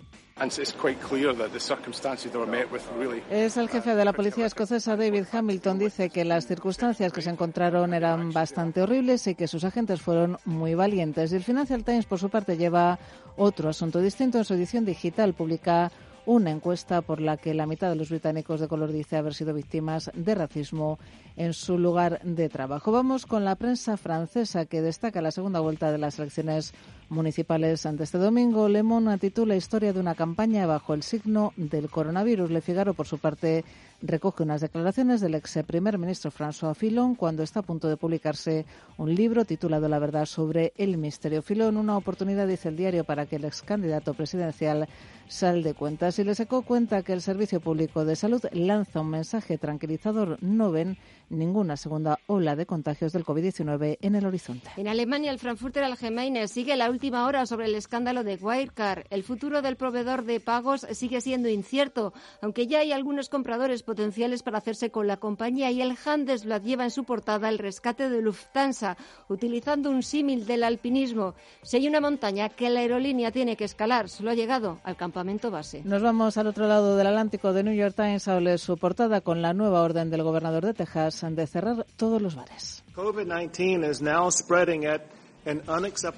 Es 3.30 3.57
el 3.57 3.68
jefe 3.68 3.94
de 3.94 4.05
la 4.05 4.12
policía 4.12 4.46
escocesa, 4.46 4.96
David 4.96 5.26
Hamilton, 5.30 5.78
dice 5.78 6.11
que 6.11 6.24
las 6.24 6.48
circunstancias 6.48 7.12
que 7.12 7.22
se 7.22 7.30
encontraron 7.30 7.94
eran 7.94 8.32
bastante 8.32 8.82
horribles 8.82 9.28
y 9.28 9.36
que 9.36 9.46
sus 9.46 9.62
agentes 9.62 10.03
fueron 10.03 10.38
muy 10.44 10.74
valientes. 10.74 11.32
Y 11.32 11.36
el 11.36 11.44
Financial 11.44 11.84
Times, 11.84 12.07
por 12.07 12.18
su 12.18 12.28
parte, 12.28 12.57
lleva 12.57 12.98
otro 13.36 13.68
asunto 13.68 14.00
distinto. 14.00 14.38
En 14.38 14.44
su 14.44 14.55
edición 14.55 14.84
digital 14.84 15.34
publica 15.34 15.92
una 16.27 16.51
encuesta 16.51 17.03
por 17.03 17.20
la 17.20 17.37
que 17.37 17.55
la 17.55 17.66
mitad 17.66 17.89
de 17.89 17.97
los 17.97 18.11
británicos 18.11 18.61
de 18.61 18.68
color 18.68 18.93
dice 18.93 19.16
haber 19.16 19.35
sido 19.35 19.55
víctimas 19.55 20.11
de 20.14 20.35
racismo 20.35 20.99
en 21.37 21.53
su 21.53 21.79
lugar 21.79 22.20
de 22.23 22.49
trabajo. 22.49 22.93
Vamos 22.93 23.27
con 23.27 23.45
la 23.45 23.57
prensa 23.57 23.97
francesa 23.97 24.66
que 24.66 24.83
destaca 24.83 25.23
la 25.23 25.31
segunda 25.31 25.61
vuelta 25.61 25.91
de 25.91 25.99
las 25.99 26.18
elecciones 26.18 26.75
municipales 27.09 27.87
ante 27.87 28.05
este 28.05 28.18
domingo. 28.18 28.68
Le 28.68 28.83
Monde 28.83 29.18
titula 29.18 29.57
Historia 29.57 29.93
de 29.93 30.01
una 30.01 30.14
campaña 30.14 30.66
bajo 30.66 30.95
el 30.95 31.03
signo 31.03 31.53
del 31.57 31.91
coronavirus. 31.91 32.51
Le 32.51 32.61
Figaro, 32.61 32.95
por 32.95 33.07
su 33.07 33.18
parte, 33.18 33.64
recoge 34.01 34.43
unas 34.43 34.61
declaraciones 34.61 35.20
del 35.20 35.35
ex 35.35 35.59
primer 35.66 35.99
ministro 35.99 36.31
François 36.31 36.75
Fillon 36.75 37.14
cuando 37.14 37.43
está 37.43 37.61
a 37.61 37.62
punto 37.62 37.89
de 37.89 37.97
publicarse 37.97 38.66
un 38.97 39.14
libro 39.14 39.45
titulado 39.45 39.89
La 39.89 39.99
verdad 39.99 40.27
sobre 40.27 40.73
el 40.77 40.97
misterio. 40.99 41.43
Fillon, 41.43 41.77
una 41.77 41.97
oportunidad, 41.97 42.47
dice 42.49 42.68
el 42.68 42.77
diario, 42.77 43.05
para 43.05 43.27
que 43.27 43.37
el 43.37 43.45
ex 43.45 43.62
candidato 43.62 44.14
presidencial 44.14 44.89
sal 45.29 45.62
de 45.62 45.75
cuentas. 45.75 46.18
Y 46.18 46.25
le 46.25 46.35
sacó 46.35 46.62
cuenta 46.62 47.03
que 47.03 47.12
el 47.12 47.23
Servicio 47.23 47.61
Público 47.61 48.05
de 48.05 48.16
Salud 48.16 48.43
lanza 48.53 49.01
un 49.01 49.11
mensaje 49.11 49.59
tranquilizador. 49.59 50.39
No 50.43 50.70
ven 50.70 50.99
ninguna 51.33 51.77
segunda 51.77 52.18
ola 52.27 52.57
de 52.57 52.66
contagios 52.66 53.12
del 53.12 53.25
COVID-19 53.25 53.99
en 54.01 54.14
el 54.14 54.27
horizonte. 54.27 54.70
En 54.77 54.89
Alemania, 54.89 55.31
el 55.31 55.39
Frankfurter 55.39 55.85
Allgemeine 55.85 56.47
sigue 56.47 56.77
la 56.77 56.91
última 56.91 57.27
hora 57.27 57.47
sobre 57.47 57.66
el 57.66 57.75
escándalo 57.75 58.23
de 58.23 58.37
Wirecard. 58.37 59.07
El 59.11 59.23
futuro 59.23 59.62
del 59.62 59.77
proveedor 59.77 60.25
de 60.25 60.41
pagos 60.41 60.87
sigue 60.93 61.20
siendo 61.20 61.49
incierto, 61.49 62.12
aunque 62.41 62.66
ya 62.66 62.81
hay 62.81 62.93
algunos 62.93 63.29
compradores 63.29 63.83
potenciales 63.83 64.43
para 64.43 64.59
hacerse 64.59 64.91
con 64.91 65.07
la 65.07 65.16
compañía 65.16 65.70
y 65.70 65.81
el 65.81 65.97
Handelsblatt 66.05 66.62
lleva 66.64 66.85
en 66.85 66.91
su 66.91 67.05
portada 67.05 67.49
el 67.49 67.59
rescate 67.59 68.11
de 68.11 68.23
Lufthansa, 68.23 68.97
utilizando 69.29 69.91
un 69.91 70.03
símil 70.03 70.47
del 70.47 70.64
alpinismo. 70.64 71.35
Si 71.62 71.77
hay 71.77 71.89
una 71.89 72.01
montaña 72.01 72.49
que 72.49 72.70
la 72.70 72.81
aerolínea 72.81 73.33
tiene 73.33 73.57
que 73.57 73.64
escalar, 73.64 74.09
solo 74.09 74.31
ha 74.31 74.35
llegado 74.35 74.81
al 74.85 74.97
campamento 75.23 75.53
base. 75.53 75.83
Nos 75.85 76.03
vamos 76.03 76.37
al 76.37 76.49
otro 76.49 76.66
lado 76.66 76.97
del 76.97 77.07
Atlántico 77.07 77.53
de 77.53 77.62
New 77.62 77.75
York 77.75 77.95
Times 77.95 78.27
a 78.27 78.37
oler 78.37 78.59
su 78.59 78.77
portada 78.77 79.20
con 79.20 79.41
la 79.41 79.55
nueva 79.55 79.83
orden 79.83 80.11
del 80.11 80.25
gobernador 80.25 80.66
de 80.66 80.75
Texas 80.75 81.25
de 81.31 81.47
cerrar 81.47 81.87
todos 81.97 82.20
los 82.20 82.35
bares. 82.35 82.83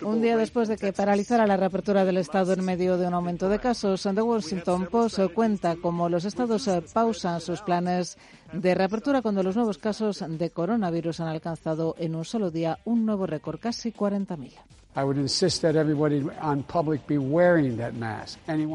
Un 0.02 0.22
día 0.22 0.36
después 0.38 0.68
de 0.68 0.76
que 0.78 0.92
paralizara 0.94 1.46
la 1.46 1.58
reapertura 1.58 2.06
del 2.06 2.16
Estado 2.16 2.54
en 2.54 2.64
medio 2.64 2.96
de 2.96 3.06
un 3.06 3.12
aumento 3.12 3.50
de 3.50 3.58
casos, 3.58 4.02
The 4.02 4.22
Washington 4.22 4.88
Post 4.90 5.20
cuenta 5.34 5.76
cómo 5.76 6.08
los 6.08 6.24
estados 6.24 6.68
pausan 6.94 7.42
sus 7.42 7.60
planes 7.60 8.16
de 8.54 8.74
reapertura 8.74 9.20
cuando 9.20 9.42
los 9.42 9.56
nuevos 9.56 9.76
casos 9.76 10.24
de 10.26 10.50
coronavirus 10.50 11.20
han 11.20 11.28
alcanzado 11.28 11.94
en 11.98 12.14
un 12.14 12.24
solo 12.24 12.50
día 12.50 12.78
un 12.86 13.04
nuevo 13.04 13.26
récord, 13.26 13.60
casi 13.60 13.92
40.000. 13.92 14.52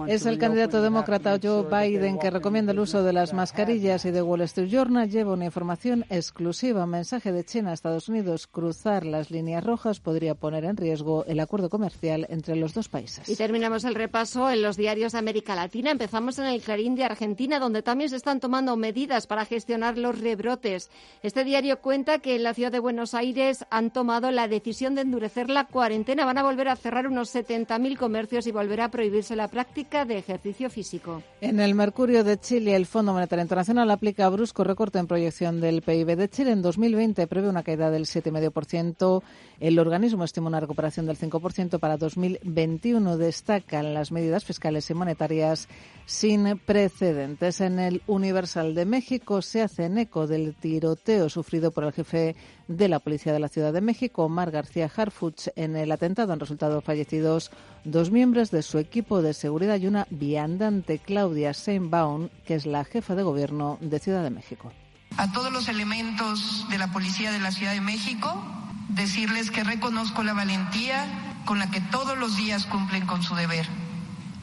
Es 0.07 0.26
el 0.26 0.38
candidato 0.38 0.82
demócrata 0.82 1.39
Joe 1.41 1.63
Biden 1.63 2.20
que 2.20 2.30
recomienda 2.30 2.74
el 2.74 2.80
uso 2.80 3.03
de 3.03 3.13
las 3.13 3.34
mascarillas 3.34 4.03
y 4.03 4.11
The 4.11 4.22
Wall 4.22 4.41
Street 4.41 4.67
Journal 4.70 5.09
lleva 5.09 5.32
una 5.32 5.45
información 5.45 6.05
exclusiva. 6.09 6.86
Mensaje 6.86 7.32
de 7.32 7.45
China 7.45 7.70
a 7.70 7.74
Estados 7.74 8.09
Unidos. 8.09 8.47
Cruzar 8.47 9.05
las 9.05 9.32
líneas 9.32 9.63
rojas 9.63 10.01
podría 10.01 10.36
poner 10.36 10.65
en 10.65 10.76
riesgo 10.76 11.24
el 11.26 11.39
acuerdo 11.39 11.70
comercial 11.70 12.28
entre 12.30 12.57
los 12.57 12.74
dos 12.74 12.89
países. 12.89 13.30
Y 13.30 13.38
terminamos 13.38 13.86
el 13.86 13.95
repaso 13.95 14.49
en 14.49 14.61
los 14.61 14.76
diarios 14.76 15.13
de 15.13 15.20
América 15.20 15.55
Latina. 15.55 15.91
Empezamos 15.91 16.38
en 16.38 16.47
el 16.47 16.61
Clarín 16.61 16.95
de 16.95 17.05
Argentina, 17.05 17.59
donde 17.59 17.82
también 17.82 18.09
se 18.09 18.17
están 18.17 18.41
tomando 18.41 18.76
medidas 18.76 19.26
para 19.26 19.45
gestionar 19.45 19.97
los 19.97 20.20
rebrotes. 20.20 20.89
Este 21.24 21.45
diario 21.45 21.80
cuenta 21.80 22.20
que 22.20 22.36
en 22.36 22.43
la 22.43 22.53
ciudad 22.53 22.74
de 22.74 22.80
Buenos 22.80 23.13
Aires 23.13 23.63
han 23.70 23.91
tomado 23.91 24.32
la 24.32 24.49
decisión 24.49 24.95
de 24.95 25.01
endurecer 25.01 25.49
la 25.49 25.63
cuarentena 25.65 26.09
van 26.16 26.38
a 26.38 26.43
volver 26.43 26.68
a 26.68 26.76
cerrar 26.76 27.07
unos 27.07 27.34
70.000 27.34 27.97
comercios 27.97 28.47
y 28.47 28.51
volverá 28.51 28.86
a 28.86 28.91
prohibirse 28.91 29.36
la 29.36 29.47
práctica 29.47 30.05
de 30.05 30.18
ejercicio 30.18 30.70
físico. 30.70 31.24
En 31.41 31.60
el 31.60 31.76
Mercurio 31.76 32.24
de 32.24 32.38
Chile, 32.39 32.76
el 32.76 32.86
Fondo 32.86 33.14
Monetario 33.14 33.43
Internacional 33.43 33.89
aplica 33.91 34.28
brusco 34.30 34.64
recorte 34.64 34.99
en 34.99 35.07
proyección 35.07 35.62
del 35.62 35.82
PIB 35.82 36.16
de 36.16 36.30
Chile. 36.30 36.51
En 36.51 36.62
2020 36.62 37.28
prevé 37.28 37.49
una 37.49 37.64
caída 37.64 37.91
del 37.91 38.05
7,5%. 38.05 39.22
El 39.60 39.80
organismo 39.80 40.24
estima 40.24 40.47
una 40.47 40.60
recuperación 40.60 41.05
del 41.05 41.18
5% 41.18 41.80
para 41.80 41.97
2021. 41.97 43.18
Destacan 43.18 43.93
las 43.93 44.12
medidas 44.12 44.45
fiscales 44.45 44.89
y 44.89 44.93
monetarias 44.93 45.68
sin 46.05 46.57
precedentes. 46.60 47.62
En 47.62 47.80
el 47.80 48.01
Universal 48.07 48.74
de 48.74 48.86
México 48.86 49.41
se 49.41 49.62
hacen 49.62 49.97
eco 49.97 50.28
del 50.28 50.55
tiroteo 50.55 51.30
sufrido 51.30 51.72
por 51.72 51.84
el 51.84 51.93
jefe 51.93 52.36
de 52.70 52.88
la 52.88 52.99
Policía 52.99 53.34
de 53.34 53.39
la 53.39 53.49
Ciudad 53.49 53.74
de 53.74 53.82
México, 53.82 54.24
Omar 54.24 54.51
García 54.51 54.89
Harfuch. 54.95 55.47
En 55.55 55.76
el 55.76 55.91
atentado 55.91 56.32
han 56.32 56.39
resultado 56.39 56.82
fallecidos 56.82 57.49
dos 57.84 58.11
miembros 58.11 58.51
de 58.51 58.61
su 58.61 58.78
equipo 58.78 59.24
de 59.24 59.34
seguridad 59.34 59.78
y 59.78 59.88
una 59.88 60.05
viandante, 60.11 60.99
Claudia 60.99 61.53
Seinbaum, 61.55 62.30
que 62.45 62.55
es 62.55 62.67
la 62.67 62.86
jefa 62.86 63.15
de 63.15 63.24
gobierno 63.24 63.80
de 63.82 63.99
Ciudad 63.99 64.24
de 64.24 64.30
México. 64.30 64.72
A 65.17 65.32
todos 65.32 65.51
los 65.51 65.67
elementos 65.67 66.67
de 66.70 66.78
la 66.78 66.91
Policía 66.91 67.32
de 67.32 67.39
la 67.39 67.51
Ciudad 67.51 67.74
de 67.74 67.82
México, 67.82 68.41
decirles 68.89 69.49
que 69.49 69.63
reconozco 69.63 70.24
la 70.24 70.34
valentía 70.34 71.41
con 71.45 71.57
la 71.57 71.72
que 71.72 71.82
todos 71.82 72.17
los 72.20 72.38
días 72.38 72.67
cumplen 72.67 73.07
con 73.07 73.24
su 73.24 73.34
deber. 73.34 73.65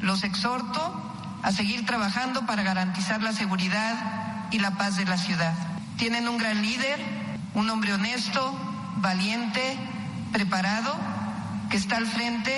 Los 0.00 0.24
exhorto 0.24 0.80
a 1.42 1.52
seguir 1.52 1.86
trabajando 1.86 2.44
para 2.44 2.64
garantizar 2.64 3.22
la 3.22 3.32
seguridad 3.32 4.48
y 4.50 4.58
la 4.58 4.76
paz 4.76 4.96
de 4.96 5.04
la 5.04 5.16
ciudad. 5.16 5.54
Tienen 5.96 6.26
un 6.26 6.38
gran 6.38 6.60
líder, 6.60 7.25
un 7.56 7.70
hombre 7.70 7.92
honesto, 7.94 8.54
valiente, 8.98 9.76
preparado, 10.32 10.92
que 11.70 11.78
está 11.78 11.96
al 11.96 12.06
frente 12.06 12.52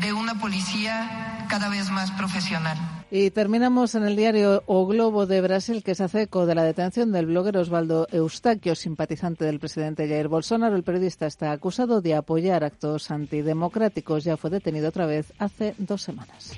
de 0.00 0.12
una 0.12 0.40
policía 0.40 1.46
cada 1.48 1.68
vez 1.68 1.90
más 1.90 2.10
profesional. 2.10 2.76
Y 3.12 3.30
terminamos 3.30 3.94
en 3.94 4.04
el 4.04 4.14
diario 4.16 4.62
O 4.66 4.86
Globo 4.86 5.26
de 5.26 5.40
Brasil, 5.40 5.82
que 5.82 5.94
se 5.94 6.04
hace 6.04 6.22
eco 6.22 6.46
de 6.46 6.54
la 6.54 6.64
detención 6.64 7.10
del 7.10 7.26
bloguero 7.26 7.60
Osvaldo 7.60 8.06
Eustaquio, 8.10 8.74
simpatizante 8.74 9.44
del 9.44 9.58
presidente 9.58 10.08
Jair 10.08 10.28
Bolsonaro. 10.28 10.76
El 10.76 10.84
periodista 10.84 11.26
está 11.26 11.50
acusado 11.50 12.00
de 12.00 12.14
apoyar 12.14 12.62
actos 12.62 13.10
antidemocráticos. 13.10 14.24
Ya 14.24 14.36
fue 14.36 14.50
detenido 14.50 14.88
otra 14.88 15.06
vez 15.06 15.32
hace 15.38 15.74
dos 15.78 16.02
semanas. 16.02 16.52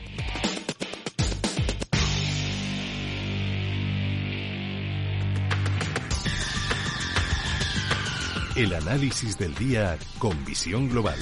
El 8.55 8.75
análisis 8.75 9.39
del 9.39 9.55
día 9.55 9.97
con 10.19 10.45
visión 10.45 10.87
global. 10.87 11.19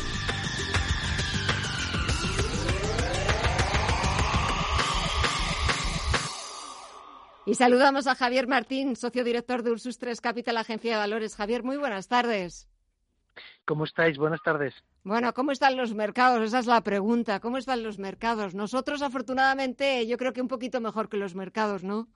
Y 7.47 7.55
saludamos 7.55 8.09
a 8.09 8.17
Javier 8.17 8.49
Martín, 8.49 8.97
socio 8.97 9.23
director 9.23 9.63
de 9.63 9.71
Ursus 9.71 9.99
3 9.99 10.21
Capital, 10.21 10.57
Agencia 10.57 10.91
de 10.91 10.99
Valores. 10.99 11.37
Javier, 11.37 11.63
muy 11.63 11.77
buenas 11.77 12.09
tardes. 12.09 12.69
¿Cómo 13.65 13.85
estáis? 13.85 14.19
Buenas 14.19 14.43
tardes. 14.43 14.75
Bueno, 15.05 15.33
¿cómo 15.33 15.53
están 15.53 15.77
los 15.77 15.95
mercados? 15.95 16.43
Esa 16.43 16.59
es 16.59 16.67
la 16.67 16.81
pregunta. 16.81 17.39
¿Cómo 17.39 17.59
están 17.59 17.85
los 17.85 18.01
mercados? 18.01 18.57
Nosotros, 18.57 19.03
afortunadamente, 19.03 20.05
yo 20.09 20.17
creo 20.17 20.33
que 20.33 20.43
un 20.43 20.49
poquito 20.49 20.81
mejor 20.81 21.09
que 21.09 21.17
los 21.17 21.37
mercados, 21.37 21.85
¿no? 21.85 22.09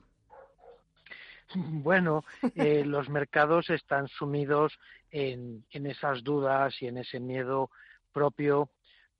Bueno, 1.54 2.24
eh, 2.54 2.84
los 2.84 3.08
mercados 3.08 3.70
están 3.70 4.08
sumidos 4.08 4.78
en, 5.10 5.64
en, 5.70 5.86
esas 5.86 6.24
dudas 6.24 6.74
y 6.80 6.86
en 6.86 6.98
ese 6.98 7.20
miedo 7.20 7.70
propio 8.12 8.70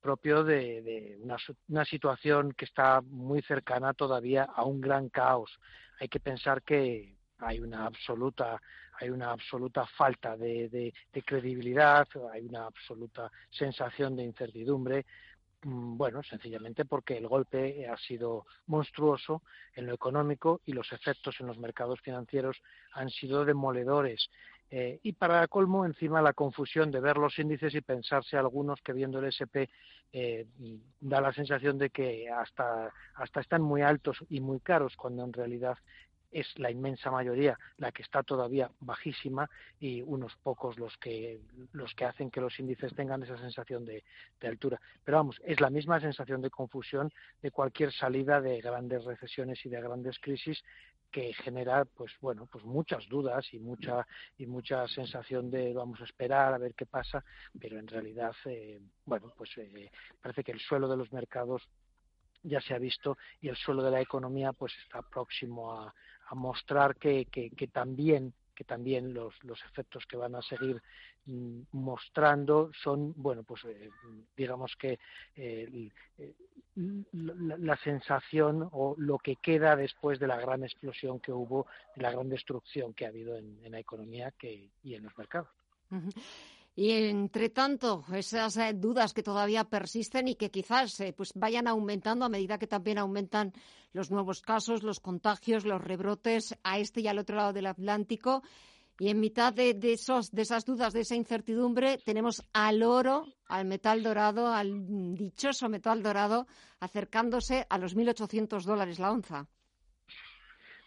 propio 0.04 0.44
de, 0.44 1.16
una, 1.68 1.84
situación 1.86 2.52
que 2.52 2.66
está 2.66 3.00
muy 3.00 3.40
cercana 3.40 3.94
todavía 3.94 4.42
a 4.54 4.62
un 4.62 4.78
gran 4.78 5.08
caos. 5.08 5.58
Hay 5.98 6.08
que 6.08 6.20
pensar 6.20 6.62
que 6.62 7.16
hay 7.38 7.58
una 7.58 7.86
absoluta 7.86 8.60
hay 9.00 9.08
una 9.08 9.32
absoluta 9.32 9.86
falta 9.86 10.36
de, 10.36 10.92
credibilidad, 11.24 12.06
hay 12.32 12.44
una 12.44 12.66
absoluta 12.66 13.32
sensación 13.50 14.14
de 14.14 14.24
incertidumbre, 14.24 15.06
bueno, 15.64 16.22
sencillamente 16.22 16.84
porque 16.84 17.16
el 17.16 17.26
golpe 17.26 17.88
ha 17.88 17.96
sido 17.96 18.46
monstruoso 18.66 19.42
en 19.74 19.86
lo 19.86 19.94
económico 19.94 20.60
y 20.66 20.72
los 20.72 20.92
efectos 20.92 21.36
en 21.40 21.46
los 21.46 21.58
mercados 21.58 22.00
financieros 22.00 22.60
han 22.92 23.08
sido 23.08 23.44
demoledores. 23.44 24.28
Eh, 24.70 24.98
y 25.02 25.12
para 25.12 25.46
colmo, 25.48 25.84
encima 25.84 26.20
la 26.20 26.32
confusión 26.32 26.90
de 26.90 27.00
ver 27.00 27.16
los 27.16 27.38
índices 27.38 27.74
y 27.74 27.80
pensarse 27.80 28.36
algunos 28.36 28.80
que 28.80 28.92
viendo 28.92 29.18
el 29.18 29.26
SP 29.30 29.70
eh, 30.12 30.46
da 31.00 31.20
la 31.20 31.32
sensación 31.32 31.78
de 31.78 31.90
que 31.90 32.28
hasta, 32.28 32.92
hasta 33.14 33.40
están 33.40 33.62
muy 33.62 33.82
altos 33.82 34.18
y 34.28 34.40
muy 34.40 34.60
caros, 34.60 34.96
cuando 34.96 35.24
en 35.24 35.32
realidad 35.32 35.76
es 36.34 36.58
la 36.58 36.70
inmensa 36.70 37.10
mayoría 37.10 37.56
la 37.78 37.92
que 37.92 38.02
está 38.02 38.22
todavía 38.24 38.70
bajísima 38.80 39.48
y 39.78 40.02
unos 40.02 40.34
pocos 40.42 40.78
los 40.78 40.96
que 40.98 41.40
los 41.72 41.94
que 41.94 42.04
hacen 42.04 42.30
que 42.30 42.40
los 42.40 42.58
índices 42.58 42.92
tengan 42.94 43.22
esa 43.22 43.38
sensación 43.38 43.84
de, 43.84 44.02
de, 44.40 44.48
altura. 44.48 44.80
Pero 45.04 45.18
vamos, 45.18 45.40
es 45.44 45.60
la 45.60 45.70
misma 45.70 46.00
sensación 46.00 46.42
de 46.42 46.50
confusión 46.50 47.12
de 47.40 47.52
cualquier 47.52 47.92
salida 47.92 48.40
de 48.40 48.60
grandes 48.60 49.04
recesiones 49.04 49.64
y 49.64 49.68
de 49.68 49.80
grandes 49.80 50.18
crisis 50.18 50.62
que 51.12 51.32
genera 51.32 51.84
pues 51.84 52.10
bueno 52.20 52.48
pues 52.50 52.64
muchas 52.64 53.06
dudas 53.08 53.46
y 53.52 53.60
mucha 53.60 54.04
y 54.36 54.46
mucha 54.46 54.88
sensación 54.88 55.48
de 55.48 55.72
vamos 55.72 56.00
a 56.00 56.04
esperar 56.04 56.52
a 56.52 56.58
ver 56.58 56.74
qué 56.74 56.86
pasa 56.86 57.24
pero 57.60 57.78
en 57.78 57.86
realidad 57.86 58.34
eh, 58.46 58.80
bueno 59.06 59.32
pues 59.36 59.50
eh, 59.58 59.92
parece 60.20 60.42
que 60.42 60.50
el 60.50 60.58
suelo 60.58 60.88
de 60.88 60.96
los 60.96 61.12
mercados 61.12 61.62
ya 62.42 62.60
se 62.60 62.74
ha 62.74 62.78
visto 62.78 63.16
y 63.40 63.48
el 63.48 63.56
suelo 63.56 63.82
de 63.82 63.90
la 63.90 64.00
economía 64.00 64.52
pues 64.52 64.72
está 64.84 65.02
próximo 65.02 65.72
a, 65.72 65.94
a 66.26 66.34
mostrar 66.34 66.96
que, 66.96 67.26
que, 67.26 67.66
también 67.68 68.32
que 68.54 68.64
también 68.64 69.12
los, 69.12 69.34
los 69.42 69.60
efectos 69.64 70.06
que 70.06 70.16
van 70.16 70.36
a 70.36 70.42
seguir 70.42 70.80
mm, 71.26 71.62
mostrando 71.72 72.70
son, 72.82 73.12
bueno, 73.16 73.42
pues 73.42 73.64
eh, 73.64 73.90
digamos 74.36 74.76
que 74.76 75.00
eh, 75.34 75.90
la, 76.76 77.76
sensación 77.78 78.68
o 78.70 78.94
lo 78.96 79.18
que 79.18 79.36
queda 79.36 79.74
después 79.74 80.20
de 80.20 80.28
la 80.28 80.40
gran 80.40 80.62
explosión 80.62 81.18
que 81.18 81.32
hubo, 81.32 81.66
de 81.96 82.02
la 82.02 82.12
gran 82.12 82.28
destrucción 82.28 82.94
que 82.94 83.06
ha 83.06 83.08
habido 83.08 83.36
en, 83.36 83.58
la 83.68 83.80
economía 83.80 84.32
que, 84.38 84.70
y 84.84 84.94
en 84.94 85.02
los 85.02 85.18
mercados. 85.18 85.48
Y 86.76 86.90
entre 86.90 87.50
tanto, 87.50 88.04
esas 88.12 88.56
eh, 88.56 88.72
dudas 88.74 89.14
que 89.14 89.22
todavía 89.22 89.64
persisten 89.64 90.26
y 90.26 90.34
que 90.34 90.50
quizás 90.50 90.98
eh, 91.00 91.12
pues 91.12 91.32
vayan 91.34 91.68
aumentando 91.68 92.24
a 92.24 92.28
medida 92.28 92.58
que 92.58 92.66
también 92.66 92.98
aumentan 92.98 93.52
los 93.92 94.10
nuevos 94.10 94.42
casos, 94.42 94.82
los 94.82 94.98
contagios, 94.98 95.64
los 95.64 95.80
rebrotes 95.80 96.58
a 96.64 96.78
este 96.78 97.00
y 97.00 97.06
al 97.06 97.18
otro 97.18 97.36
lado 97.36 97.52
del 97.52 97.66
Atlántico. 97.66 98.42
Y 98.98 99.08
en 99.08 99.20
mitad 99.20 99.52
de, 99.52 99.76
esas 99.92 100.64
dudas, 100.64 100.92
de 100.92 101.00
esa 101.00 101.14
incertidumbre, 101.14 101.98
tenemos 101.98 102.44
al 102.52 102.82
oro, 102.82 103.26
al 103.46 103.66
metal 103.66 104.02
dorado, 104.02 104.48
al 104.48 105.14
dichoso 105.16 105.68
metal 105.68 106.02
dorado, 106.02 106.46
acercándose 106.80 107.66
a 107.70 107.78
los 107.78 107.96
1.800 107.96 108.62
dólares 108.64 108.98
la 108.98 109.10
onza. 109.10 109.46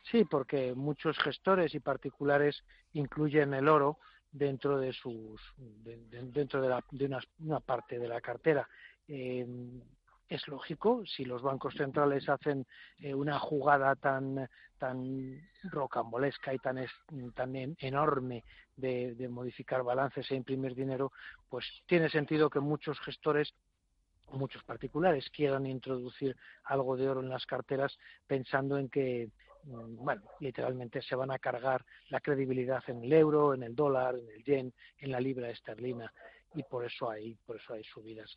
Sí, 0.09 0.23
porque 0.23 0.73
muchos 0.73 1.17
gestores 1.17 1.75
y 1.75 1.81
particulares 1.81 2.63
incluyen 2.93 3.53
el 3.53 3.67
oro 3.67 3.99
dentro 4.37 4.79
de 4.79 4.93
sus 4.93 5.41
de, 5.57 5.97
de, 6.09 6.21
dentro 6.23 6.61
de, 6.61 6.69
la, 6.69 6.83
de 6.91 7.05
una, 7.39 7.59
parte 7.59 7.99
de 7.99 8.07
la 8.07 8.21
cartera. 8.21 8.67
Eh, 9.07 9.45
es 10.29 10.47
lógico 10.47 11.03
si 11.05 11.23
los 11.23 11.41
bancos 11.41 11.73
centrales 11.75 12.27
hacen 12.27 12.65
eh, 12.99 13.13
una 13.13 13.39
jugada 13.39 13.95
tan 13.95 14.49
tan 14.77 15.41
rocambolesca 15.63 16.53
y 16.53 16.59
tan 16.59 16.85
también 17.33 17.75
enorme 17.79 18.43
de, 18.75 19.15
de 19.15 19.27
modificar 19.27 19.83
balances 19.83 20.29
e 20.29 20.35
imprimir 20.35 20.75
dinero 20.75 21.11
pues 21.49 21.65
tiene 21.87 22.09
sentido 22.09 22.49
que 22.49 22.59
muchos 22.59 22.99
gestores 22.99 23.53
muchos 24.33 24.63
particulares 24.63 25.29
quieran 25.29 25.65
introducir 25.65 26.35
algo 26.65 26.97
de 26.97 27.09
oro 27.09 27.21
en 27.21 27.29
las 27.29 27.45
carteras 27.45 27.97
pensando 28.27 28.77
en 28.77 28.89
que 28.89 29.29
bueno, 29.67 30.21
literalmente 30.39 31.01
se 31.01 31.15
van 31.15 31.31
a 31.31 31.39
cargar 31.39 31.85
la 32.09 32.19
credibilidad 32.21 32.83
en 32.87 33.03
el 33.03 33.13
euro, 33.13 33.53
en 33.53 33.63
el 33.63 33.75
dólar, 33.75 34.15
en 34.15 34.29
el 34.29 34.43
yen, 34.43 34.73
en 34.99 35.11
la 35.11 35.19
libra 35.19 35.49
esterlina 35.49 36.11
y 36.53 36.63
por 36.63 36.85
eso 36.85 37.09
hay, 37.09 37.35
por 37.45 37.57
eso 37.57 37.73
hay 37.73 37.83
subidas. 37.83 38.35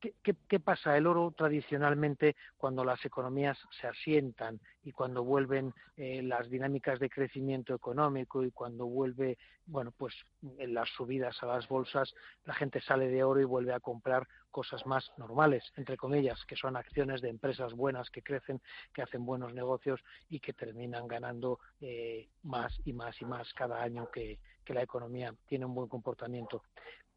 ¿Qué, 0.00 0.14
qué, 0.22 0.34
qué 0.48 0.60
pasa? 0.60 0.96
El 0.96 1.06
oro 1.06 1.32
tradicionalmente 1.36 2.36
cuando 2.56 2.84
las 2.84 3.04
economías 3.04 3.58
se 3.80 3.86
asientan 3.86 4.60
y 4.82 4.92
cuando 4.92 5.24
vuelven 5.24 5.72
eh, 5.96 6.22
las 6.22 6.48
dinámicas 6.48 6.98
de 6.98 7.10
crecimiento 7.10 7.74
económico 7.74 8.42
y 8.42 8.50
cuando 8.50 8.86
vuelve, 8.86 9.38
bueno, 9.66 9.92
pues 9.96 10.14
las 10.58 10.88
subidas 10.90 11.42
a 11.42 11.46
las 11.46 11.68
bolsas, 11.68 12.12
la 12.44 12.54
gente 12.54 12.80
sale 12.80 13.08
de 13.08 13.22
oro 13.22 13.40
y 13.40 13.44
vuelve 13.44 13.74
a 13.74 13.80
comprar 13.80 14.26
cosas 14.50 14.84
más 14.86 15.10
normales, 15.16 15.62
entre 15.76 15.96
comillas, 15.96 16.44
que 16.46 16.56
son 16.56 16.76
acciones 16.76 17.20
de 17.20 17.28
empresas 17.28 17.72
buenas 17.74 18.10
que 18.10 18.22
crecen, 18.22 18.60
que 18.92 19.02
hacen 19.02 19.24
buenos 19.24 19.54
negocios 19.54 20.00
y 20.28 20.40
que 20.40 20.52
terminan 20.52 21.06
ganando 21.06 21.60
eh, 21.80 22.28
más 22.42 22.72
y 22.84 22.92
más 22.92 23.20
y 23.20 23.24
más 23.24 23.52
cada 23.54 23.82
año 23.82 24.10
que, 24.10 24.38
que 24.70 24.74
la 24.74 24.82
economía 24.84 25.34
tiene 25.48 25.64
un 25.64 25.74
buen 25.74 25.88
comportamiento. 25.88 26.62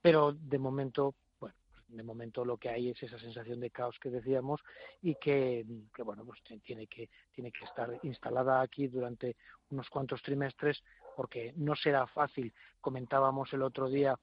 Pero 0.01 0.33
de 0.33 0.57
momento, 0.57 1.13
bueno, 1.39 1.55
de 1.87 2.01
momento 2.01 2.43
lo 2.43 2.57
que 2.57 2.69
hay 2.69 2.89
es 2.89 3.03
esa 3.03 3.19
sensación 3.19 3.59
de 3.59 3.69
caos 3.69 3.95
que 4.01 4.09
decíamos 4.09 4.59
y 5.03 5.13
que, 5.13 5.63
bueno, 6.03 6.25
pues 6.25 6.41
tiene 6.63 6.87
que, 6.87 7.11
tiene 7.31 7.51
que 7.51 7.63
estar 7.65 7.99
instalada 8.01 8.59
aquí 8.59 8.87
durante 8.87 9.35
unos 9.69 9.87
cuantos 9.87 10.23
trimestres 10.23 10.81
porque 11.15 11.53
no 11.55 11.75
será 11.75 12.07
fácil. 12.07 12.51
Comentábamos 12.81 13.53
el 13.53 13.61
otro 13.61 13.87
día 13.87 14.17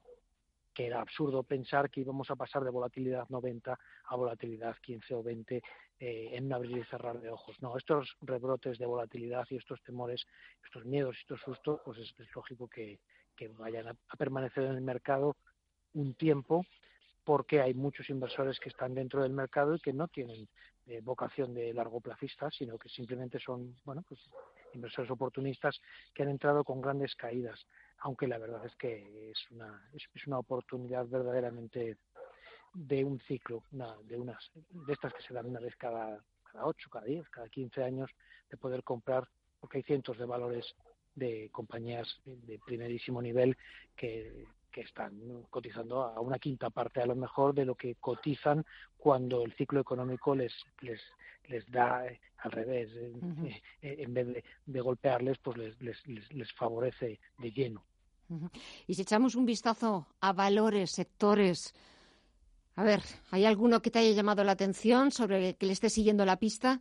que 0.74 0.87
era 0.87 1.01
absurdo 1.01 1.45
pensar 1.45 1.89
que 1.89 2.01
íbamos 2.01 2.33
a 2.33 2.37
pasar 2.37 2.64
de 2.64 2.70
volatilidad 2.70 3.28
90 3.28 3.78
a 4.07 4.16
volatilidad 4.16 4.74
15 4.83 5.14
o 5.14 5.22
20 5.22 5.62
eh, 6.01 6.31
en 6.33 6.47
un 6.47 6.53
abrir 6.53 6.78
y 6.78 6.85
cerrar 6.85 7.20
de 7.20 7.31
ojos. 7.31 7.57
No, 7.62 7.76
estos 7.76 8.16
rebrotes 8.22 8.76
de 8.78 8.87
volatilidad 8.87 9.47
y 9.51 9.57
estos 9.57 9.81
temores, 9.83 10.26
estos 10.64 10.85
miedos 10.85 11.14
y 11.16 11.20
estos 11.20 11.41
sustos, 11.43 11.81
pues 11.85 11.99
es, 11.99 12.12
es 12.18 12.35
lógico 12.35 12.66
que, 12.66 12.99
que 13.41 13.49
vayan 13.49 13.88
a, 13.88 14.16
permanecer 14.18 14.64
en 14.64 14.72
el 14.72 14.82
mercado 14.82 15.34
un 15.95 16.12
tiempo 16.12 16.66
porque 17.24 17.62
hay 17.62 17.72
muchos 17.72 18.11
inversores 18.11 18.61
que 18.61 18.68
están 18.68 18.95
dentro 18.95 19.22
del 19.22 19.32
mercado 19.32 19.74
y 19.74 19.80
que 19.80 19.95
no 19.95 20.09
tienen 20.09 20.47
eh, 20.86 21.01
vocación 21.03 21.55
de 21.55 21.72
largo 21.72 22.01
plazista, 22.01 22.51
sino 22.51 22.76
que 22.76 22.91
simplemente 22.91 23.38
son, 23.38 23.76
bueno, 23.84 24.03
pues 24.07 24.20
inversores 24.74 25.11
oportunistas 25.11 25.80
que 26.12 26.22
han 26.22 26.28
entrado 26.28 26.64
con 26.64 26.82
grandes 26.82 27.14
caídas 27.14 27.66
aunque 28.01 28.26
la 28.26 28.38
verdad 28.38 28.64
es 28.64 28.74
que 28.76 29.30
es 29.30 29.51
una, 29.51 29.88
es, 29.93 30.03
es 30.14 30.26
una 30.26 30.38
oportunidad 30.38 31.07
verdaderamente 31.07 31.99
de 32.72 33.05
un 33.05 33.20
ciclo, 33.20 33.64
una, 33.72 33.95
de 34.05 34.18
unas 34.18 34.51
de 34.55 34.93
estas 34.93 35.12
que 35.12 35.22
se 35.22 35.34
dan 35.34 35.47
una 35.47 35.61
vez 35.61 35.76
cada, 35.76 36.22
cada 36.51 36.66
8, 36.66 36.88
cada 36.91 37.05
10, 37.05 37.28
cada 37.28 37.49
15 37.49 37.82
años, 37.82 38.11
de 38.51 38.57
poder 38.57 38.82
comprar, 38.84 39.28
porque 39.61 39.78
hay 39.78 39.82
cientos 39.82 40.16
de 40.18 40.24
valores 40.24 40.74
de 41.21 41.51
compañías 41.53 42.09
de 42.25 42.59
primerísimo 42.59 43.21
nivel 43.23 43.57
que, 43.95 44.47
que 44.71 44.83
están 44.83 45.12
cotizando 45.51 46.03
a 46.03 46.21
una 46.21 46.39
quinta 46.39 46.71
parte 46.71 47.01
a 47.01 47.07
lo 47.07 47.14
mejor 47.14 47.55
de 47.55 47.64
lo 47.64 47.75
que 47.75 47.97
cotizan 47.97 48.64
cuando 48.97 49.43
el 49.45 49.53
ciclo 49.55 49.81
económico 49.81 50.35
les 50.35 50.55
les 50.81 51.01
les 51.49 51.64
da 51.71 52.07
eh, 52.07 52.21
al 52.45 52.53
revés 52.53 52.89
uh 52.95 53.21
-huh. 53.21 53.62
eh, 53.83 53.97
en 54.05 54.14
vez 54.14 54.27
de, 54.35 54.45
de, 54.66 54.81
golpearles 54.81 55.39
pues 55.39 55.57
les, 55.57 55.81
les, 55.81 55.99
les, 56.07 56.33
les 56.33 56.53
favorece 56.53 57.18
de 57.43 57.51
lleno 57.57 57.83
uh 58.29 58.39
-huh. 58.41 58.51
y 58.87 58.95
si 58.95 59.03
echamos 59.03 59.35
un 59.35 59.47
vistazo 59.47 60.07
a 60.21 60.33
valores 60.33 60.91
sectores 61.01 61.75
a 62.77 62.83
ver 62.85 63.03
hay 63.33 63.45
alguno 63.45 63.83
que 63.83 63.91
te 63.91 63.99
haya 63.99 64.12
llamado 64.18 64.43
la 64.45 64.53
atención 64.53 65.11
sobre 65.11 65.37
el 65.49 65.55
que 65.57 65.66
le 65.66 65.73
esté 65.73 65.89
siguiendo 65.91 66.25
la 66.25 66.37
pista 66.37 66.81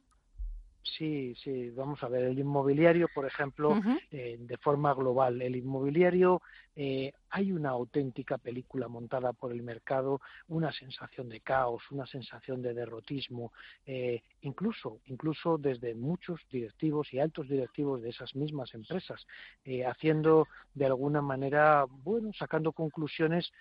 Sí, 0.97 1.35
sí, 1.43 1.69
vamos 1.71 2.01
a 2.03 2.07
ver, 2.07 2.23
el 2.23 2.39
inmobiliario, 2.39 3.07
por 3.13 3.25
ejemplo, 3.25 3.79
eh, 4.11 4.37
de 4.39 4.57
forma 4.57 4.93
global, 4.93 5.41
el 5.41 5.55
inmobiliario, 5.55 6.41
eh, 6.75 7.11
hay 7.31 7.51
una 7.51 7.69
auténtica 7.69 8.37
película 8.37 8.87
montada 8.87 9.33
por 9.33 9.51
el 9.51 9.61
mercado, 9.61 10.21
una 10.47 10.71
sensación 10.71 11.29
de 11.29 11.41
caos, 11.41 11.83
una 11.91 12.05
sensación 12.07 12.61
de 12.61 12.73
derrotismo, 12.73 13.51
eh, 13.85 14.21
incluso, 14.41 14.99
incluso 15.05 15.57
desde 15.57 15.93
muchos 15.93 16.39
directivos 16.49 17.13
y 17.13 17.19
altos 17.19 17.49
directivos 17.49 18.01
de 18.01 18.09
esas 18.09 18.35
mismas 18.35 18.73
empresas, 18.73 19.27
eh, 19.65 19.85
haciendo 19.85 20.47
de 20.73 20.85
alguna 20.85 21.21
manera, 21.21 21.85
bueno, 21.89 22.31
sacando 22.33 22.71
conclusiones 22.71 23.51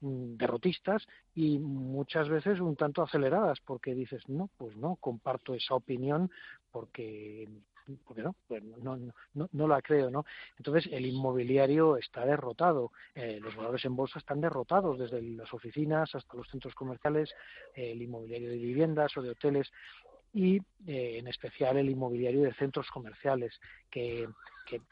derrotistas 0.00 1.06
y 1.34 1.58
muchas 1.58 2.28
veces 2.28 2.60
un 2.60 2.76
tanto 2.76 3.02
aceleradas 3.02 3.58
porque 3.60 3.94
dices 3.94 4.22
no 4.28 4.50
pues 4.56 4.76
no 4.76 4.96
comparto 4.96 5.54
esa 5.54 5.74
opinión 5.74 6.30
porque 6.70 7.48
porque 8.04 8.22
no 8.22 8.34
pues 8.46 8.62
no, 8.62 8.96
no, 8.96 9.12
no, 9.34 9.48
no 9.50 9.68
la 9.68 9.80
creo 9.80 10.10
no 10.10 10.24
entonces 10.58 10.92
el 10.92 11.06
inmobiliario 11.06 11.96
está 11.96 12.26
derrotado 12.26 12.92
eh, 13.14 13.38
los 13.40 13.56
valores 13.56 13.84
en 13.84 13.96
bolsa 13.96 14.18
están 14.18 14.40
derrotados 14.40 14.98
desde 14.98 15.22
las 15.22 15.52
oficinas 15.54 16.14
hasta 16.14 16.36
los 16.36 16.48
centros 16.48 16.74
comerciales 16.74 17.32
el 17.74 18.02
inmobiliario 18.02 18.50
de 18.50 18.56
viviendas 18.56 19.16
o 19.16 19.22
de 19.22 19.30
hoteles 19.30 19.70
y 20.34 20.56
eh, 20.86 21.18
en 21.18 21.28
especial 21.28 21.78
el 21.78 21.88
inmobiliario 21.88 22.42
de 22.42 22.52
centros 22.54 22.90
comerciales 22.90 23.58
que, 23.90 24.28
que 24.66 24.82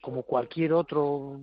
como 0.00 0.24
cualquier 0.24 0.72
otro 0.72 1.40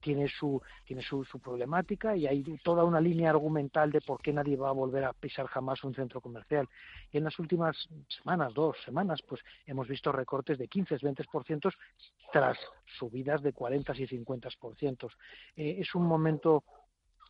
tiene 0.00 0.28
su 0.28 0.60
tiene 0.84 1.02
su, 1.02 1.24
su 1.24 1.38
problemática 1.38 2.16
y 2.16 2.26
hay 2.26 2.42
toda 2.62 2.84
una 2.84 3.00
línea 3.00 3.30
argumental 3.30 3.92
de 3.92 4.00
por 4.00 4.20
qué 4.20 4.32
nadie 4.32 4.56
va 4.56 4.70
a 4.70 4.72
volver 4.72 5.04
a 5.04 5.12
pisar 5.12 5.46
jamás 5.46 5.84
un 5.84 5.94
centro 5.94 6.20
comercial. 6.20 6.68
Y 7.12 7.18
en 7.18 7.24
las 7.24 7.38
últimas 7.38 7.76
semanas, 8.08 8.54
dos 8.54 8.76
semanas, 8.84 9.20
pues 9.22 9.40
hemos 9.66 9.88
visto 9.88 10.10
recortes 10.12 10.58
de 10.58 10.68
15, 10.68 10.96
20% 10.98 11.72
tras 12.32 12.58
subidas 12.98 13.42
de 13.42 13.52
40 13.52 13.92
y 13.96 14.06
50%. 14.06 15.10
Eh, 15.56 15.76
es 15.80 15.94
un 15.94 16.06
momento 16.06 16.64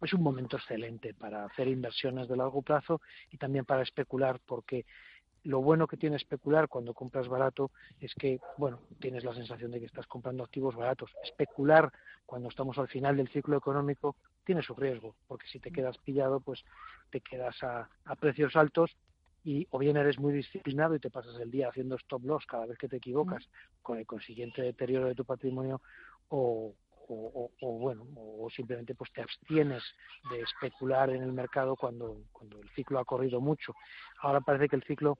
es 0.03 0.15
un 0.15 0.23
momento 0.23 0.57
excelente 0.57 1.13
para 1.13 1.45
hacer 1.45 1.69
inversiones 1.69 2.27
de 2.27 2.37
largo 2.37 2.63
plazo 2.63 3.03
y 3.31 3.37
también 3.37 3.67
para 3.67 3.83
especular 3.83 4.41
porque 4.47 4.87
lo 5.45 5.61
bueno 5.61 5.87
que 5.87 5.97
tiene 5.97 6.17
especular 6.17 6.69
cuando 6.69 6.95
compras 6.95 7.29
barato 7.29 7.71
es 8.01 8.15
que, 8.15 8.41
bueno, 8.57 8.81
tienes 8.99 9.25
la 9.25 9.35
sensación 9.35 9.71
de 9.71 9.81
que 9.81 9.87
estás 9.87 10.07
comprando 10.07 10.45
activos 10.45 10.77
baratos. 10.77 11.11
Especular 11.25 11.91
cuando 12.27 12.49
estamos 12.49 12.79
al 12.79 12.89
final 12.89 13.17
del 13.17 13.29
ciclo 13.29 13.57
económico 13.57 14.17
tiene 14.45 14.63
su 14.63 14.75
riesgo, 14.75 15.15
porque 15.27 15.47
si 15.49 15.59
te 15.59 15.71
quedas 15.71 15.99
pillado, 15.99 16.41
pues 16.41 16.65
te 17.11 17.21
quedas 17.21 17.63
a, 17.63 17.89
a 18.05 18.17
precios 18.17 18.57
altos 18.57 18.97
y 19.45 19.67
o 19.71 19.79
bien 19.79 19.97
eres 19.97 20.19
muy 20.19 20.33
disciplinado 20.33 20.95
y 20.95 21.01
te 21.01 21.11
pasas 21.11 21.37
el 21.41 21.51
día 21.51 21.69
haciendo 21.69 21.97
stop 21.97 22.25
loss 22.25 22.45
cada 22.47 22.67
vez 22.67 22.79
que 22.79 22.89
te 22.89 22.97
equivocas, 22.97 23.49
con 23.83 23.99
el 23.99 24.07
consiguiente 24.07 24.63
deterioro 24.63 25.07
de 25.07 25.15
tu 25.15 25.25
patrimonio, 25.25 25.81
o, 26.29 26.75
o, 27.13 27.79
bueno, 27.79 28.07
o 28.17 28.49
simplemente 28.51 28.95
pues 28.95 29.13
te 29.13 29.23
abstienes 29.23 29.83
de 30.31 30.41
especular 30.41 31.11
en 31.11 31.23
el 31.23 31.33
mercado 31.33 31.77
cuando, 31.77 32.23
cuando 32.33 32.61
el 32.61 32.69
ciclo 32.71 32.99
ha 32.99 33.05
corrido 33.05 33.41
mucho. 33.41 33.75
Ahora 34.21 34.41
parece 34.41 34.69
que 34.69 34.77
el 34.77 34.85
ciclo 34.85 35.19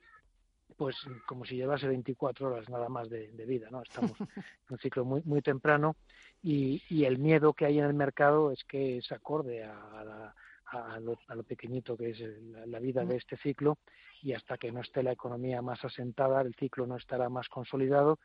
pues 0.77 0.97
como 1.27 1.45
si 1.45 1.57
llevase 1.57 1.89
24 1.89 2.47
horas 2.53 2.69
nada 2.71 2.89
más 2.89 3.11
de, 3.11 3.33
de 3.33 3.45
vida, 3.45 3.69
¿no? 3.71 3.83
Estamos 3.83 4.13
en 4.69 4.73
un 4.75 4.79
ciclo 4.79 5.05
muy 5.05 5.21
muy 5.25 5.43
temprano 5.43 5.97
y, 6.43 6.81
y 6.89 7.05
el 7.05 7.19
miedo 7.19 7.53
que 7.53 7.67
hay 7.67 7.79
en 7.81 7.87
el 7.87 7.95
mercado 7.95 8.53
es 8.53 8.63
que 8.65 8.99
es 8.99 9.11
acorde 9.13 9.65
a, 9.65 10.01
a 10.01 10.05
la- 10.05 10.35
a 10.73 11.01
lo, 11.01 11.19
a 11.27 11.35
lo 11.35 11.43
pequeñito 11.43 11.97
que 11.97 12.11
es 12.11 12.21
la, 12.21 12.65
la 12.65 12.79
vida 12.79 13.05
de 13.05 13.17
este 13.17 13.37
ciclo 13.39 13.79
y 14.23 14.35
hasta 14.35 14.57
que 14.57 14.71
no 14.71 14.81
esté 14.83 15.03
la 15.03 15.11
economía 15.11 15.61
más 15.63 15.85
asentada 15.85 16.41
el 16.43 16.55
ciclo 16.55 16.87
no 16.87 16.97
estará 16.97 17.29
más 17.29 17.49
consolidado 17.49 18.21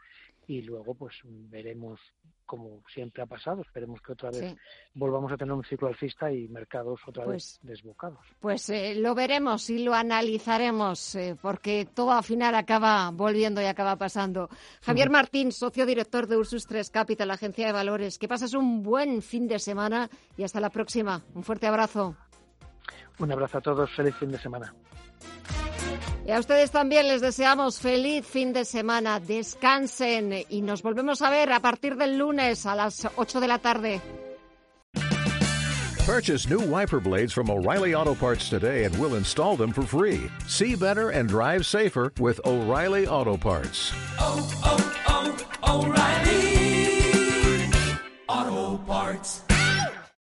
y 0.45 0.61
luego 0.61 0.93
pues 0.93 1.15
veremos 1.23 1.99
como 2.45 2.81
siempre 2.93 3.23
ha 3.23 3.25
pasado 3.25 3.61
esperemos 3.61 4.01
que 4.01 4.13
otra 4.13 4.29
vez 4.29 4.51
Sí. 4.51 4.57
volvamos 4.93 5.31
a 5.31 5.37
tener 5.37 5.53
un 5.53 5.63
ciclo 5.63 5.87
alcista 5.87 6.31
y 6.31 6.47
mercados 6.47 6.99
otra 7.07 7.23
Pues- 7.25 7.59
vez 7.63 7.75
desbocados 7.77 8.19
Pues 8.39 8.69
eh, 8.69 8.95
lo 8.95 9.15
veremos 9.15 9.69
y 9.69 9.83
lo 9.83 9.93
analizaremos, 9.93 11.15
eh, 11.15 11.35
porque 11.41 11.87
todo 11.93 12.11
al 12.11 12.23
final 12.23 12.55
acaba 12.55 13.09
volviendo 13.11 13.61
y 13.61 13.65
acaba 13.65 13.95
pasando. 13.95 14.49
Javier. 14.81 15.09
Martín, 15.09 15.51
socio 15.51 15.85
director 15.85 16.27
de 16.27 16.37
Ursus 16.37 16.65
3 16.67 16.89
Capital, 16.89 17.31
agencia 17.31 17.65
de 17.67 17.71
valores. 17.73 18.17
Que 18.19 18.27
pases 18.27 18.53
un 18.53 18.83
buen 18.83 19.21
fin 19.21 19.47
de 19.47 19.59
semana 19.59 20.09
y 20.37 20.43
hasta 20.43 20.59
la 20.59 20.69
próxima. 20.69 21.21
Un 21.33 21.43
fuerte 21.43 21.67
abrazo. 21.67 22.15
un 23.19 23.31
abrazo 23.31 23.57
a 23.59 23.61
todos 23.61 23.89
feliz 23.95 24.13
fin 24.15 24.29
de 24.31 24.37
semana 24.37 24.73
Y 26.27 26.31
a 26.31 26.39
ustedes 26.39 26.71
también 26.71 27.07
les 27.07 27.21
deseamos 27.21 27.79
feliz 27.79 28.25
fin 28.25 28.51
de 28.51 28.65
semana. 28.65 29.19
Descansen 29.19 30.43
y 30.49 30.61
nos 30.61 30.81
volvemos 30.81 31.21
a 31.21 31.29
ver 31.29 31.51
a 31.51 31.59
partir 31.59 31.95
del 31.97 32.17
lunes 32.17 32.65
a 32.65 32.73
las 32.75 33.07
8 33.15 33.39
de 33.39 33.47
la 33.47 33.59
tarde. 33.59 34.01
Purchase 36.05 36.47
new 36.47 36.59
wiper 36.59 36.99
blades 36.99 37.33
from 37.33 37.49
O'Reilly 37.49 37.95
Auto 37.95 38.13
Parts 38.13 38.47
today 38.49 38.85
and 38.85 38.95
we'll 38.99 39.15
install 39.15 39.55
them 39.55 39.71
for 39.71 39.83
free. 39.83 40.29
See 40.47 40.75
better 40.75 41.09
and 41.09 41.27
drive 41.27 41.65
safer 41.65 42.11
with 42.19 42.39
O'Reilly 42.45 43.07
Auto 43.07 43.37
Parts. 43.37 43.91
oh, 44.19 44.47
oh, 44.63 44.81
O'Reilly. 45.67 46.45
Auto 48.27 48.77
Parts. 48.85 49.54